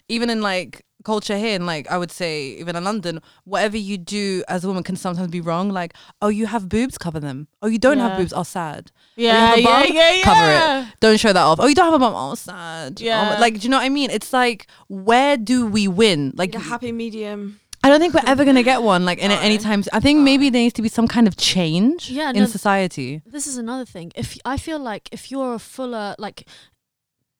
[0.09, 3.97] even in like culture here and like I would say even in London, whatever you
[3.97, 5.69] do as a woman can sometimes be wrong.
[5.69, 7.47] Like, oh, you have boobs, cover them.
[7.61, 8.17] Oh, you don't have Yeah.
[8.17, 8.91] boobs, oh sad.
[8.95, 10.23] Oh, yeah, have a yeah, yeah, yeah.
[10.23, 10.95] Cover it.
[10.99, 11.59] Don't show that off.
[11.61, 12.13] Oh, you don't have a bum.
[12.15, 12.99] Oh, sad.
[13.01, 13.35] Oh, yeah.
[13.37, 14.09] Oh, like, do you know what I mean?
[14.11, 16.33] It's like, where do we win?
[16.35, 17.59] Like, Like a happy medium.
[17.87, 19.05] I don't think we're ever gonna get one.
[19.05, 19.39] Like, in No.
[19.39, 19.83] any time.
[19.93, 23.21] I think maybe there needs to be some kind of change Yeah, in no, society.
[23.25, 24.11] This is another thing.
[24.15, 26.47] If I feel like if you're a fuller, like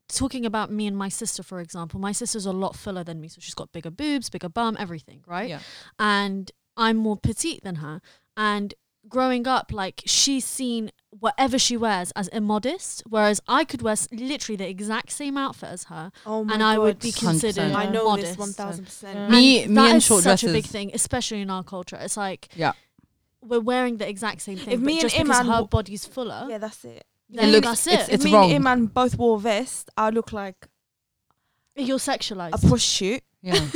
[0.09, 3.27] talking about me and my sister, for example, my sister's a lot fuller than me,
[3.27, 5.49] so she's got bigger boobs, bigger bum, everything, right?
[5.49, 5.59] Yeah.
[5.99, 8.01] and I'm more petite than her.
[8.37, 8.73] And
[9.07, 14.07] growing up, like she's seen whatever she wears as immodest, whereas I could wear s-
[14.11, 17.01] literally the exact same outfit as her, Oh my and I would God.
[17.03, 17.19] be 100%.
[17.27, 18.27] considered I know modest.
[18.31, 19.31] this one thousand percent.
[19.31, 21.97] Me- And me that and is short such a big thing, especially in our culture.
[21.99, 22.73] It's like Yeah.
[23.41, 25.67] we're wearing the exact same thing, If but me and just because Iman her w-
[25.69, 27.05] body's fuller, Yeah, that's it.
[27.29, 28.13] then looks- that's it's- it.
[28.13, 28.51] it's if me wrong.
[28.51, 30.67] and Iman both wore vests, I look like
[31.75, 32.53] You're sexualized.
[32.53, 32.67] a sexualized.
[32.67, 33.23] prostitute.
[33.43, 33.53] Yeah.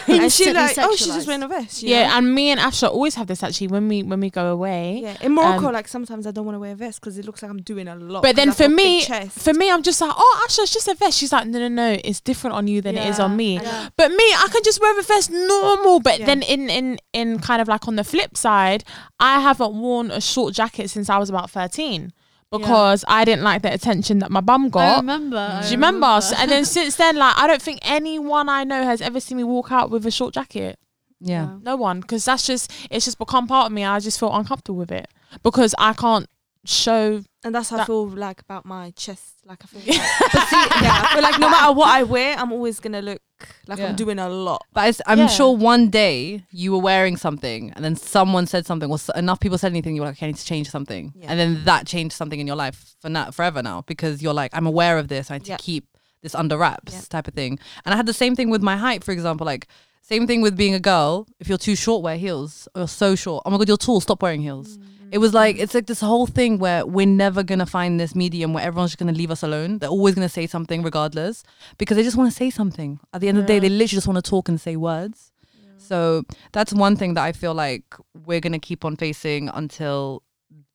[0.08, 1.82] and she like, oh, she's just wearing a vest.
[1.82, 2.18] you Yeah, know?
[2.18, 5.00] and me and Asha always have this actually when we when we go away.
[5.02, 7.24] Yeah, in Morocco, Um, like sometimes I don't want to wear a vest because it
[7.24, 8.22] looks like I'm doing a lot.
[8.22, 11.16] But then for me, for me, I'm just like, oh, Asha, it's just a vest.
[11.18, 13.54] She's like, no, no, no, it's different on you than it is on me.
[13.54, 13.88] Yeah.
[13.96, 16.00] But me, I can just wear a vest normal.
[16.00, 16.26] But Yeah.
[16.26, 18.82] then in in in kind of like on the flip side,
[19.20, 22.12] I haven't worn a short jacket since I was about thirteen
[22.58, 24.80] because I didn't like the attention that my bum got.
[24.80, 24.96] I got.
[25.00, 25.36] remember.
[25.36, 26.20] I Do you remember?
[26.20, 29.36] So- And then since then, like, I don't think anyone I know has ever seen
[29.38, 30.78] me walk out with a short jacket.
[31.20, 31.56] Yeah.
[31.62, 33.84] No one, because that's just it's just become part of me.
[33.84, 35.08] I just feel uncomfortable with it
[35.42, 36.26] because I can't
[36.66, 37.22] show.
[37.44, 39.34] And that's how I feel like about my chest.
[39.44, 42.50] Like I feel, like, see, yeah, I feel like no matter what I wear, I'm
[42.52, 43.20] always gonna look
[43.66, 43.88] like Yeah.
[43.88, 44.64] I'm doing a lot.
[44.72, 45.26] But I'm Yeah.
[45.26, 49.58] sure one day you were wearing something and then someone said something, or enough people
[49.58, 51.12] said anything, you were like, okay, I need to change something.
[51.16, 51.26] Yeah.
[51.30, 54.50] And then that changed something in your life for now, forever now because you're like,
[54.54, 55.30] I'm aware of this.
[55.30, 55.86] I need to keep
[56.22, 57.58] this under wraps type of thing.
[57.84, 59.44] And I had the same thing with my height, for example.
[59.44, 59.66] Like,
[60.00, 61.26] same thing with being a girl.
[61.38, 62.66] If you're too short, wear heels.
[62.74, 63.42] Or you're so short.
[63.44, 64.00] Oh my God, you're tall.
[64.00, 64.78] Stop wearing heels.
[64.78, 64.84] Mm.
[65.14, 68.52] It was like it's like this whole thing where we're never gonna find this medium
[68.52, 69.78] where everyone's just gonna leave us alone.
[69.78, 71.44] They're always gonna say something regardless
[71.78, 72.98] because they just want to say something.
[73.14, 75.30] At the end of the day, they literally just want to talk and say words.
[75.78, 77.84] So that's one thing that I feel like
[78.26, 80.22] we're gonna keep on facing until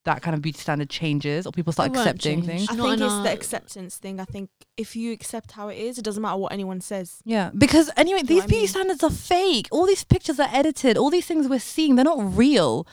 [0.06, 2.48] that kind of beauty standard changes or people start It won't accepting change.
[2.68, 2.68] things.
[2.72, 4.20] I Not think it's our- the acceptance thing.
[4.22, 7.18] I think if you accept how it is, it doesn't matter what anyone says.
[7.26, 8.68] Yeah, because anyway, know these what I beauty mean?
[8.70, 9.68] standards are fake.
[9.72, 10.96] All these pictures are edited.
[10.98, 12.88] All these things we're seeing, they're not real.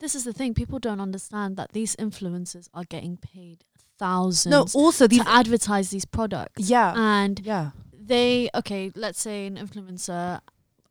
[0.00, 0.54] This is the thing.
[0.54, 3.64] People don't understand that these influencers are getting paid
[3.98, 5.22] thousands No, also these.
[5.22, 6.68] to advertise these products.
[6.70, 10.40] Yeah, And yeah, they okay, let's say an influencer.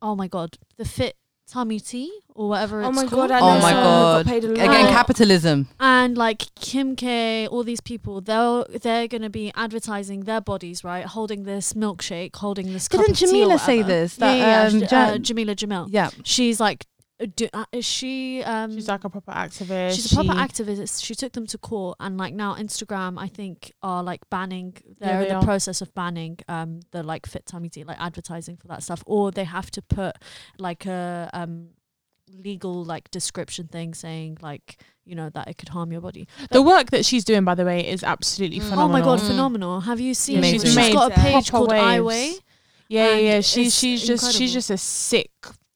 [0.02, 1.16] Oh my god, the fit
[1.52, 2.84] tummy tea or whatever.
[2.84, 3.30] Oh it's my called.
[3.30, 3.32] god!
[3.32, 4.26] I Oh my someone God.
[4.26, 4.60] Got paid a lot.
[4.60, 5.68] again, capitalism.
[5.80, 11.04] and like Kim K, all these people, they're they're gonna be advertising their bodies, right?
[11.06, 12.88] Holding this milkshake, holding this.
[12.88, 14.18] cup Didn't of tea Jameela say this?
[14.20, 14.88] Yeah, That, yeah, um, yeah.
[15.10, 15.88] Ja- uh, Jameela Jamil.
[15.90, 16.86] yeah, She's like,
[17.26, 18.42] do, uh, is she?
[18.44, 19.96] Um, She's like a proper activist.
[19.96, 21.04] She's a proper She- activist.
[21.04, 24.76] She took them to court, and like now Instagram, I think, are like banning.
[25.00, 25.44] They're they in the are.
[25.44, 29.32] process of banning um the like fit tummy tea, like advertising for that stuff, or
[29.32, 30.16] they have to put
[30.60, 31.70] like a um
[32.32, 36.28] legal like description thing saying like you know that it could harm your body.
[36.52, 38.70] The work that she's doing, by the way, is absolutely Mm.
[38.70, 38.86] phenomenal.
[38.86, 39.28] Oh my god, Mm.
[39.28, 39.80] phenomenal!
[39.82, 40.44] Have you seen?
[40.44, 41.84] She's She's got a page called waves.
[41.84, 42.34] I Weigh.
[42.88, 43.42] Yeah, yeah, yeah.
[43.42, 45.32] She's she's just she's just a sick,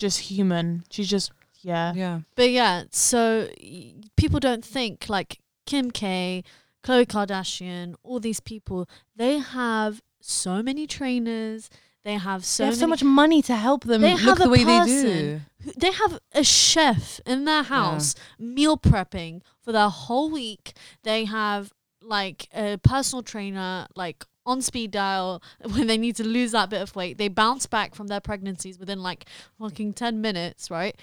[0.07, 0.83] just human.
[0.93, 1.31] She's just
[1.61, 1.93] yeah.
[1.95, 2.19] yeah.
[2.35, 6.43] But yeah, so y- people don't think like Kim K,
[6.85, 8.79] Khloe Kardashian, all these people,
[9.15, 11.69] they have so many trainers.
[12.03, 14.37] They have so they have many, so much money to help them They look have
[14.39, 15.03] the a way they do.
[15.03, 15.45] person.
[15.83, 20.73] They have a chef in their house meal prepping for their whole week.
[21.03, 25.41] They have like a personal trainer, like on speed dial
[25.71, 27.17] when they need to lose that bit of weight.
[27.17, 29.25] They bounce back from their pregnancies within like
[29.59, 30.95] fucking 10 minutes, right?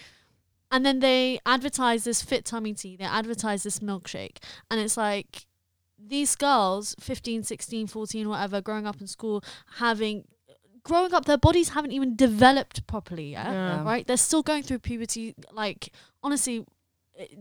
[0.71, 4.37] And then they advertise this fit tummy tea, they advertise this milkshake.
[4.71, 5.47] And it's like
[5.99, 9.43] these girls, 15, 16, 14, whatever, growing up in school,
[9.79, 10.25] having
[10.83, 13.85] growing up their bodies haven't even developed properly yet Yeah.
[13.85, 16.65] right they're still going through puberty like honestly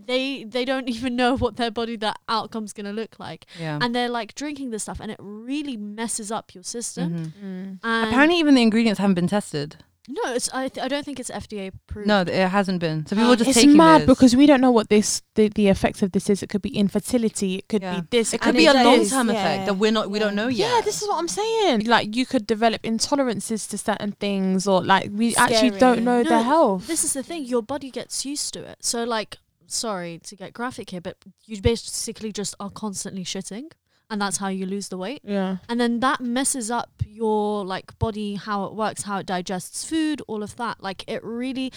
[0.05, 3.79] they they don't even know what their body that outcome's going to look like Yeah.
[3.81, 7.31] and they're like drinking this stuff and it really messes up your system Mhm.
[7.43, 7.79] Mm.
[7.83, 9.77] and Apparently, even the ingredients haven't been tested.
[10.11, 13.05] no it's I, th- I don't think it's fda approved No, it hasn't been.
[13.05, 14.07] So people Um, are just It's taking mad this.
[14.07, 16.41] because we don't know what this the, the effects of this is.
[16.43, 17.51] It could be infertility.
[17.59, 17.99] It could Yeah.
[18.01, 18.33] be this.
[18.33, 19.35] it could And be it a does, long term yeah.
[19.39, 20.09] effect that we're not.
[20.13, 20.67] We don't know yet.
[20.71, 21.85] Yeah, this is what I'm saying.
[21.95, 26.29] Like you could develop intolerances to certain things, or like we actually don't know No,
[26.33, 26.87] the health.
[26.87, 29.37] this is the thing your body gets used to it so like
[29.71, 33.71] sorry to get graphic here but you basically just are constantly shitting
[34.09, 35.21] and that's how you lose the weight.
[35.23, 35.57] Yeah.
[35.67, 40.21] and then that messes up your like body how it works how it digests food
[40.27, 40.81] all of that.
[40.81, 41.71] Like it really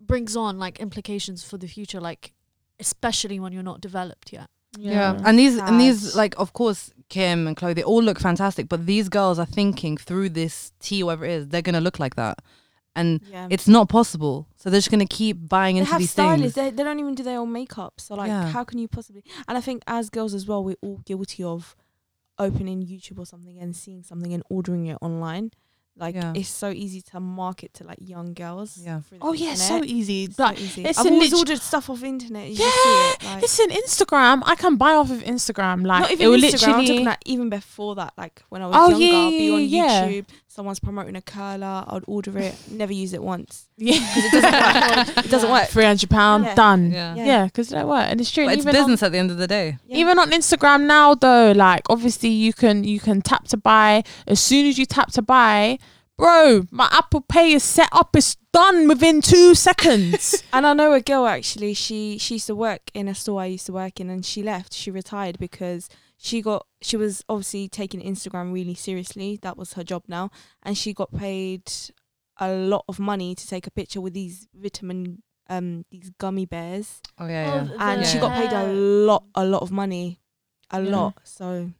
[0.00, 2.32] brings on like implications for the future like
[2.78, 4.48] especially when you're not developed yet.
[4.76, 5.20] Yeah.
[5.24, 8.86] and these and these like of course Kim and Khloe they all look fantastic, but
[8.86, 12.16] these girls are thinking through this tea or whatever it is, they're gonna look like
[12.16, 12.38] that,
[12.96, 13.48] and Yeah.
[13.50, 14.46] it's not possible.
[14.56, 16.54] So they're just gonna keep buying they into have these stylists.
[16.54, 16.70] things.
[16.72, 17.94] They, they don't even do their own makeup.
[18.00, 18.48] So like, Yeah.
[18.50, 19.24] how can you possibly?
[19.48, 21.76] And I think as girls as well, we're all guilty of
[22.38, 25.52] opening YouTube or something and seeing something and ordering it online.
[25.96, 26.32] Like Yeah.
[26.34, 28.80] it's so easy to market to like young girls.
[28.82, 29.02] Yeah.
[29.22, 30.24] Oh yeah, so easy.
[30.24, 30.84] It's so easy.
[30.84, 32.48] it's I've always lit- ordered stuff off internet.
[32.48, 33.22] You yeah, see it.
[33.24, 34.42] Like, it's an Instagram.
[34.44, 35.86] I can buy off of Instagram.
[35.86, 36.42] Like not it even will Instagram.
[36.42, 36.86] I'm literally.
[36.88, 39.62] talking like even before that, like when I was Oh, younger, yeah, I'd be on
[39.62, 40.08] yeah.
[40.08, 40.26] YouTube.
[40.54, 41.84] Someone's promoting a curler.
[41.88, 42.54] I'd order it.
[42.70, 43.66] Never use it once.
[43.76, 44.52] yeah, It doesn't
[45.16, 45.24] work.
[45.26, 45.68] it doesn't work.
[45.68, 46.54] Three hundred pound Yeah.
[46.54, 46.92] done.
[46.92, 47.14] Yeah.
[47.16, 47.24] Yeah.
[47.26, 48.44] Yeah, because it don't work, and it's true.
[48.44, 49.78] But it's even on- business at the end of the day.
[49.88, 49.96] Yeah.
[49.98, 54.04] Even on Instagram now, though, like obviously you can you can tap to buy.
[54.28, 55.78] As soon as you tap to buy,
[56.16, 58.14] bro, my Apple Pay is set up.
[58.14, 60.44] It's done within two seconds.
[60.52, 61.74] And I know a girl actually.
[61.74, 64.40] She she used to work in a store I used to work in, and she
[64.44, 64.72] left.
[64.72, 69.38] She retired because she got she was obviously taking Instagram really seriously.
[69.42, 70.30] That was her job now,
[70.62, 71.70] and she got paid
[72.38, 77.00] a lot of money to take a picture with these vitamin um these gummy bears,
[77.18, 80.20] Oh yeah, Oh, and The she got paid a lot a lot of money,
[80.70, 80.90] a Yeah.
[80.90, 81.14] lot.
[81.24, 81.70] So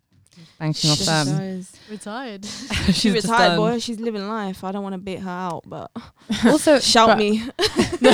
[0.59, 1.39] banking off them.
[1.39, 2.45] goes- retired
[2.87, 3.57] she She's just retired, done.
[3.59, 3.78] boy.
[3.78, 4.64] She's living life.
[4.64, 5.91] I don't want to beat her out, but
[6.47, 7.43] Also, shout but- me.
[8.01, 8.11] no,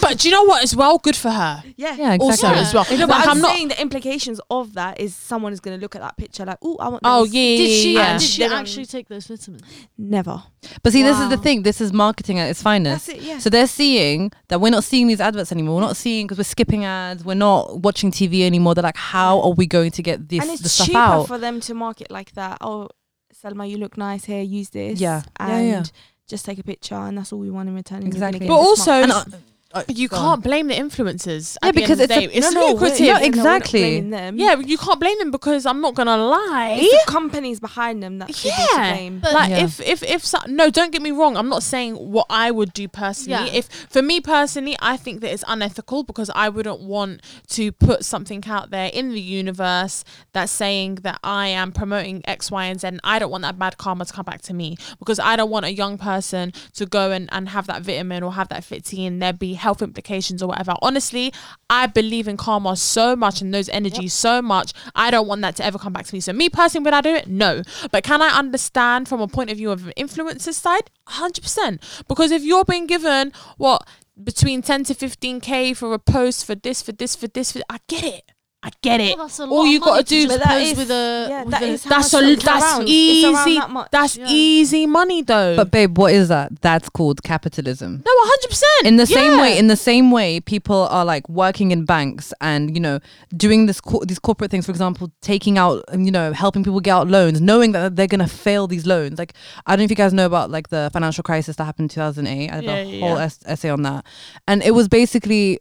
[0.00, 0.62] but do you know what?
[0.62, 1.62] As well, good for her.
[1.76, 1.94] yeah.
[1.96, 2.26] yeah, exactly.
[2.26, 2.86] Also, as well.
[2.90, 3.52] No, Like, but I'm, I'm not.
[3.54, 6.58] saying the implications of that is someone is going to look at that picture like,
[6.62, 7.02] oh, I want.
[7.04, 8.18] Oh those." yeah, yeah, did she yeah.
[8.18, 9.62] did she They don't- actually take those vitamins
[9.98, 10.42] Never.
[10.82, 11.42] But see, this is the Wow.
[11.42, 11.62] thing.
[11.62, 13.06] This is marketing at its finest.
[13.08, 13.24] That's it.
[13.24, 13.38] Yeah.
[13.38, 15.76] So they're seeing that we're not seeing these adverts anymore.
[15.76, 17.24] We're not seeing because we're skipping ads.
[17.24, 18.74] We're not watching TV anymore.
[18.74, 21.21] They're like, how are we going to get this and the it's stuff cheaper out?
[21.26, 22.58] For them to market like that.
[22.60, 22.88] Oh,
[23.32, 24.42] Selma, you look nice here.
[24.42, 25.00] Use this.
[25.00, 25.22] Yeah.
[25.40, 25.82] Yeah, And yeah.
[26.28, 28.02] just take a picture, and that's all we want in return.
[28.02, 28.48] and you're gonna Exactly.
[28.48, 29.32] But also,
[29.74, 31.56] uh, you can't blame the influencers.
[31.62, 32.34] Yeah, the because end of the it's a- day.
[32.38, 33.00] it's no, no, lucrative.
[33.00, 33.80] no, we're- no, not exactly.
[33.80, 34.38] blaming them.
[34.38, 36.76] Yeah, you can't blame them because I'm not gonna lie.
[36.80, 38.92] It's the companies behind them that should be to Yeah.
[38.94, 39.18] blame.
[39.20, 39.64] But- like Yeah.
[39.64, 42.72] if if if so, no don't get me wrong i'm not saying what i would
[42.72, 43.58] do personally Yeah.
[43.60, 48.04] if for me personally i think that it's unethical because i wouldn't want to put
[48.04, 52.80] something out there in the universe that's saying that i am promoting x y and
[52.80, 55.36] z and i don't want that bad karma to come back to me because i
[55.36, 58.64] don't want a young person to go and, and have that vitamin or have that
[58.64, 61.32] fit tea and there be health implications or whatever honestly
[61.70, 65.56] i believe in karma so much and those energies so much i don't want that
[65.56, 68.04] to ever come back to me so me personally would i do it no but
[68.04, 70.90] can I understand from a point of view of an influencer side?
[71.08, 72.06] 100%.
[72.08, 73.86] Because if you're being given what
[74.22, 77.78] between 10 to 15k for a post for this, for this, for this, for I
[77.88, 78.31] get it.
[78.64, 79.16] I get it.
[79.18, 80.78] Well, that's a All lot you of money gotta to do- just that pose is-
[80.78, 82.82] with a yeah, with that a- is how That's much a it's that's around.
[82.82, 83.26] It's easy.
[83.34, 83.88] around that much.
[83.90, 84.26] That's Yeah.
[84.28, 85.56] easy money though.
[85.56, 86.60] But babe, what is that?
[86.62, 88.02] That's called capitalism.
[88.06, 88.86] no, 100%.
[88.86, 92.72] In the same way, in the same way, people are like working in banks and
[92.74, 93.00] you know
[93.36, 94.66] doing this co- these corporate things.
[94.66, 98.06] For example, taking out um, you know helping people get out loans, knowing that they're
[98.06, 99.18] gonna fail these loans.
[99.18, 99.32] Like
[99.66, 101.94] I don't know if you guys know about like the financial crisis that happened in
[101.94, 102.48] 2008.
[102.50, 103.24] I did Yeah, a yeah, whole yeah.
[103.24, 104.04] es- essay on that,
[104.46, 105.58] and it was basically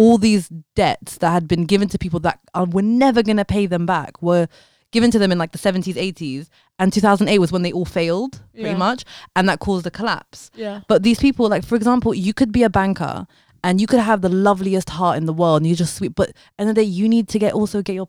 [0.00, 0.44] all these
[0.82, 4.12] debts that had been given to people that are, were never gonna pay them back
[4.22, 4.46] were
[4.96, 8.40] given to them in like the 70s 80s and 2008 was when they all failed
[8.54, 8.76] pretty Yeah.
[8.88, 9.04] much
[9.36, 10.80] and that caused a collapse yeah.
[10.88, 13.26] but these people, like for example, you could be a banker
[13.64, 16.14] and you could have the loveliest heart in the world and you're just sweet.
[16.14, 16.28] But
[16.58, 18.08] end of the day, you need to get also get your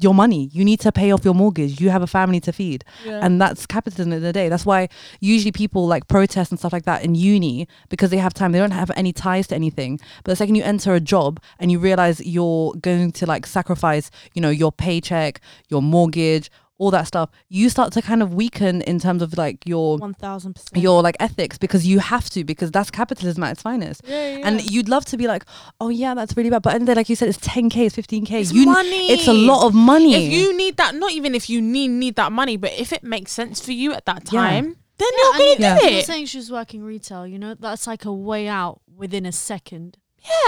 [0.00, 0.50] your money.
[0.52, 1.80] You need to pay off your mortgage.
[1.80, 2.84] You have a family to feed.
[3.04, 3.20] yeah.
[3.22, 4.48] And that's capitalism in the the day.
[4.48, 4.88] That's why
[5.20, 8.52] usually people like protest and stuff like that in uni because they have time.
[8.52, 10.00] They don't have any ties to anything.
[10.24, 14.10] But the second you enter a job and you realize you're going to like sacrifice,
[14.34, 16.50] you know, your paycheck, your mortgage,
[16.84, 20.14] all that stuff, you start to kind of weaken in terms of like your One
[20.14, 20.82] thousand percent.
[20.82, 24.46] your like ethics because you have to because that's capitalism at its finest yeah, yeah.
[24.46, 25.44] and you'd love to be like
[25.80, 28.30] oh yeah that's really bad but and then like you said it's 10k it's 15k
[28.32, 29.10] it's you money.
[29.10, 32.16] it's a lot of money If you need that, not even if you need need
[32.16, 34.40] that money, but if it makes sense for you at that Yeah.
[34.40, 35.78] time, then Yeah, you're gonna you- Yeah.
[35.78, 36.06] do You're it.
[36.06, 39.96] saying she was working retail, you know, that's like a way out within a second.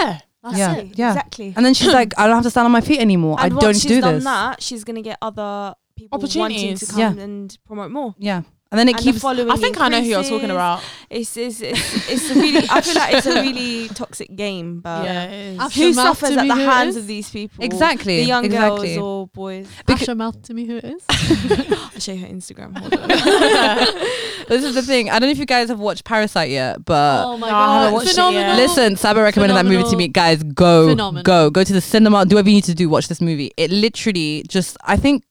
[0.01, 0.19] Yeah.
[0.43, 0.75] That's Yeah.
[0.77, 0.87] it.
[0.97, 1.09] Yeah.
[1.11, 1.53] Exactly.
[1.57, 3.55] and then she's like i don't have to stand on my feet anymore and i
[3.55, 6.91] once don't she's do done this that, she's gonna get other people wanting to Opportunities.
[6.91, 7.23] come Yeah.
[7.23, 8.15] and promote more.
[8.17, 10.49] yeah and then it and keeps the following I think I know who you're talking
[10.51, 10.51] increases.
[10.51, 10.83] about.
[11.09, 12.67] It's it's it's, it's a really.
[12.69, 15.59] I feel like it's a really toxic game, but yeah, it is.
[15.61, 17.01] After- who Mouth suffers to at me the who it hands is.
[17.01, 17.63] of these people?
[17.63, 18.95] exactly the young exactly.
[18.95, 19.69] girls or boys.
[19.87, 21.01] Beca- Asha mouth to me who it is.
[21.93, 22.75] I'll show you her Instagram.
[22.77, 23.07] Hold on.
[24.49, 27.25] this is the thing i don't know if you guys have watched parasite yet but
[27.25, 27.93] oh my No, I haven't god.
[27.93, 28.41] watched it Phenomenal.
[28.47, 28.55] yet.
[28.57, 29.97] Listen, Saba recommended that movie to Phenomenal.
[29.99, 30.07] me.
[30.09, 31.23] Guys, go, Phenomenal.
[31.23, 32.25] go, go to the cinema.
[32.25, 32.89] Do whatever you need to do.
[32.89, 33.51] Watch this movie.
[33.57, 34.77] It literally just.
[34.83, 35.23] I think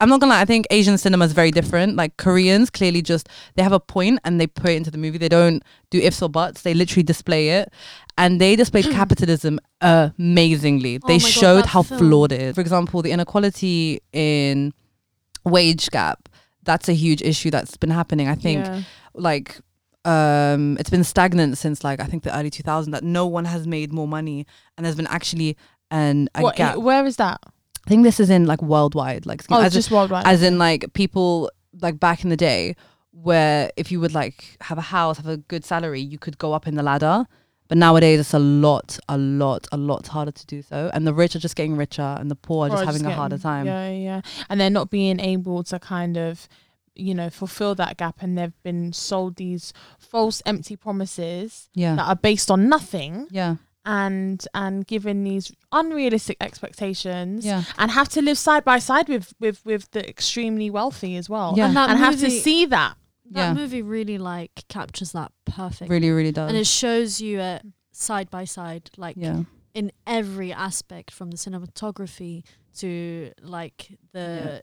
[0.00, 0.40] I'm not gonna lie.
[0.40, 1.96] I think Asian cinema is very different.
[1.96, 5.18] Like Koreans, clearly just they have a point and they put it into the movie.
[5.18, 6.62] They don't do ifs or buts.
[6.62, 7.72] They literally display it,
[8.16, 10.98] and they displayed capitalism amazingly.
[11.02, 11.98] Oh they God, showed how film.
[12.00, 12.54] flawed it is.
[12.54, 14.72] For example, the inequality in
[15.44, 16.28] wage gap.
[16.62, 18.28] That's a huge issue that's been happening.
[18.28, 18.82] I think Yeah.
[19.14, 19.58] like
[20.04, 23.66] um it's been stagnant since like I think the early 2000s that no one has
[23.66, 24.46] made more money
[24.76, 25.56] and there's been actually
[25.90, 26.76] an a What, gap.
[26.76, 27.40] where is that?
[27.86, 30.24] I think this is in like worldwide like Oh, as, just worldwide.
[30.24, 31.50] in, as in like people
[31.80, 32.76] like back in the day
[33.12, 36.52] where if you would like have a house have a good salary you could go
[36.52, 37.26] up in the ladder.
[37.68, 40.90] But nowadays it's a lot a lot a lot harder to do so.
[40.92, 43.14] And the rich are just getting richer and the poor are Or just having a
[43.14, 43.66] harder time.
[43.66, 44.20] Yeah, yeah.
[44.48, 46.48] And they're not being able to kind of,
[46.96, 48.22] you know, fulfill that gap.
[48.22, 51.94] And they've been sold these false empty promises yeah.
[51.94, 53.28] that are based on nothing.
[53.30, 59.08] Yeah and and given these unrealistic expectations yeah and have to live side by side
[59.08, 61.54] with with with the extremely wealthy as well.
[61.56, 61.66] Yeah.
[61.68, 62.96] And that And have to see that.
[63.32, 63.54] That Yeah.
[63.54, 65.90] movie really like captures that perfect.
[65.90, 67.62] really really does and it shows you it
[67.92, 72.42] side by side, like yeah in every aspect from the cinematography
[72.78, 74.62] to like the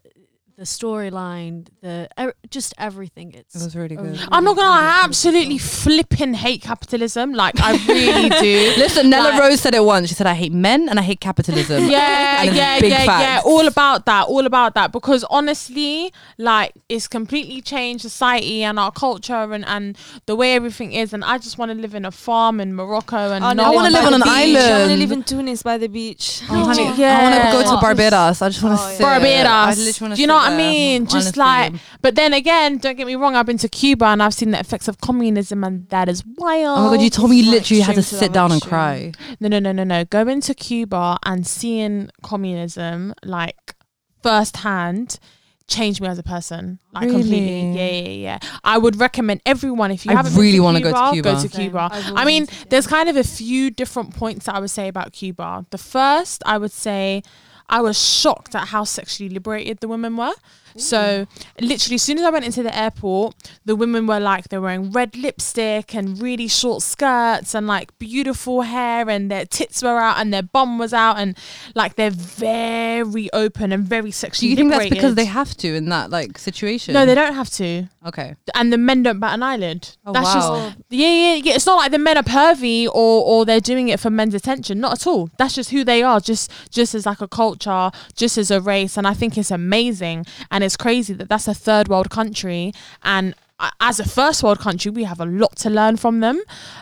[0.57, 3.31] the storyline, the er, just everything.
[3.33, 5.83] It's it was really good really, I'm not gonna lie, I absolutely film.
[5.83, 7.33] flipping hate capitalism.
[7.33, 8.73] Like I really do.
[8.81, 10.09] Listen, Nella Like- Rose said it once.
[10.09, 13.21] She said, "I hate men and I hate capitalism." yeah, yeah, yeah, facts.
[13.21, 13.41] yeah.
[13.45, 14.27] All about that.
[14.27, 14.91] All about that.
[14.91, 19.95] Because honestly, like it's completely changed society and our culture and, and
[20.25, 21.13] the way everything is.
[21.13, 23.69] And I just want to live in a farm in Morocco and Oh, no I
[23.69, 24.57] wanna live on an beach.
[24.57, 26.41] I want to live in Tunis by the beach.
[26.49, 27.81] Oh, honey, Oh, I want to go to.
[27.81, 28.41] Barbados.
[28.41, 28.97] I just want to Oh, yeah.
[28.97, 29.03] sit.
[29.03, 29.45] Barbados.
[29.45, 31.05] I literally wanna Do you know what I mean?
[31.05, 31.39] Just honestly.
[31.39, 33.35] like- But then again, don't get me wrong.
[33.35, 36.79] I've been to Cuba and I've seen the effects of communism, and that is wild.
[36.79, 39.11] Oh my god, you told me you literally had to to sit down and cry.
[39.39, 40.05] No, no, no, no, no.
[40.05, 43.75] Going to Cuba and seeing communism like
[44.23, 45.19] firsthand
[45.67, 47.39] changed me as a person, like completely.
[47.41, 47.77] Really?
[47.77, 48.39] Yeah, yeah, yeah.
[48.63, 51.49] I would recommend everyone if you I haven't really wanna go to Cuba, go to
[51.49, 51.89] Cuba.
[51.91, 55.11] I've I mean, there's kind of a few different points that I would say about
[55.11, 55.65] Cuba.
[55.71, 57.21] The first, I would say,
[57.69, 60.33] I was shocked at how sexually liberated the women were.
[60.77, 61.27] So,
[61.59, 64.91] literally, as soon as I went into the airport, the women were like, they're wearing
[64.91, 70.17] red lipstick and really short skirts and like beautiful hair, and their tits were out
[70.19, 71.37] and their bum was out, and
[71.75, 75.75] like they're very open and very Do sexually you think that's because they have to
[75.75, 76.93] in that like situation?
[76.93, 77.87] No, they don't have to.
[78.05, 78.35] Okay.
[78.55, 79.89] And the men don't bat an eyelid.
[80.05, 80.73] Oh, That's just wow.
[80.89, 81.53] yeah, yeah, yeah.
[81.55, 84.79] It's not like the men are pervy or or they're doing it for men's attention.
[84.79, 85.29] Not at all.
[85.37, 86.19] That's just who they are.
[86.19, 88.97] Just just as like a culture, just as a race.
[88.97, 90.25] And I think it's amazing.
[90.51, 92.71] And it's crazy that that's a third world country.
[93.03, 93.33] And
[93.81, 96.39] as a first world country, we have a lot to learn from them.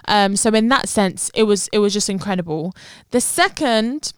[0.10, 2.74] Um, so in that sense, it was it was just incredible.
[3.12, 4.12] The second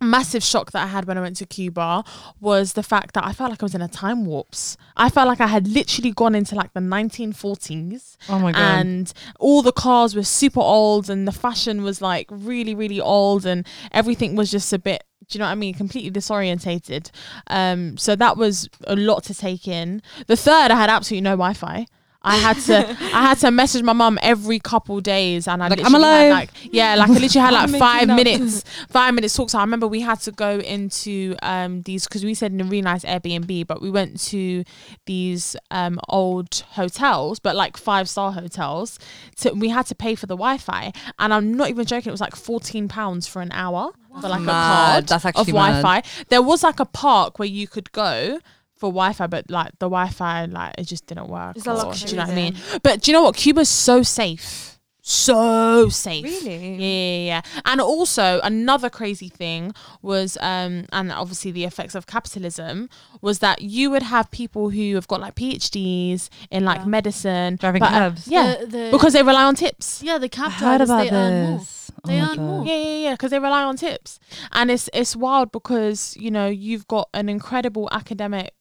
[0.00, 2.02] massive shock that I had when I went to Cuba
[2.40, 4.76] was the fact that I felt like I was in a time warps.
[4.96, 8.60] I felt like I had literally gone into like the 1940s Oh my god.
[8.60, 13.46] and all the cars were super old and the fashion was like really really old
[13.46, 15.72] and everything was just a bit do you know what I mean?
[15.72, 17.10] Completely disorientated.
[17.46, 20.02] Um, so that was a lot to take in.
[20.26, 21.86] The third, I had absolutely no Wi-Fi.
[22.24, 25.80] I had to, I had to message my mum every couple days, and I Like,
[25.84, 29.54] I'm literally had, like, yeah, like I literally had like five minutes, five minutes talks.
[29.54, 32.82] I remember we had to go into um these because we said in a really
[32.82, 34.64] nice Airbnb, but we went to
[35.06, 38.98] these um old hotels, but like five star hotels.
[39.36, 42.10] So we had to pay for the Wi-Fi, and I'm not even joking.
[42.10, 44.50] It was like fourteen pounds for an hour for like Mad.
[44.52, 45.82] a card That's of mad.
[45.82, 46.02] Wi-Fi.
[46.28, 48.38] There was like a park where you could go
[48.82, 51.56] for Wi-Fi, but like the Wi-Fi, like it just didn't work.
[51.56, 52.56] It's a or- do you know what I mean?
[52.82, 53.36] But do you know what?
[53.36, 54.80] Cuba's so safe.
[55.04, 56.24] So safe.
[56.24, 56.76] Really?
[56.76, 57.60] Yeah, yeah, yeah.
[57.64, 62.88] And also another crazy thing was, um, and obviously the effects of capitalism
[63.20, 66.86] was that you would have people who have got like PhDs in like Yeah.
[66.86, 68.26] medicine, Driving but, uh, cabs.
[68.28, 70.02] yeah, The- the- because they rely on tips.
[70.04, 71.58] yeah, the I cab heard drivers about they earn more.
[72.04, 72.10] This.
[72.10, 72.46] They oh my earn God.
[72.46, 72.66] more.
[72.66, 74.18] Yeah, yeah, yeah, because they rely on tips,
[74.52, 78.54] and it's it's wild because you know you've got an incredible academic,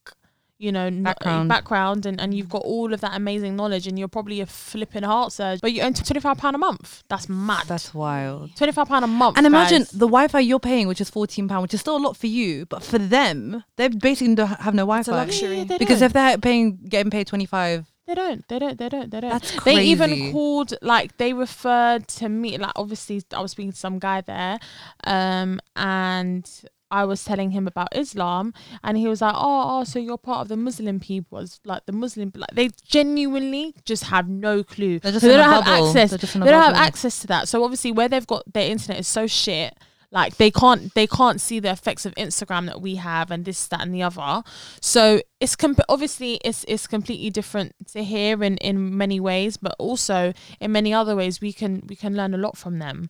[0.59, 1.49] you know, kn- Background.
[1.49, 2.51] background, and and you've mm.
[2.51, 5.81] got all of that amazing knowledge, and you're probably a flipping heart surgeon, but you
[5.81, 7.03] earn twenty five pound a month.
[7.09, 7.65] That's mad.
[7.67, 8.55] That's wild.
[8.55, 9.37] twenty five pound a month.
[9.37, 9.91] And imagine guys.
[9.91, 12.65] the Wi-Fi you're paying, which is fourteen pound, which is still a lot for you,
[12.67, 15.57] but for them, they basically don't have no Wi-Fi luxury.
[15.57, 16.07] Yeah, they because don't.
[16.07, 18.45] if they're paying getting paid twenty five, They don't.
[18.49, 18.78] They don't.
[18.78, 19.09] They don't.
[19.09, 19.30] They don't.
[19.30, 23.78] that's They even called like they referred to me like obviously I was speaking to
[23.78, 24.59] some guy there,
[25.05, 26.49] um, and
[26.91, 28.53] I was telling him about Islam,
[28.84, 31.86] and he was like, "Oh, oh, so you're part of the Muslim people?" It's like
[31.86, 34.99] the Muslim, like they genuinely just have no clue.
[34.99, 35.88] They're just they don't a have bubble.
[35.88, 36.09] access.
[36.09, 37.47] They're just in a They don't have access to that.
[37.47, 39.74] So obviously, where they've got their internet is so shit.
[40.12, 43.68] Like they can't they can't see the effects of Instagram that we have and this
[43.68, 44.43] that and the other.
[44.82, 49.76] So it's com- obviously it's it's completely different to here in in many ways, but
[49.80, 53.07] also in many other ways we can we can learn a lot from them.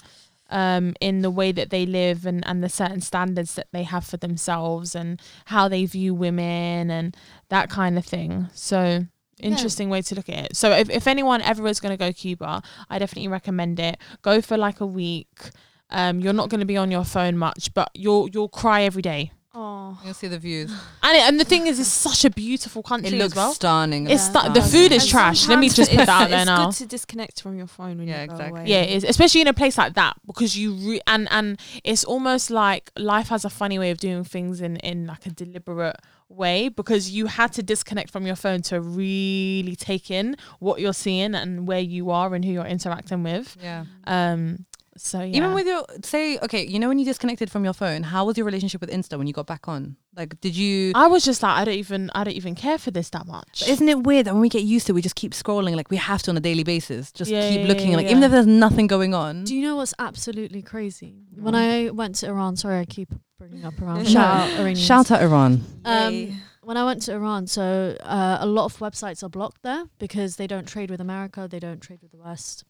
[0.54, 4.04] Um, in the way that they live and, and the certain standards that they have
[4.04, 7.16] for themselves and how they view women and
[7.48, 8.50] that kind of thing.
[8.54, 9.06] So
[9.42, 10.58] interesting way to look at it.
[10.58, 13.98] So if, if anyone ever is going to go Cuba, I definitely recommend it.
[14.22, 15.52] Go for like a week.
[15.92, 19.02] Um, you're not going to be on your phone much, but you'll you'll cry every
[19.02, 19.32] day.
[19.54, 20.00] Oh.
[20.06, 20.72] You'll see the views.
[21.04, 23.54] And it, and the thing is, it's such a beautiful country It as looks well.
[23.54, 24.10] stunning.
[24.10, 24.44] It's Yeah.
[24.44, 25.46] stu- the food is And trash.
[25.50, 26.70] Let me sometimes just put that out there now.
[26.70, 28.62] it's good to disconnect from your phone when Yeah, you go exactly.
[28.62, 28.70] away.
[28.70, 32.06] Yeah, it is, especially in a place like that because you re- and and it's
[32.06, 35.98] almost like life has a funny way of doing things in in like a deliberate
[36.30, 40.94] way because you had to disconnect from your phone to really take in what you're
[40.94, 43.58] seeing and where you are and who you're interacting with.
[43.62, 43.84] Yeah.
[44.08, 44.66] Um.
[44.98, 45.38] So yeah.
[45.38, 48.38] Even with your say, okay, you know when you disconnected from your phone, how was
[48.38, 49.96] your relationship with Insta when you got back on?
[50.18, 50.92] Like, did you?
[50.96, 53.64] I was just like, I don't even, I don't even care for this that much.
[53.68, 55.90] Isn't it weird that when we get used to, it, we just keep scrolling like
[55.90, 58.12] we have to on a daily basis, just Yeah, keep yeah, looking, yeah, like yeah.
[58.12, 59.46] even if there's nothing going on.
[59.46, 61.16] Do you know what's absolutely crazy?
[61.36, 61.88] When Mm.
[61.88, 64.04] I went to Iran, sorry, I keep bringing up Iran.
[64.04, 64.82] Shout out Iranians.
[64.82, 65.64] Shout out Iran.
[65.86, 69.86] Um, when I went to Iran, so uh, a lot of websites are blocked there
[70.00, 72.66] because they don't trade with America, they don't trade with the West.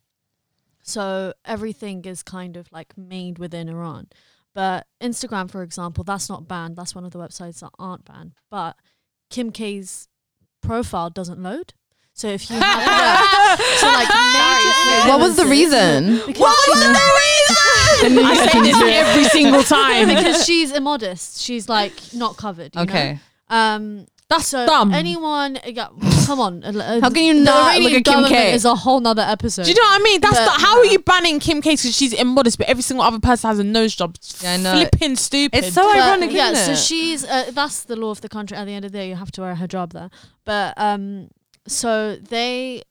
[0.84, 4.08] So everything is kind of like made within Iran.
[4.54, 6.76] But Instagram, for example, that's not banned.
[6.76, 8.34] That's one of the websites that aren't banned.
[8.50, 8.76] But
[9.30, 10.08] Kim K's
[10.62, 11.74] profile doesn't load.
[12.14, 16.22] So if you have so like major What was the influencers- reason?
[16.28, 16.98] Because she's-
[18.04, 20.08] I say this every single time.
[20.10, 21.42] because she's immodest.
[21.42, 22.76] She's like not covered.
[22.76, 23.20] You Okay.
[23.50, 23.56] Know?
[23.56, 24.06] Um.
[24.32, 24.94] That's So dumb.
[24.94, 25.90] anyone, yeah,
[26.26, 26.62] come on.
[26.64, 28.54] How can you not look at Kim government K?
[28.54, 29.64] is a whole nother episode.
[29.66, 30.22] Do you know what I mean?
[30.22, 33.06] That's But- the, how are you banning Kim K because she's immodest, but every single
[33.06, 34.16] other person has a nose job?
[34.16, 34.74] It's Yeah, I know.
[34.74, 35.58] Flipping stupid.
[35.66, 36.78] It's so But, ironic, yeah, isn't so it?
[36.80, 38.56] she's uh, that's the law of the country.
[38.58, 40.10] At the end of the day, you have to wear a hijab there.
[40.46, 41.30] But um,
[41.68, 42.84] so they,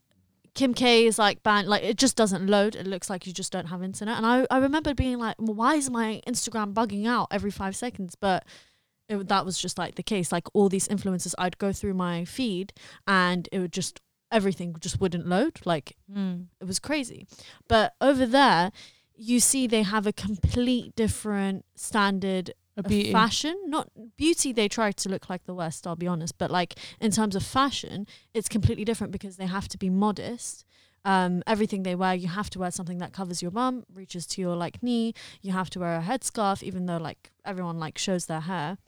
[0.54, 1.68] Kim K is like banned.
[1.68, 2.74] Like it just doesn't load.
[2.76, 4.16] It looks like you just don't have internet.
[4.18, 7.74] And I I remember being like, well, why is my Instagram bugging out every five
[7.76, 8.14] seconds?
[8.14, 8.44] But
[9.10, 10.32] it, that was just like the case.
[10.32, 12.72] Like all these influencers, I'd go through my feed
[13.06, 14.00] and it would just
[14.32, 15.60] everything just wouldn't load.
[15.64, 15.96] Like
[16.60, 17.26] it was crazy.
[17.68, 18.70] But over there,
[19.16, 23.56] you see they have a complete different standard of fashion.
[23.66, 26.38] Not beauty, they try to look like the West, I'll be honest.
[26.38, 30.64] But like in terms of fashion, it's completely different because they have to be modest.
[31.04, 34.40] Um, everything they wear, you have to wear something that covers your bum, reaches to
[34.40, 35.14] your like knee.
[35.42, 38.78] You have to wear a headscarf, even though like everyone like shows their hair.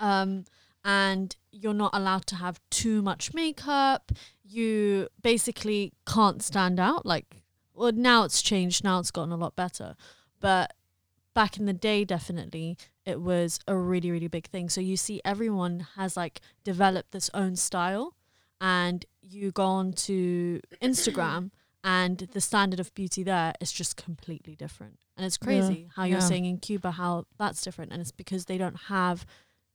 [0.00, 0.44] Um,
[0.84, 4.10] and you're not allowed to have too much makeup.
[4.42, 7.04] You basically can't stand out.
[7.06, 7.42] Like,
[7.74, 8.82] well, now it's changed.
[8.82, 9.94] Now it's gotten a lot better.
[10.40, 10.72] But
[11.34, 14.70] back in the day, definitely, it was a really, really big thing.
[14.70, 18.14] So you see, everyone has like developed this own style,
[18.60, 21.50] and you go on to Instagram,
[21.84, 24.98] and the standard of beauty there is just completely different.
[25.16, 25.44] And it's Yeah.
[25.46, 26.24] crazy how you're Yeah.
[26.26, 29.26] saying in Cuba how that's different, and it's because they don't have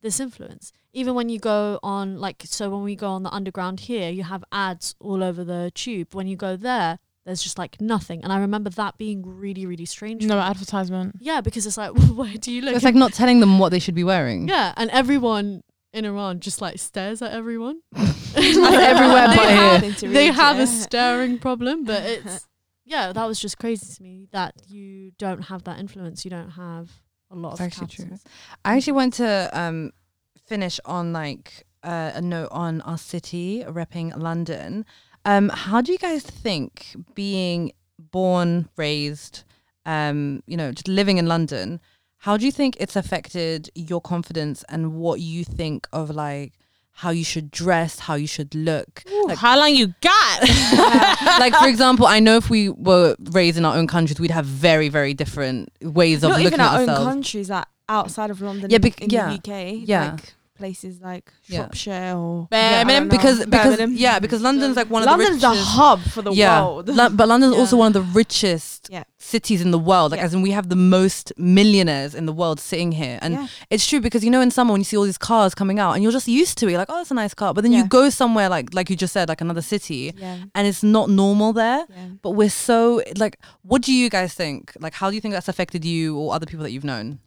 [0.05, 0.71] this influence.
[0.93, 4.23] Even when you go on, like, so when we go on the underground here, you
[4.23, 6.13] have ads all over the tube.
[6.13, 8.23] When you go there, there's just like nothing.
[8.23, 10.23] And I remember that being really, really strange.
[10.25, 11.15] No advertisement.
[11.19, 12.75] Yeah, because it's like, where do you look?
[12.75, 14.47] It's like not telling them what they should be wearing.
[14.47, 17.81] yeah, and everyone in Iran just like stares at everyone.
[18.35, 19.93] everywhere they but have, here.
[19.93, 22.47] To they read, have a staring problem, but it's
[22.85, 26.23] yeah, that was just crazy to me that you don't have that influence.
[26.23, 26.91] You don't have
[27.36, 28.17] a lot of actually true.
[28.63, 29.91] I actually want to um,
[30.45, 34.86] finish on like uh, a note on our city, repping London.
[35.25, 39.43] Um, how do you guys think being born, raised,
[39.86, 41.79] um, you know, just living in London,
[42.17, 46.53] how do you think it's affected your confidence and what you think of like
[46.99, 49.03] how you should dress, how you should look?
[49.25, 50.41] Like- How long you got?
[51.39, 54.45] like for example, I know if we were raised in our own countries, we'd have
[54.45, 57.05] very, very different ways of Not looking even at our own ourselves.
[57.07, 58.69] countries, like outside of London.
[58.69, 59.27] Yeah, in, bec- in yeah.
[59.29, 59.81] the UK.
[59.85, 60.11] Yeah.
[60.11, 61.57] like places like Yeah.
[61.59, 63.09] Shropshire or Birmingham, Yeah, I don't know.
[63.17, 63.93] because because Birmingham.
[63.97, 66.87] yeah because London's like one of London's the a richest hub for the yeah world.
[66.89, 69.03] Lo- but London's also one of the richest Yeah.
[69.17, 70.25] cities in the world like Yeah.
[70.25, 73.47] as in we have the most millionaires in the world sitting here and yeah.
[73.69, 75.91] it's true because you know in summer when you see all these cars coming out
[75.93, 77.73] and you're just used to it you're like oh it's a nice car but then
[77.73, 81.09] you go somewhere like like you just said like another city yeah, and it's not
[81.09, 82.07] normal there yeah.
[82.21, 85.47] but we're so like what do you guys think like how do you think that's
[85.49, 87.19] affected you or other people that you've known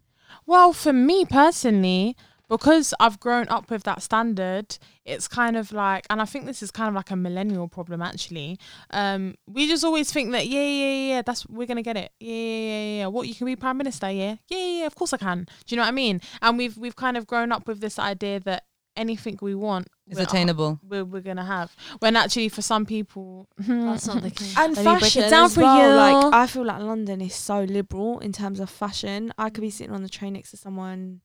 [0.46, 2.16] Well, for me personally,
[2.49, 6.62] because I've grown up with that standard, it's kind of like, and I think this
[6.62, 8.59] is kind of like a millennial problem actually.
[8.90, 12.12] Um, we just always think that yeah, yeah, yeah, yeah, that's we're gonna get it.
[12.20, 13.07] Yeah, yeah, yeah, yeah, yeah.
[13.07, 14.11] What you can be prime minister?
[14.11, 14.86] Yeah, yeah, yeah, yeah.
[14.86, 15.44] Of course I can.
[15.66, 16.20] Do you know what I mean?
[16.42, 18.64] And we've we've kind of grown up with this idea that
[18.96, 21.74] anything we want is we're- attainable We're, we're gonna have.
[22.01, 24.57] When actually, for some people, That's not the case.
[24.59, 25.90] And Let me break it fashion down as for well.
[25.90, 25.96] you.
[26.24, 29.32] Like I feel like London is so liberal in terms of fashion.
[29.38, 31.20] I could be sitting on the train next to someone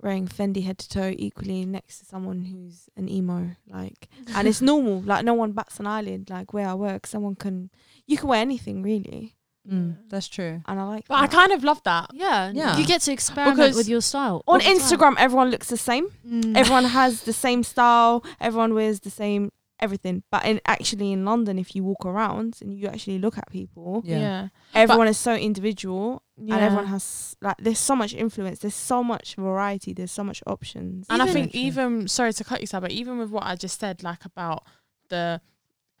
[0.00, 3.50] wearing Fendi head to toe, equally next to someone who's an emo.
[3.68, 5.00] Like, and it's normal.
[5.02, 6.30] Like no one bats an eyelid.
[6.30, 7.70] Like where I work, someone can
[8.06, 9.36] you can wear anything really,
[9.70, 11.06] mm, that's true and I like.
[11.08, 12.10] but I kind of love that.
[12.14, 12.78] yeah, Yeah.
[12.78, 14.76] you get to experiment Because with your style on all time.
[14.78, 16.06] Instagram, everyone looks the same.
[16.26, 16.56] Mm.
[16.56, 18.24] Everyone has the same style.
[18.40, 20.22] Everyone wears the same everything.
[20.32, 24.02] But in actually in London, if you walk around and you actually look at people,
[24.04, 24.18] Yeah.
[24.20, 24.48] yeah.
[24.74, 26.54] everyone is so individual Yeah.
[26.54, 30.40] and everyone has like there's so much influence there's so much variety there's so much
[30.46, 33.44] options And I Even- think even sorry to cut you, Sab, but even with what
[33.44, 34.62] I just said, like about
[35.08, 35.40] the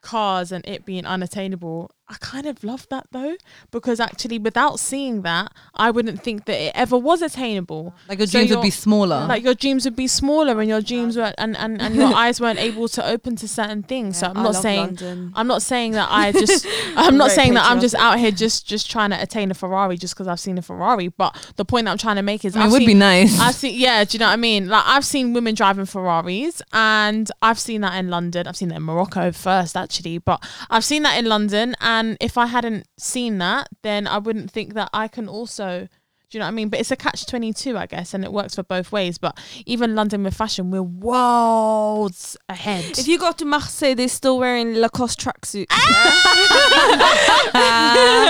[0.00, 3.36] cars and it being unattainable, I kind of love that though,
[3.70, 7.94] because actually without seeing that, I wouldn't think that it ever was attainable.
[8.08, 10.80] like your So dreams would be smaller Like your dreams would be smaller and your
[10.80, 14.18] dreams were and, and, and your eyes weren't able to open to certain things.
[14.18, 15.32] so I'm I not saying London.
[15.36, 18.66] I'm not saying that I just I'm not saying that I'm just out here just
[18.66, 21.08] just trying to attain a Ferrari just because I've seen a Ferrari.
[21.08, 22.94] But the point that I'm trying to make is I mean, it would seen, be
[22.94, 24.68] nice I've seen, yeah, do you know what I mean?
[24.68, 28.46] Like, I've seen women driving Ferraris, and I've seen that in London.
[28.46, 31.76] I've seen that in Morocco first, actually, but I've seen that in London.
[31.80, 35.88] And Um, if I hadn't seen that, then I wouldn't think that I can also.
[36.30, 36.68] Do you know what I mean?
[36.68, 39.16] But it's a catch 22, I guess, and it works for both ways.
[39.16, 42.98] But even London with fashion, we're worlds ahead.
[42.98, 46.70] if you go to Marseille they're still wearing Lacoste tracksuits ah!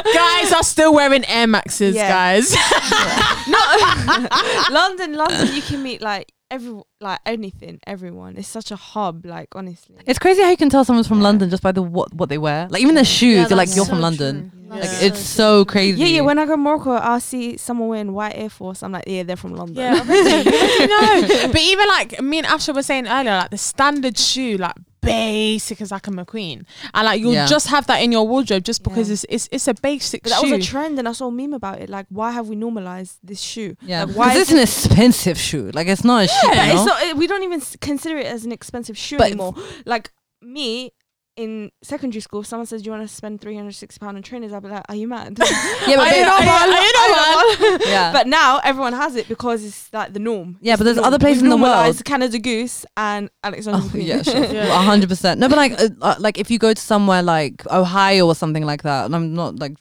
[0.14, 2.08] guys are still wearing Air Maxes, Yeah.
[2.08, 2.54] guys.
[3.48, 3.58] no
[4.72, 8.36] London London you can meet like every like anything, everyone.
[8.36, 9.24] It's such a hub.
[9.26, 11.24] Like honestly, It's crazy how you can tell someone's from Yeah.
[11.24, 12.66] London just by the what what they wear.
[12.70, 14.01] Like even their shoes, Yeah, you're like you're so from.
[14.01, 14.53] London.
[14.68, 14.74] Yeah.
[14.74, 16.01] Like it's so so crazy.
[16.01, 16.20] yeah, yeah.
[16.22, 18.82] When I go to Morocco, I'll see someone wearing white Air Force.
[18.82, 19.76] I'm like, yeah, they're from London.
[19.76, 20.51] Yeah, already,
[21.44, 21.49] you.
[21.53, 25.80] But even like me and Asha were saying earlier, like the standard shoe, like basic
[25.80, 27.46] as like a McQueen, and like you'll Yeah.
[27.46, 29.14] just have that in your wardrobe just because Yeah.
[29.14, 30.57] it's it's it's a basic But that shoe.
[30.57, 31.88] was a trend, and I saw a meme about it.
[31.88, 33.76] Like, why have we normalized this shoe?
[33.82, 35.70] yeah, Like, why is it's an expensive shoe.
[35.72, 36.49] Like it's not a shoe.
[36.49, 36.75] You know?
[36.75, 37.16] it's not.
[37.16, 39.54] We don't even consider it as an expensive shoe But- anymore.
[39.87, 40.11] Like
[40.42, 40.92] me
[41.38, 44.16] in secondary school, if someone says, "Do you want to spend three hundred sixty pound
[44.16, 46.36] on trainers?" I'll be like, "Are you mad?" yeah, but they- know.
[46.36, 48.12] I I yeah.
[48.12, 50.58] But now everyone has it because it's like the norm.
[50.60, 53.96] Yeah, It's but there's the other places in the world- Canada Goose and Alexander Oh,
[53.96, 54.66] yeah, sure, Yeah.
[54.66, 55.38] a hundred percent.
[55.40, 58.64] No, but like, uh, uh, like if you go to somewhere like Ohio or something
[58.66, 59.76] like that, and I'm not like,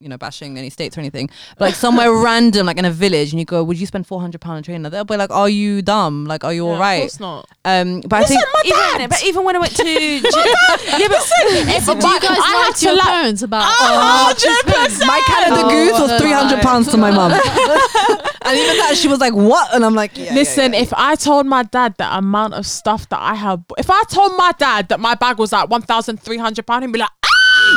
[0.00, 1.28] you know, bashing any states or anything,
[1.58, 4.18] but like somewhere random, like in a village, and you go, "Would you spend four
[4.18, 6.24] hundred pound on a trainer?" They'll be like, "Are you dumb?
[6.24, 7.48] Like, are you Yeah, all Of course not.
[7.66, 11.20] Um, but I think even, but even when I went to Yeah, but
[11.82, 13.64] So do you guys I had to your parents about?
[13.66, 18.76] Oh, oh, my Canada Oh, Goose was three hundred pounds to my mum, and even
[18.78, 21.96] that she was like, "What?" And I'm like, yeah, Listen, if I told my dad
[21.98, 25.36] the amount of stuff that I have, if I told my dad that my bag
[25.38, 27.10] was like one thousand three hundred pound, he'd be like,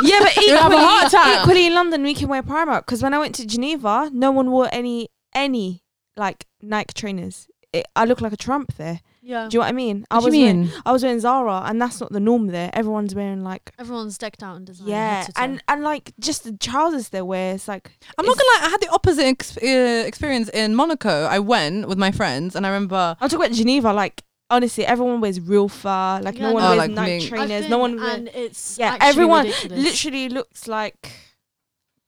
[0.04, 1.42] yeah, but You'd have a equally, heart attack.
[1.42, 4.52] equally in London we can wear Primark because when I went to Geneva, no one
[4.52, 5.84] wore any any
[6.18, 7.48] like Nike trainers.
[7.72, 9.02] It, I look like a Trump there.
[9.24, 9.48] Yeah.
[9.50, 10.06] Do you know what I mean?
[10.12, 10.72] I What do was you wearing, mean?
[10.86, 12.70] I was wearing Zara, and that's not the norm there.
[12.72, 14.88] Everyone's wearing like Everyone's decked out in design.
[14.90, 15.42] yeah, head to toe.
[15.44, 17.56] and and like just the trousers they wear.
[17.56, 18.68] It's like I'm not gonna lie.
[18.68, 21.26] I had the opposite ex- uh, experience in Monaco.
[21.26, 23.16] I went with my friends, and I remember.
[23.20, 23.92] I'm talking about Geneva.
[23.92, 24.24] Like
[24.54, 26.20] honestly, everyone wears real fur.
[26.24, 26.68] Like Yeah, no one no.
[26.68, 27.70] Oh, wears like Nike being- I've trainers.
[27.70, 27.96] No one.
[27.98, 29.80] wear- and it's yeah, everyone ridiculous.
[29.84, 31.12] literally looks like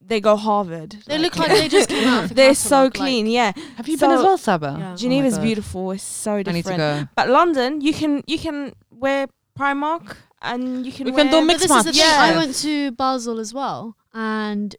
[0.01, 0.91] they go Harvard.
[1.07, 2.25] They look like they just came out.
[2.25, 3.27] Of a They're so catalogue, like- clean.
[3.27, 4.75] yeah, Have you So- been as well, Saba?
[4.79, 4.93] Yeah.
[4.93, 5.91] Oh Geneva's Oh beautiful.
[5.91, 6.77] It's so I need to different.
[6.77, 7.07] go.
[7.15, 9.27] But London, you can you can wear
[9.59, 11.95] Primark and you can We wear can do But mix this is match.
[11.97, 12.17] Yeah.
[12.19, 14.75] I went to Basel as well, and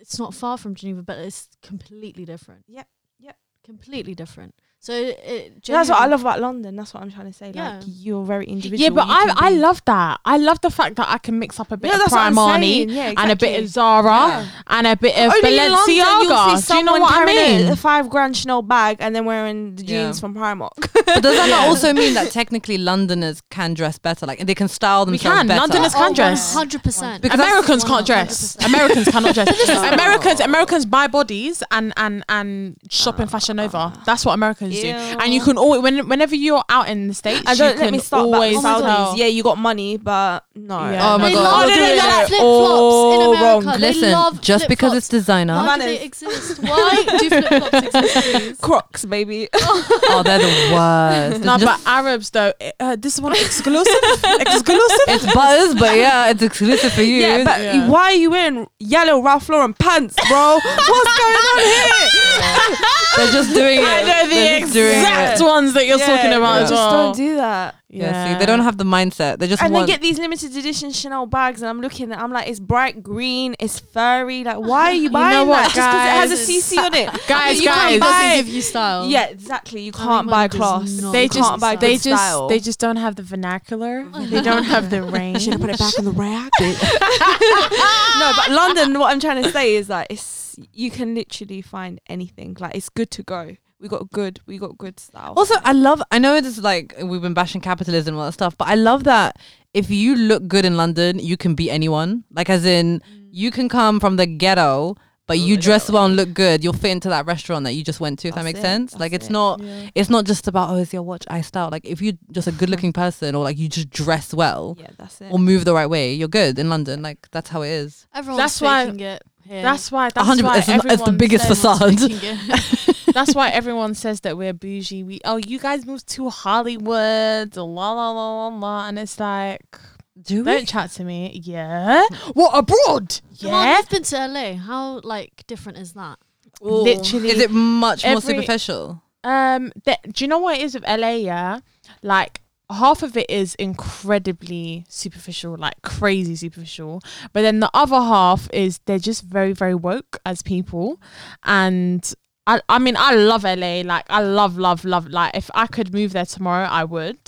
[0.00, 2.64] it's not far from Geneva, but it's completely different.
[2.68, 2.86] Yep,
[3.18, 3.36] yep.
[3.64, 4.54] Completely different.
[4.84, 5.64] So it.
[5.64, 6.76] That's what I love about London.
[6.76, 7.52] That's what I'm trying to say.
[7.54, 7.76] Yeah.
[7.76, 8.82] Like you're very individual.
[8.82, 10.20] yeah, but I I love that.
[10.26, 12.60] I love the fact that I can mix up a bit No, of that's Primani
[12.60, 12.90] saying.
[12.90, 13.64] Yeah, and a bit exactly.
[13.64, 14.46] of Zara Yeah.
[14.66, 16.68] and a bit of Only in you'll see Balenciaga.
[16.68, 17.66] Do you know what I mean?
[17.72, 20.04] A five grand Chanel bag and then wearing the Yeah.
[20.04, 20.76] jeans from Primark.
[21.06, 24.26] But does that not also mean that technically Londoners can dress better?
[24.26, 25.46] Like they can style We themselves can.
[25.46, 25.60] better.
[25.60, 26.54] Londoners Oh, can dress.
[26.54, 27.22] 100%.
[27.22, 28.56] Because Americans can't dress.
[28.66, 29.48] Americans cannot dress.
[29.94, 33.78] Americans Americans buy bodies and and and shop in ah, Fashion Nova.
[33.78, 34.02] Ah.
[34.04, 34.88] That's what Americans do.
[34.88, 34.92] Ew.
[34.94, 37.84] And you can always when whenever you're out in the states, And you don't can
[37.84, 39.16] let me start back always with Oh Saudis.
[39.18, 40.90] Yeah, you got money, but no.
[40.90, 41.14] Yeah.
[41.14, 41.42] Oh my they God.
[41.42, 42.26] love Oh, no, no, doing no, no.
[42.26, 43.44] flip flops in America.
[43.68, 43.80] wrong.
[43.80, 46.58] They Listen, love just because it's designer, Why do they exist?
[46.62, 48.14] Why do flip flops exist?
[48.26, 48.58] please?
[48.60, 49.48] Crocs, baby.
[49.54, 51.44] oh, they're the worst.
[51.44, 53.94] No, It's but Arabs though, uh, this one exclusive,
[54.24, 54.98] exclusive.
[55.08, 57.16] it's butters, but yeah, it's exclusive for you.
[57.20, 57.88] yeah, but Yeah.
[57.88, 60.58] why are you wearing yellow Ralph Lauren pants, bro?
[60.62, 62.76] What's going on here?
[63.16, 63.84] they're just doing it.
[63.84, 65.44] I know the They're doing exact it.
[65.44, 66.92] ones that you're Yeah, talking about bro, as Just well.
[67.06, 67.74] don't do that.
[67.90, 68.32] Yeah.
[68.32, 69.38] see, they don't have the mindset.
[69.38, 69.86] They just and want.
[69.86, 73.04] they get these limited edition Chanel bags, and I'm looking at, I'm like, it's bright
[73.04, 74.42] green, it's furry.
[74.42, 75.74] Like, why are you You buying know what, that?
[75.74, 76.76] Just because it has a?
[76.76, 78.36] CC on it, Guys, you guys, can't Doesn't buy.
[78.36, 79.06] give you style.
[79.08, 79.82] Yeah, exactly.
[79.82, 81.00] You can't buy does class.
[81.02, 82.48] not they you just can't buy they good just style.
[82.48, 84.04] they just don't have the vernacular.
[84.28, 85.42] they don't have the range.
[85.42, 86.50] Should have put it back on the rack.
[86.60, 88.98] no, but London.
[88.98, 92.56] What I'm trying to say is that it's you can literally find anything.
[92.58, 93.56] Like it's good to go.
[93.84, 94.40] We got good.
[94.46, 95.34] We got good style.
[95.36, 96.02] Also, I love.
[96.10, 99.04] I know it's like we've been bashing capitalism and all that stuff, but I love
[99.04, 99.36] that
[99.74, 102.24] if you look good in London, you can beat anyone.
[102.30, 103.28] Like, as in, mm.
[103.30, 104.96] you can come from the ghetto,
[105.26, 106.64] but you dress well and look good.
[106.64, 108.28] You'll fit into that restaurant that you just went to.
[108.28, 108.94] If that makes it, sense.
[108.94, 109.32] Like, it's it.
[109.32, 109.60] not.
[109.60, 109.90] Yeah.
[109.94, 111.68] It's not just about oh, is your watch eye style.
[111.70, 115.20] Like, if you're just a good-looking person or like you just dress well yeah, that's
[115.20, 115.30] it.
[115.30, 117.02] or move the right way, you're good in London.
[117.02, 118.06] Like, that's how it is.
[118.14, 119.22] Everyone's That's why- it.
[119.46, 119.60] Here.
[119.60, 120.08] That's why.
[120.08, 122.00] That's hundred- why it's the- it's the biggest facade.
[123.14, 123.26] Faking it.
[123.26, 125.02] That's why everyone says that we're bougie.
[125.04, 129.78] We oh, you guys moved to Hollywood, la la la la la, and it's like,
[130.20, 131.40] Do don't chat to me.
[131.44, 132.02] Yeah,
[132.34, 133.20] what abroad?
[133.40, 134.54] Come on, Yeah, you've been to LA.
[134.54, 136.18] How like different is that?
[136.60, 137.30] literally.
[137.30, 139.02] Is it much more Every- superficial?
[139.24, 141.12] Um, th- do you know what it is with LA?
[141.16, 141.60] Yeah,
[142.02, 147.00] like half of it is incredibly superficial, like crazy superficial,
[147.32, 151.00] but then the other half is they're just very, very woke as people,
[151.44, 152.12] and.
[152.46, 155.94] I, I mean I love LA like I love love love like if I could
[155.94, 157.18] move there tomorrow I would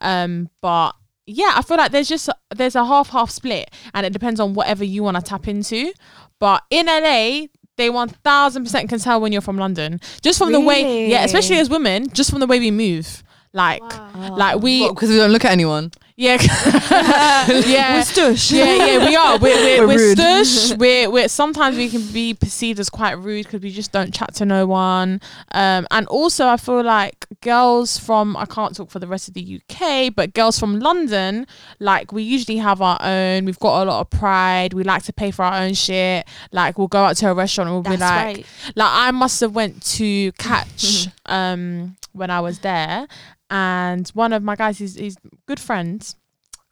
[0.00, 0.92] um but
[1.26, 4.52] yeah I feel like there's just there's a half half split and it depends on
[4.54, 5.92] whatever you want to tap into
[6.38, 7.46] but in LA
[7.76, 11.08] they one thousand percent can tell when you're from London just from the way.
[11.08, 13.22] Yeah, especially as women, just from the way we move.
[13.52, 13.82] Like,
[14.14, 15.90] like we, because we don't look at anyone.
[16.18, 17.96] Yeah, yeah.
[17.96, 18.50] We're stush.
[18.50, 19.38] yeah, yeah, we are.
[19.38, 20.78] We're we're, We're we're, stush.
[20.78, 24.34] We're we're sometimes we can be perceived as quite rude because we just don't chat
[24.36, 25.20] to no one.
[25.52, 29.34] Um, and also I feel like girls from I can't talk for the rest of
[29.34, 31.46] the UK, but girls from London,
[31.80, 33.44] like we usually have our own.
[33.44, 34.72] We've got a lot of pride.
[34.72, 36.26] We like to pay for our own shit.
[36.50, 38.46] Like we'll go out to a restaurant and we'll That's be like, right.
[38.74, 43.06] like I must have went to catch um when I was there
[43.50, 45.16] and one of my guys he's, he's
[45.46, 46.16] good friends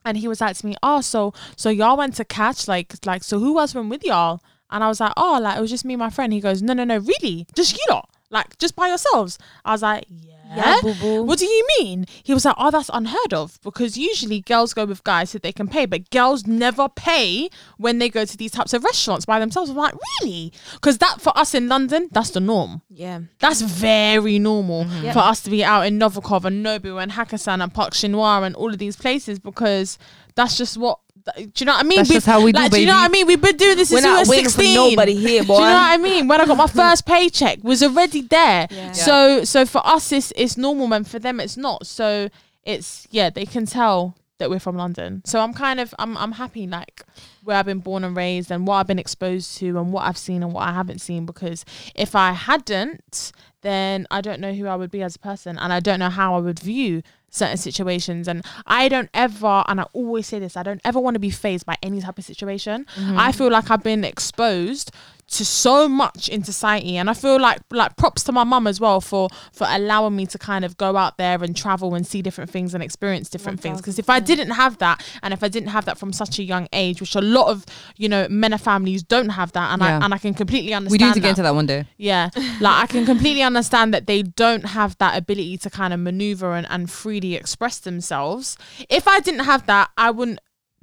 [0.04, 3.24] and he was like to me oh so so y'all went to catch like like
[3.24, 4.42] so who else went with y'all?
[4.70, 6.32] And I was like oh like it was just me and my friend.
[6.32, 7.46] He goes no no no really?
[7.54, 8.08] Just you lot?
[8.30, 9.38] Like just by yourselves?
[9.64, 11.22] I was like yeah, Yeah, boo boo.
[11.22, 12.06] what do you mean?
[12.22, 15.52] He was like, oh, that's unheard of because usually girls go with guys so they
[15.52, 17.48] can pay, but girls never pay
[17.78, 19.70] when they go to these types of restaurants by themselves.
[19.70, 20.52] I'm like, really?
[20.74, 22.82] Because that for us in London, that's the norm.
[22.88, 23.20] Yeah.
[23.40, 25.04] That's very normal mm-hmm.
[25.06, 25.12] Yeah.
[25.12, 28.54] for us to be out in Novikov and Nobu and Hakkasan and Park Chinois and
[28.56, 29.98] all of these places because
[30.34, 30.98] that's just what.
[31.36, 31.96] Do you know what I mean?
[31.98, 33.26] That's We've- just how we do, like, Do you know what I mean?
[33.26, 34.74] We've been doing this We're since we were 16.
[34.76, 35.56] for nobody here, boy.
[35.56, 36.28] Do you know what I mean?
[36.28, 38.66] When I got my first paycheck, was already there.
[38.70, 38.92] Yeah.
[38.92, 41.86] So so for us, it's it's normal, and for them, it's not.
[41.86, 42.28] So
[42.62, 45.22] it's yeah, they can tell that we're from London.
[45.24, 47.02] So I'm kind of I'm I'm happy like
[47.44, 50.18] where I've been born and raised and what I've been exposed to and what I've
[50.18, 51.64] seen and what I haven't seen because
[51.94, 55.72] if I hadn't then I don't know who I would be as a person and
[55.72, 57.02] I don't know how I would view
[57.34, 58.28] certain situations.
[58.28, 61.30] And I don't ever and I always say this I don't ever want to be
[61.30, 62.86] fazed by any type of situation.
[62.96, 63.18] Mm-hmm.
[63.18, 64.92] I feel like I've been exposed
[65.26, 68.78] to so much in society and I feel like like props to my mum as
[68.80, 72.20] well for for allowing me to kind of go out there and travel and see
[72.20, 75.42] different things and experience oh different things because if I didn't have that and if
[75.42, 77.64] I didn't have that from such a young age which a lot of
[77.96, 79.98] you know men of families don't have that and Yeah.
[79.98, 81.30] I and I can completely understand We do need to get that.
[81.30, 81.86] into that one day.
[81.96, 82.30] Yeah.
[82.60, 86.52] Like I can completely understand that they don't have that ability to kind of maneuver
[86.54, 88.56] and, and freely express themselves.
[88.88, 90.40] If I didn't have that, I wouldn't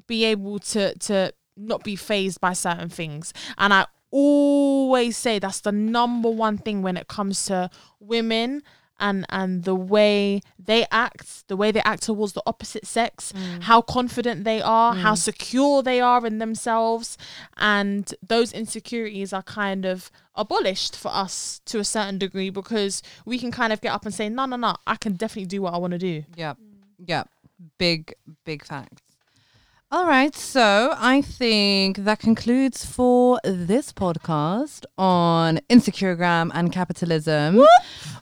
[0.07, 3.33] be able to to not be fazed by certain things.
[3.57, 7.69] And I always say that's the number one thing when it comes to
[7.99, 8.61] women
[9.01, 13.63] and and the way they act, the way they act towards the opposite sex, mm.
[13.63, 15.17] how confident they are, how mm.
[15.17, 17.17] secure they are in themselves,
[17.57, 23.37] and those insecurities are kind of abolished for us to a certain degree because we
[23.37, 25.73] can kind of get up and say, no, no, no, I can definitely do what
[25.73, 26.23] I want to do.
[26.35, 26.57] Yep.
[26.57, 27.07] Mm.
[27.07, 27.29] Yep.
[27.77, 28.13] Big,
[28.45, 29.01] big facts.
[29.91, 30.33] All right.
[30.35, 37.61] So I think that concludes for this podcast on Instagram and capitalism.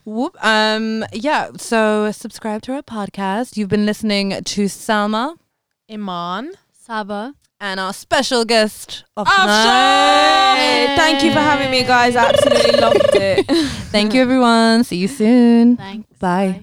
[0.04, 0.36] Whoop.
[0.44, 1.50] Um, yeah.
[1.56, 3.56] So subscribe to our podcast.
[3.56, 5.36] You've been listening to Salma
[5.88, 6.52] Iman.
[6.72, 7.34] Saba.
[7.60, 9.36] and our special guest of Afshan!
[10.56, 10.94] tonight.
[10.96, 12.16] Thank you for having me, guys.
[12.16, 13.46] I absolutely loved it.
[13.92, 14.82] Thank you, everyone.
[14.82, 15.76] See you soon.
[15.76, 16.18] Thanks.
[16.18, 16.62] Bye.